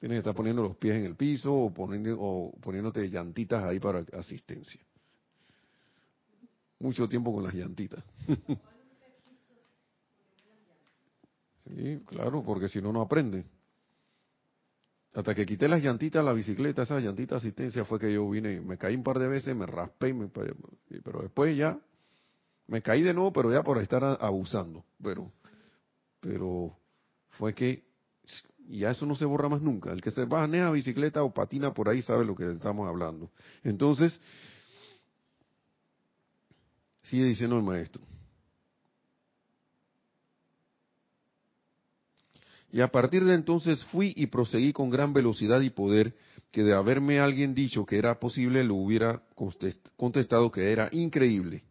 Tienes 0.00 0.16
que 0.16 0.18
estar 0.18 0.34
poniendo 0.34 0.64
los 0.64 0.76
pies 0.76 0.96
en 0.96 1.04
el 1.04 1.14
piso 1.14 1.54
o, 1.54 1.72
poniendo, 1.72 2.16
o 2.18 2.50
poniéndote 2.60 3.08
llantitas 3.08 3.62
ahí 3.62 3.78
para 3.78 4.04
asistencia. 4.18 4.80
Mucho 6.80 7.08
tiempo 7.08 7.32
con 7.32 7.44
las 7.44 7.54
llantitas. 7.54 8.02
sí, 11.68 12.02
claro, 12.04 12.42
porque 12.42 12.68
si 12.68 12.82
no, 12.82 12.92
no 12.92 13.00
aprende. 13.00 13.44
Hasta 15.12 15.34
que 15.34 15.44
quité 15.44 15.66
las 15.66 15.82
llantitas 15.82 16.20
a 16.20 16.24
la 16.24 16.32
bicicleta, 16.32 16.82
esa 16.82 17.00
llantita 17.00 17.36
asistencia 17.36 17.84
fue 17.84 17.98
que 17.98 18.12
yo 18.12 18.28
vine, 18.30 18.60
me 18.60 18.78
caí 18.78 18.94
un 18.94 19.02
par 19.02 19.18
de 19.18 19.26
veces, 19.26 19.56
me 19.56 19.66
raspé, 19.66 20.14
pero 21.02 21.22
después 21.22 21.56
ya 21.56 21.78
me 22.68 22.80
caí 22.80 23.02
de 23.02 23.12
nuevo, 23.12 23.32
pero 23.32 23.52
ya 23.52 23.64
por 23.64 23.78
estar 23.78 24.04
abusando. 24.20 24.84
Pero, 25.02 25.32
pero 26.20 26.76
fue 27.30 27.52
que 27.52 27.82
ya 28.68 28.92
eso 28.92 29.04
no 29.06 29.16
se 29.16 29.24
borra 29.24 29.48
más 29.48 29.60
nunca. 29.60 29.92
El 29.92 30.00
que 30.00 30.12
se 30.12 30.24
va 30.24 30.44
a 30.44 30.70
bicicleta 30.70 31.24
o 31.24 31.34
patina 31.34 31.74
por 31.74 31.88
ahí 31.88 32.02
sabe 32.02 32.24
lo 32.24 32.36
que 32.36 32.48
estamos 32.48 32.86
hablando. 32.86 33.30
Entonces, 33.64 34.20
sigue 37.02 37.24
diciendo 37.24 37.56
el 37.56 37.64
maestro. 37.64 38.02
Y 42.72 42.80
a 42.80 42.88
partir 42.88 43.24
de 43.24 43.34
entonces 43.34 43.84
fui 43.86 44.12
y 44.16 44.26
proseguí 44.26 44.72
con 44.72 44.90
gran 44.90 45.12
velocidad 45.12 45.60
y 45.60 45.70
poder, 45.70 46.14
que 46.52 46.62
de 46.62 46.72
haberme 46.72 47.18
alguien 47.18 47.54
dicho 47.54 47.84
que 47.84 47.98
era 47.98 48.20
posible, 48.20 48.62
lo 48.64 48.76
hubiera 48.76 49.22
contestado 49.96 50.50
que 50.50 50.72
era 50.72 50.88
increíble. 50.92 51.64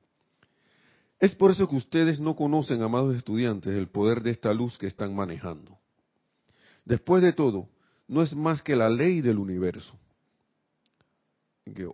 Es 1.20 1.36
por 1.36 1.52
eso 1.52 1.68
que 1.68 1.76
ustedes 1.76 2.20
no 2.20 2.36
conocen, 2.36 2.82
amados 2.82 3.16
estudiantes, 3.16 3.74
el 3.76 3.88
poder 3.88 4.22
de 4.22 4.32
esta 4.32 4.54
luz 4.54 4.78
que 4.78 4.88
están 4.88 5.16
manejando. 5.16 5.78
Después 6.86 7.22
de 7.22 7.34
todo, 7.34 7.70
no 8.08 8.22
es 8.22 8.34
más 8.34 8.62
que 8.62 8.76
la 8.76 8.89
ley 8.89 9.22
del 9.22 9.38
universo. 9.38 9.97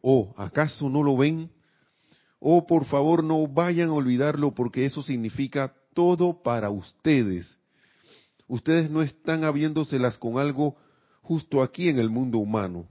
oh, 0.02 0.34
¿acaso 0.38 0.90
no 0.90 1.04
lo 1.04 1.18
ven? 1.18 1.52
Oh, 2.40 2.66
por 2.66 2.86
favor, 2.86 3.24
no 3.24 3.48
vayan 3.48 3.90
a 3.90 3.94
olvidarlo 3.94 4.54
porque 4.54 4.86
eso 4.86 5.02
significa 5.02 5.74
todo 5.94 6.42
para 6.44 6.70
ustedes 6.70 7.58
Ustedes 8.48 8.90
no 8.90 9.02
están 9.02 9.44
habiéndoselas 9.44 10.18
con 10.18 10.38
algo 10.38 10.76
justo 11.22 11.64
aquí 11.64 11.90
en 11.90 12.00
el 12.00 12.10
mundo 12.10 12.38
humano. 12.38 12.88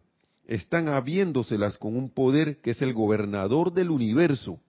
Están 0.46 0.88
habiéndoselas 0.88 1.78
con 1.78 1.96
un 1.96 2.10
poder 2.10 2.60
que 2.60 2.72
es 2.72 2.82
el 2.82 2.92
gobernador 2.92 3.72
del 3.72 3.90
universo. 3.90 4.60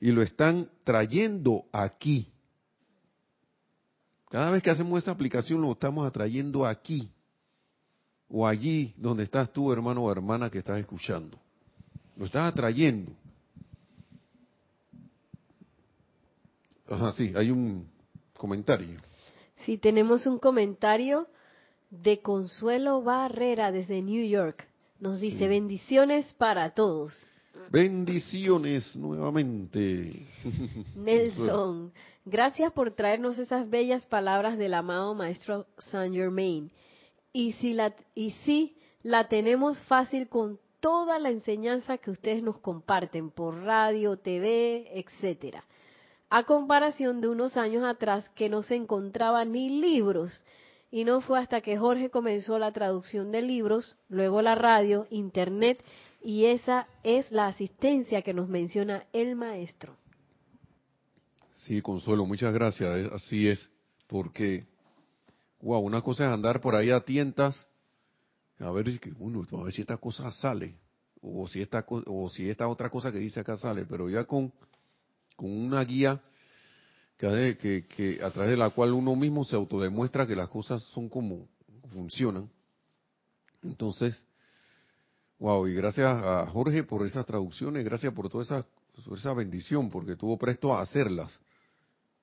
Y 0.00 0.12
lo 0.12 0.22
están 0.22 0.70
trayendo 0.84 1.64
aquí. 1.72 2.32
Cada 4.30 4.50
vez 4.50 4.62
que 4.62 4.70
hacemos 4.70 5.02
esa 5.02 5.10
aplicación 5.10 5.60
lo 5.60 5.72
estamos 5.72 6.06
atrayendo 6.06 6.66
aquí. 6.66 7.10
O 8.28 8.46
allí 8.46 8.94
donde 8.96 9.24
estás 9.24 9.52
tú, 9.52 9.72
hermano 9.72 10.04
o 10.04 10.12
hermana 10.12 10.50
que 10.50 10.58
estás 10.58 10.78
escuchando. 10.78 11.38
Lo 12.16 12.24
estás 12.26 12.52
atrayendo. 12.52 13.12
Ajá, 16.88 17.12
sí, 17.12 17.32
hay 17.34 17.50
un 17.50 17.86
comentario. 18.36 18.98
Sí, 19.64 19.78
tenemos 19.78 20.26
un 20.26 20.38
comentario 20.38 21.26
de 21.90 22.20
Consuelo 22.20 23.02
Barrera 23.02 23.72
desde 23.72 24.02
New 24.02 24.26
York. 24.26 24.66
Nos 25.00 25.20
dice 25.20 25.48
bendiciones 25.48 26.30
para 26.34 26.74
todos. 26.74 27.12
Bendiciones 27.70 28.94
nuevamente. 28.94 30.26
Nelson, 30.96 31.92
gracias 32.26 32.72
por 32.72 32.90
traernos 32.90 33.38
esas 33.38 33.70
bellas 33.70 34.04
palabras 34.06 34.58
del 34.58 34.74
amado 34.74 35.14
Maestro 35.14 35.66
Saint 35.78 36.14
Germain. 36.14 36.70
Y 37.32 37.52
si 37.52 37.72
la, 37.72 37.94
y 38.14 38.32
si 38.44 38.76
la 39.02 39.28
tenemos 39.28 39.78
fácil 39.80 40.28
con 40.28 40.58
toda 40.80 41.18
la 41.18 41.30
enseñanza 41.30 41.96
que 41.96 42.10
ustedes 42.10 42.42
nos 42.42 42.58
comparten 42.58 43.30
por 43.30 43.54
radio, 43.62 44.18
TV, 44.18 44.90
etcétera 44.98 45.64
a 46.34 46.42
comparación 46.42 47.20
de 47.20 47.28
unos 47.28 47.56
años 47.56 47.84
atrás 47.84 48.28
que 48.34 48.48
no 48.48 48.64
se 48.64 48.74
encontraban 48.74 49.52
ni 49.52 49.68
libros. 49.68 50.42
Y 50.90 51.04
no 51.04 51.20
fue 51.20 51.38
hasta 51.38 51.60
que 51.60 51.78
Jorge 51.78 52.10
comenzó 52.10 52.58
la 52.58 52.72
traducción 52.72 53.30
de 53.30 53.40
libros, 53.40 53.96
luego 54.08 54.42
la 54.42 54.56
radio, 54.56 55.06
internet, 55.10 55.80
y 56.24 56.46
esa 56.46 56.88
es 57.04 57.30
la 57.30 57.46
asistencia 57.46 58.22
que 58.22 58.34
nos 58.34 58.48
menciona 58.48 59.04
el 59.12 59.36
maestro. 59.36 59.96
Sí, 61.66 61.80
Consuelo, 61.80 62.26
muchas 62.26 62.52
gracias. 62.52 63.12
Así 63.12 63.48
es, 63.48 63.68
porque, 64.08 64.66
wow, 65.60 65.78
una 65.78 66.02
cosa 66.02 66.24
es 66.24 66.32
andar 66.32 66.60
por 66.60 66.74
ahí 66.74 66.90
a 66.90 67.04
tientas, 67.04 67.64
a 68.58 68.72
ver, 68.72 68.86
uno, 69.20 69.46
a 69.52 69.62
ver 69.62 69.72
si 69.72 69.82
esta 69.82 69.98
cosa 69.98 70.32
sale, 70.32 70.74
o 71.22 71.46
si 71.46 71.62
esta, 71.62 71.86
o 71.88 72.28
si 72.28 72.50
esta 72.50 72.66
otra 72.66 72.90
cosa 72.90 73.12
que 73.12 73.18
dice 73.18 73.38
acá 73.38 73.56
sale, 73.56 73.86
pero 73.86 74.10
ya 74.10 74.24
con 74.24 74.52
con 75.36 75.50
una 75.50 75.84
guía 75.84 76.20
que, 77.16 77.86
que, 77.88 78.20
a 78.22 78.30
través 78.30 78.50
de 78.50 78.56
la 78.56 78.70
cual 78.70 78.92
uno 78.92 79.16
mismo 79.16 79.44
se 79.44 79.56
autodemuestra 79.56 80.26
que 80.26 80.36
las 80.36 80.48
cosas 80.48 80.82
son 80.82 81.08
como 81.08 81.48
funcionan. 81.92 82.50
Entonces, 83.62 84.22
wow, 85.38 85.66
y 85.66 85.74
gracias 85.74 86.06
a 86.06 86.46
Jorge 86.46 86.84
por 86.84 87.06
esas 87.06 87.24
traducciones, 87.24 87.84
gracias 87.84 88.12
por 88.12 88.28
toda 88.28 88.44
esa, 88.44 88.66
esa 89.14 89.32
bendición, 89.32 89.90
porque 89.90 90.12
estuvo 90.12 90.36
presto 90.36 90.74
a 90.74 90.82
hacerlas. 90.82 91.38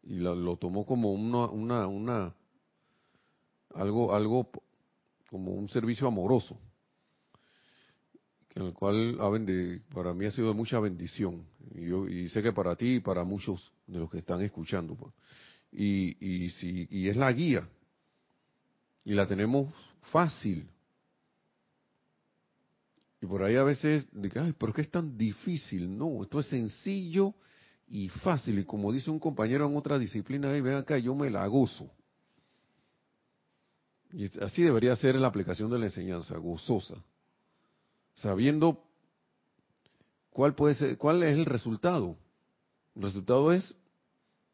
Y 0.03 0.16
lo 0.16 0.57
tomó 0.57 0.86
como 0.86 1.12
una, 1.12 1.45
una, 1.45 1.88
una, 1.88 2.36
algo, 3.74 4.14
algo 4.14 4.49
como 5.30 5.53
un 5.53 5.70
servicio 5.70 6.07
amoroso 6.07 6.57
en 8.56 8.64
el 8.64 8.74
cual 8.74 9.18
para 9.93 10.14
mí 10.14 10.26
ha 10.26 10.32
sido 10.32 10.49
de 10.49 10.54
mucha 10.54 10.80
bendición. 10.80 11.45
Y, 11.74 11.88
yo, 11.88 12.08
y 12.08 12.30
sé 12.30 12.41
que 12.43 12.52
para 12.52 12.76
ti 12.76 12.95
y 12.95 12.99
para 12.99 13.24
muchos 13.24 13.72
de 13.88 13.99
los 13.99 14.10
que 14.10 14.20
están 14.20 14.41
escuchando. 14.41 14.95
Pues. 14.95 15.14
Y, 15.72 16.49
si, 16.49 16.88
y 16.89 17.08
es 17.08 17.16
la 17.16 17.32
guía. 17.32 17.68
Y 19.06 19.14
la 19.14 19.26
tenemos 19.26 19.74
fácil. 20.12 20.68
Y 23.22 23.26
por 23.26 23.43
ahí 23.43 23.56
a 23.56 23.64
veces, 23.64 24.06
ay, 24.36 24.54
pero 24.58 24.74
qué 24.74 24.82
es 24.82 24.91
tan 24.91 25.18
difícil. 25.18 25.97
No, 25.97 26.24
esto 26.24 26.39
es 26.39 26.47
sencillo 26.47 27.34
y 27.88 28.10
fácil. 28.10 28.60
Y 28.60 28.66
como 28.66 28.91
dice 28.91 29.10
un 29.10 29.20
compañero 29.20 29.66
en 29.66 29.78
otra 29.78 29.97
disciplina, 29.97 30.49
ven 30.49 30.74
acá, 30.74 30.97
yo 30.97 31.16
me 31.16 31.30
la 31.30 31.45
gozo. 31.47 31.89
Y 34.12 34.26
así 34.43 34.62
debería 34.62 34.93
ser 34.97 35.16
la 35.16 35.28
aplicación 35.28 35.72
de 35.72 35.80
la 35.80 35.86
enseñanza, 35.86 36.36
gozosa 36.38 37.02
sabiendo 38.22 38.84
cuál 40.30 40.55
puede 40.55 40.76
ser, 40.76 40.97
cuál 40.97 41.24
es 41.24 41.38
el 41.38 41.45
resultado. 41.45 42.17
El 42.95 43.03
resultado 43.03 43.51
es 43.51 43.76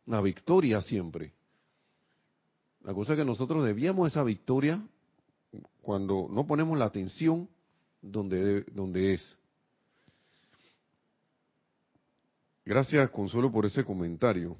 la 0.05 0.22
victoria 0.22 0.82
siempre. 0.82 1.34
La 2.84 2.93
cosa 2.93 3.13
es 3.13 3.20
que 3.20 3.26
nosotros 3.26 3.65
debíamos 3.65 4.11
esa 4.11 4.24
victoria 4.24 4.82
cuando 5.82 6.28
no 6.32 6.47
ponemos 6.47 6.78
la 6.78 6.86
atención 6.86 7.49
donde, 8.01 8.61
donde 8.74 9.13
es. 9.13 9.38
Gracias, 12.65 13.09
Consuelo, 13.09 13.51
por 13.51 13.65
ese 13.65 13.84
comentario, 13.84 14.57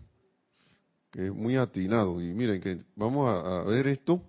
que 1.12 1.28
es 1.28 1.34
muy 1.34 1.55
atinado. 1.55 2.22
Y 2.22 2.34
miren, 2.34 2.62
que 2.62 2.82
vamos 2.95 3.30
a 3.30 3.64
ver 3.64 3.88
esto 3.88 4.22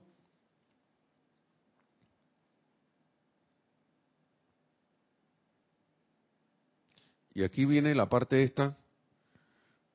y 7.38 7.44
aquí 7.44 7.66
viene 7.66 7.94
la 7.94 8.08
parte 8.08 8.42
esta 8.42 8.76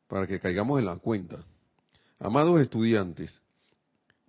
para 0.08 0.26
que 0.26 0.40
caigamos 0.40 0.80
en 0.80 0.86
la 0.86 0.96
cuenta. 0.96 1.44
Amados 2.18 2.62
estudiantes, 2.62 3.42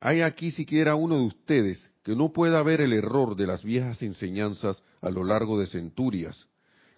¿hay 0.00 0.22
aquí 0.22 0.50
siquiera 0.50 0.96
uno 0.96 1.18
de 1.18 1.26
ustedes 1.26 1.92
que 2.02 2.16
no 2.16 2.32
pueda 2.32 2.60
ver 2.64 2.80
el 2.80 2.92
error 2.92 3.36
de 3.36 3.46
las 3.46 3.62
viejas 3.62 4.02
enseñanzas 4.02 4.82
a 5.00 5.10
lo 5.10 5.22
largo 5.22 5.60
de 5.60 5.68
centurias, 5.68 6.48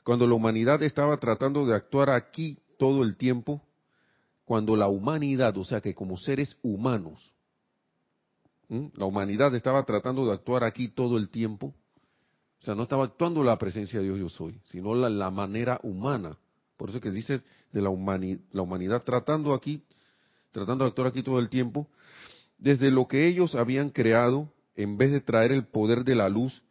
cuando 0.05 0.27
la 0.27 0.33
humanidad 0.33 0.83
estaba 0.83 1.19
tratando 1.19 1.67
de 1.67 1.75
actuar 1.75 2.09
aquí 2.09 2.61
todo 2.79 3.03
el 3.03 3.17
tiempo? 3.19 3.61
Cuando 4.47 4.75
la 4.75 4.89
humanidad, 4.89 5.55
o 5.59 5.65
sea 5.65 5.83
que 5.83 5.95
como 5.95 6.17
seres 6.17 6.57
humanos, 6.63 7.31
la 8.71 9.05
humanidad 9.05 9.55
estaba 9.55 9.83
tratando 9.85 10.25
de 10.25 10.33
actuar 10.33 10.65
aquí 10.65 10.89
todo 10.89 11.19
el 11.19 11.29
tiempo, 11.29 11.75
o 12.61 12.65
sea, 12.65 12.75
no 12.75 12.83
estaba 12.85 13.05
actuando 13.05 13.43
la 13.43 13.59
presencia 13.59 14.01
de 14.01 14.07
Dios 14.07 14.19
yo 14.19 14.29
soy, 14.29 14.61
sino 14.65 14.95
la, 14.95 15.09
la 15.09 15.31
manera 15.31 15.79
humana. 15.83 16.37
Por 16.77 16.91
eso 16.91 17.01
que 17.01 17.11
dice 17.11 17.43
de 17.73 17.81
la, 17.81 17.91
la 18.53 18.63
humanidad 18.63 19.03
tratando 19.03 19.55
aquí, 19.55 19.83
tratando 20.53 20.85
de 20.85 20.89
actuar 20.89 21.09
aquí 21.09 21.23
todo 21.23 21.39
el 21.39 21.49
tiempo, 21.49 21.89
desde 22.59 22.91
lo 22.91 23.07
que 23.07 23.27
ellos 23.27 23.55
habían 23.55 23.91
creado, 23.91 24.51
en 24.75 24.97
vez 24.97 25.13
de 25.13 25.21
traer 25.21 25.53
el 25.53 25.67
poder 25.67 26.05
de 26.05 26.15
la 26.15 26.29
luz 26.29 26.63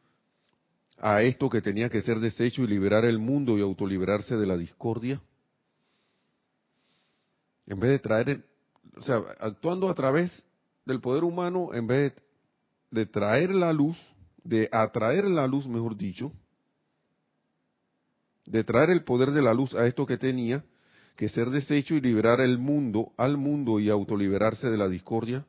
a 0.97 1.21
esto 1.21 1.49
que 1.49 1.61
tenía 1.61 1.89
que 1.89 2.01
ser 2.01 2.19
deshecho 2.19 2.63
y 2.63 2.67
liberar 2.67 3.05
el 3.05 3.19
mundo 3.19 3.57
y 3.57 3.61
autoliberarse 3.61 4.38
de 4.38 4.45
la 4.45 4.57
discordia. 4.57 5.21
En 7.67 7.79
vez 7.79 7.91
de 7.91 7.99
traer, 7.99 8.45
o 8.95 9.01
sea, 9.01 9.17
actuando 9.39 9.89
a 9.89 9.95
través 9.95 10.45
del 10.86 11.01
poder 11.01 11.23
humano, 11.23 11.73
en 11.73 11.88
vez 11.88 12.13
de 12.91 13.05
traer 13.05 13.53
la 13.53 13.73
luz, 13.73 13.97
de 14.45 14.69
atraer 14.71 15.25
la 15.25 15.47
luz, 15.47 15.67
mejor 15.67 15.97
dicho, 15.97 16.31
de 18.45 18.63
traer 18.63 18.91
el 18.91 19.03
poder 19.03 19.31
de 19.31 19.41
la 19.41 19.53
luz 19.53 19.73
a 19.73 19.87
esto 19.87 20.05
que 20.05 20.17
tenía 20.17 20.63
que 21.15 21.29
ser 21.29 21.49
deshecho 21.49 21.95
y 21.95 22.01
liberar 22.01 22.39
el 22.39 22.57
mundo, 22.57 23.11
al 23.17 23.37
mundo 23.37 23.79
y 23.79 23.89
autoliberarse 23.89 24.69
de 24.69 24.77
la 24.77 24.87
discordia. 24.87 25.45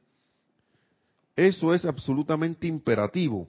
Eso 1.36 1.74
es 1.74 1.84
absolutamente 1.84 2.66
imperativo. 2.66 3.49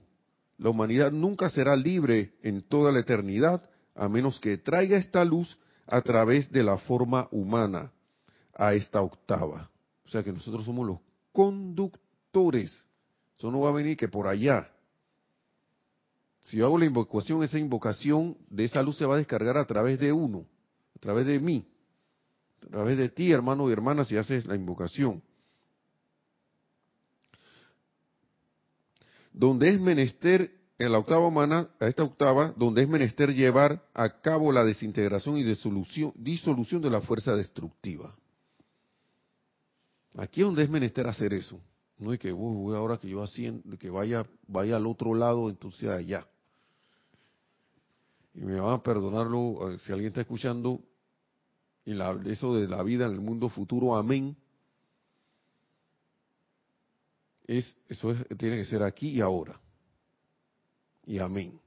La 0.58 0.70
humanidad 0.70 1.12
nunca 1.12 1.48
será 1.48 1.74
libre 1.76 2.34
en 2.42 2.62
toda 2.62 2.92
la 2.92 3.00
eternidad 3.00 3.68
a 3.94 4.08
menos 4.08 4.38
que 4.40 4.58
traiga 4.58 4.98
esta 4.98 5.24
luz 5.24 5.58
a 5.86 6.02
través 6.02 6.52
de 6.52 6.62
la 6.62 6.76
forma 6.76 7.28
humana 7.30 7.90
a 8.54 8.74
esta 8.74 9.00
octava. 9.00 9.70
O 10.04 10.08
sea 10.08 10.22
que 10.22 10.32
nosotros 10.32 10.64
somos 10.64 10.86
los 10.86 10.98
conductores. 11.32 12.84
Eso 13.38 13.50
no 13.50 13.60
va 13.60 13.70
a 13.70 13.72
venir 13.72 13.96
que 13.96 14.08
por 14.08 14.26
allá. 14.26 14.70
Si 16.48 16.56
yo 16.56 16.64
hago 16.64 16.78
la 16.78 16.86
invocación, 16.86 17.42
esa 17.42 17.58
invocación 17.58 18.38
de 18.48 18.64
esa 18.64 18.82
luz 18.82 18.96
se 18.96 19.04
va 19.04 19.16
a 19.16 19.18
descargar 19.18 19.58
a 19.58 19.66
través 19.66 20.00
de 20.00 20.12
uno, 20.12 20.46
a 20.96 20.98
través 20.98 21.26
de 21.26 21.38
mí, 21.38 21.68
a 22.66 22.70
través 22.70 22.96
de 22.96 23.10
ti, 23.10 23.30
hermano 23.30 23.68
y 23.68 23.72
hermana, 23.72 24.06
si 24.06 24.16
haces 24.16 24.46
la 24.46 24.54
invocación. 24.54 25.22
Donde 29.30 29.68
es 29.68 29.78
menester, 29.78 30.50
en 30.78 30.90
la 30.90 30.98
octava 30.98 31.26
humana, 31.26 31.68
a 31.80 31.86
esta 31.86 32.02
octava, 32.02 32.54
donde 32.56 32.82
es 32.82 32.88
menester 32.88 33.34
llevar 33.34 33.86
a 33.92 34.20
cabo 34.22 34.50
la 34.50 34.64
desintegración 34.64 35.36
y 35.36 35.44
disolución, 35.44 36.14
de 36.16 36.90
la 36.90 37.02
fuerza 37.02 37.36
destructiva. 37.36 38.16
Aquí 40.16 40.40
es 40.40 40.46
donde 40.46 40.62
es 40.62 40.70
menester 40.70 41.06
hacer 41.08 41.34
eso. 41.34 41.60
No 41.98 42.10
es 42.14 42.18
que 42.18 42.32
voy 42.32 42.74
ahora 42.74 42.96
que 42.96 43.08
yo 43.08 43.22
haciendo, 43.22 43.76
que 43.76 43.90
vaya, 43.90 44.24
vaya 44.46 44.76
al 44.76 44.86
otro 44.86 45.12
lado, 45.14 45.50
entonces 45.50 45.90
allá 45.90 46.26
y 48.38 48.44
me 48.44 48.60
van 48.60 48.74
a 48.74 48.82
perdonarlo 48.82 49.72
eh, 49.72 49.78
si 49.80 49.90
alguien 49.90 50.08
está 50.08 50.20
escuchando, 50.20 50.80
y 51.84 51.98
eso 52.30 52.54
de 52.54 52.68
la 52.68 52.82
vida 52.84 53.06
en 53.06 53.12
el 53.12 53.20
mundo 53.20 53.48
futuro, 53.48 53.96
amén. 53.96 54.36
Es, 57.46 57.76
eso 57.88 58.14
tiene 58.36 58.58
que 58.58 58.66
ser 58.66 58.82
aquí 58.82 59.08
y 59.08 59.20
ahora. 59.20 59.58
Y 61.06 61.18
amén. 61.18 61.58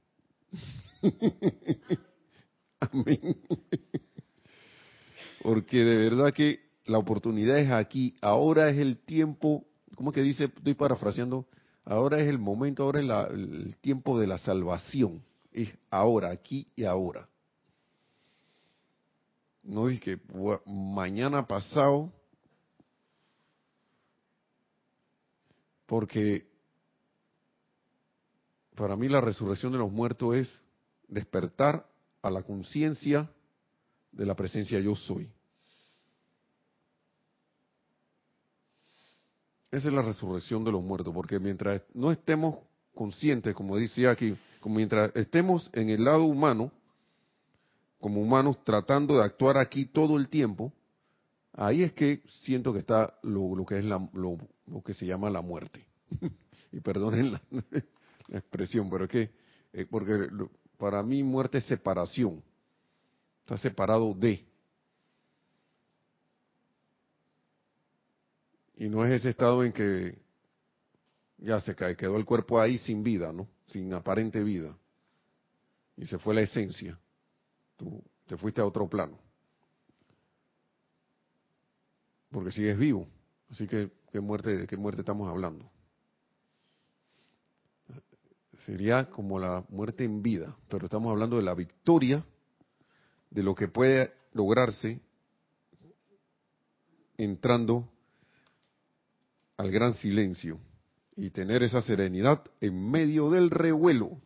amén. 2.80 3.36
Porque 5.42 5.78
de 5.78 5.96
verdad 5.96 6.32
que 6.32 6.60
la 6.86 6.98
oportunidad 6.98 7.58
es 7.58 7.70
aquí, 7.70 8.14
ahora 8.22 8.70
es 8.70 8.78
el 8.78 8.98
tiempo, 8.98 9.66
¿cómo 9.96 10.12
que 10.12 10.22
dice? 10.22 10.44
Estoy 10.44 10.74
parafraseando, 10.74 11.48
ahora 11.84 12.20
es 12.20 12.28
el 12.28 12.38
momento, 12.38 12.84
ahora 12.84 13.00
es 13.00 13.30
el 13.34 13.76
tiempo 13.80 14.18
de 14.18 14.28
la 14.28 14.38
salvación 14.38 15.22
es 15.52 15.72
ahora, 15.90 16.30
aquí 16.30 16.66
y 16.74 16.84
ahora. 16.84 17.28
No 19.62 19.88
es 19.88 20.00
que 20.00 20.18
mañana 20.66 21.46
pasado, 21.46 22.12
porque 25.86 26.46
para 28.74 28.96
mí 28.96 29.08
la 29.08 29.20
resurrección 29.20 29.72
de 29.72 29.78
los 29.78 29.92
muertos 29.92 30.34
es 30.34 30.62
despertar 31.06 31.86
a 32.22 32.30
la 32.30 32.42
conciencia 32.42 33.30
de 34.10 34.26
la 34.26 34.34
presencia 34.34 34.80
yo 34.80 34.94
soy. 34.94 35.30
Esa 39.70 39.88
es 39.88 39.94
la 39.94 40.02
resurrección 40.02 40.64
de 40.64 40.72
los 40.72 40.82
muertos, 40.82 41.14
porque 41.14 41.38
mientras 41.38 41.82
no 41.94 42.12
estemos 42.12 42.58
conscientes, 42.94 43.54
como 43.54 43.76
decía 43.76 44.10
aquí, 44.10 44.36
como 44.60 44.76
mientras 44.76 45.14
estemos 45.16 45.70
en 45.72 45.88
el 45.88 46.04
lado 46.04 46.24
humano, 46.24 46.70
como 48.00 48.20
humanos 48.20 48.62
tratando 48.64 49.18
de 49.18 49.24
actuar 49.24 49.58
aquí 49.58 49.86
todo 49.86 50.16
el 50.16 50.28
tiempo, 50.28 50.72
ahí 51.52 51.82
es 51.82 51.92
que 51.92 52.22
siento 52.26 52.72
que 52.72 52.80
está 52.80 53.14
lo, 53.22 53.64
que 53.66 53.78
es 53.78 53.84
la, 53.84 54.08
lo, 54.12 54.38
que 54.84 54.94
se 54.94 55.06
llama 55.06 55.30
la 55.30 55.42
muerte. 55.42 55.86
y 56.72 56.80
perdonen 56.80 57.32
la, 57.50 58.38
expresión, 58.38 58.88
pero 58.88 59.04
es 59.04 59.10
que, 59.10 59.30
eh, 59.72 59.86
porque 59.88 60.28
para 60.78 61.02
mí 61.02 61.22
muerte 61.22 61.58
es 61.58 61.64
separación, 61.64 62.42
está 63.40 63.56
separado 63.56 64.14
de. 64.14 64.44
Y 68.76 68.88
no 68.88 69.04
es 69.04 69.12
ese 69.12 69.30
estado 69.30 69.62
en 69.64 69.72
que 69.72 70.21
ya 71.42 71.60
se 71.60 71.74
cae, 71.74 71.96
quedó 71.96 72.16
el 72.16 72.24
cuerpo 72.24 72.60
ahí 72.60 72.78
sin 72.78 73.02
vida, 73.02 73.32
¿no? 73.32 73.48
sin 73.66 73.92
aparente 73.92 74.42
vida. 74.42 74.76
Y 75.96 76.06
se 76.06 76.18
fue 76.18 76.34
la 76.34 76.42
esencia. 76.42 76.98
Tú 77.76 78.02
te 78.26 78.36
fuiste 78.36 78.60
a 78.60 78.66
otro 78.66 78.88
plano. 78.88 79.18
Porque 82.30 82.52
sigues 82.52 82.78
vivo. 82.78 83.08
Así 83.50 83.66
que, 83.66 83.90
¿qué 84.10 84.20
muerte, 84.20 84.56
¿de 84.56 84.66
qué 84.66 84.76
muerte 84.76 85.02
estamos 85.02 85.28
hablando? 85.28 85.70
Sería 88.64 89.10
como 89.10 89.38
la 89.38 89.64
muerte 89.68 90.04
en 90.04 90.22
vida, 90.22 90.56
pero 90.68 90.84
estamos 90.84 91.10
hablando 91.10 91.36
de 91.36 91.42
la 91.42 91.54
victoria, 91.54 92.24
de 93.30 93.42
lo 93.42 93.54
que 93.54 93.68
puede 93.68 94.12
lograrse 94.32 95.00
entrando 97.18 97.88
al 99.56 99.70
gran 99.70 99.94
silencio 99.94 100.60
y 101.16 101.30
tener 101.30 101.62
esa 101.62 101.82
serenidad 101.82 102.42
en 102.60 102.90
medio 102.90 103.30
del 103.30 103.50
revuelo. 103.50 104.20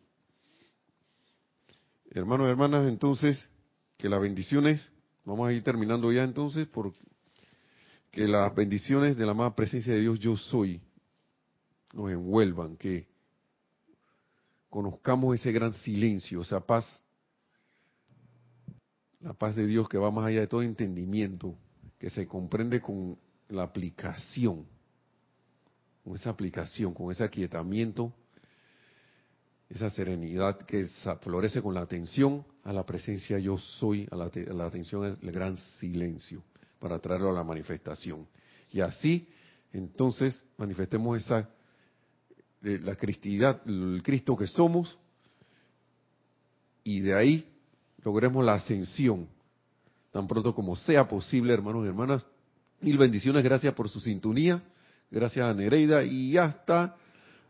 Hermanos 2.11 2.47
y 2.47 2.51
hermanas, 2.51 2.87
entonces, 2.87 3.49
que 3.97 4.09
las 4.09 4.21
bendiciones, 4.21 4.91
vamos 5.25 5.47
a 5.47 5.53
ir 5.53 5.63
terminando 5.63 6.11
ya 6.11 6.23
entonces, 6.23 6.67
por 6.67 6.93
que 8.11 8.27
las 8.27 8.55
bendiciones 8.55 9.17
de 9.17 9.25
la 9.25 9.33
más 9.33 9.53
presencia 9.53 9.93
de 9.93 9.99
Dios 9.99 10.19
yo 10.19 10.37
soy 10.37 10.81
nos 11.93 12.09
envuelvan, 12.09 12.77
que 12.77 13.07
conozcamos 14.69 15.35
ese 15.35 15.51
gran 15.51 15.73
silencio, 15.73 16.41
esa 16.41 16.59
paz, 16.59 17.05
la 19.19 19.33
paz 19.33 19.55
de 19.55 19.67
Dios 19.67 19.89
que 19.89 19.97
va 19.97 20.09
más 20.11 20.25
allá 20.25 20.41
de 20.41 20.47
todo 20.47 20.61
entendimiento, 20.61 21.55
que 21.99 22.09
se 22.09 22.27
comprende 22.27 22.81
con 22.81 23.17
la 23.49 23.63
aplicación 23.63 24.65
con 26.07 26.15
esa 26.15 26.29
aplicación, 26.29 26.93
con 26.93 27.11
ese 27.11 27.25
aquietamiento, 27.25 28.13
esa 29.67 29.89
serenidad 29.89 30.57
que 30.59 30.85
florece 31.21 31.61
con 31.61 31.73
la 31.73 31.81
atención 31.81 32.45
a 32.63 32.71
la 32.71 32.85
presencia 32.85 33.37
yo 33.39 33.57
soy, 33.57 34.07
a 34.09 34.15
la, 34.15 34.65
atención 34.65 35.03
es 35.03 35.19
el 35.21 35.33
gran 35.33 35.57
silencio, 35.79 36.41
para 36.79 36.97
traerlo 36.99 37.31
a 37.31 37.33
la 37.33 37.43
manifestación. 37.43 38.25
Y 38.71 38.79
así, 38.79 39.27
entonces, 39.73 40.41
manifestemos 40.55 41.21
esa, 41.21 41.49
eh, 42.63 42.79
la 42.81 42.95
cristidad, 42.95 43.61
el 43.65 44.01
Cristo 44.01 44.37
que 44.37 44.47
somos, 44.47 44.97
y 46.85 47.01
de 47.01 47.15
ahí 47.15 47.53
logremos 48.05 48.45
la 48.45 48.53
ascensión, 48.53 49.27
tan 50.13 50.25
pronto 50.25 50.55
como 50.55 50.77
sea 50.77 51.05
posible, 51.05 51.53
hermanos 51.53 51.83
y 51.83 51.89
hermanas. 51.89 52.25
Mil 52.79 52.97
bendiciones, 52.97 53.43
gracias 53.43 53.73
por 53.73 53.89
su 53.89 53.99
sintonía. 53.99 54.63
Gracias 55.09 55.45
a 55.45 55.53
Nereida 55.53 56.03
y 56.03 56.37
hasta 56.37 56.95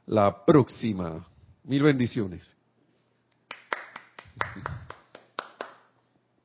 la 0.05 0.45
próxima. 0.45 1.27
Mil 1.63 1.83
bendiciones. 1.83 2.55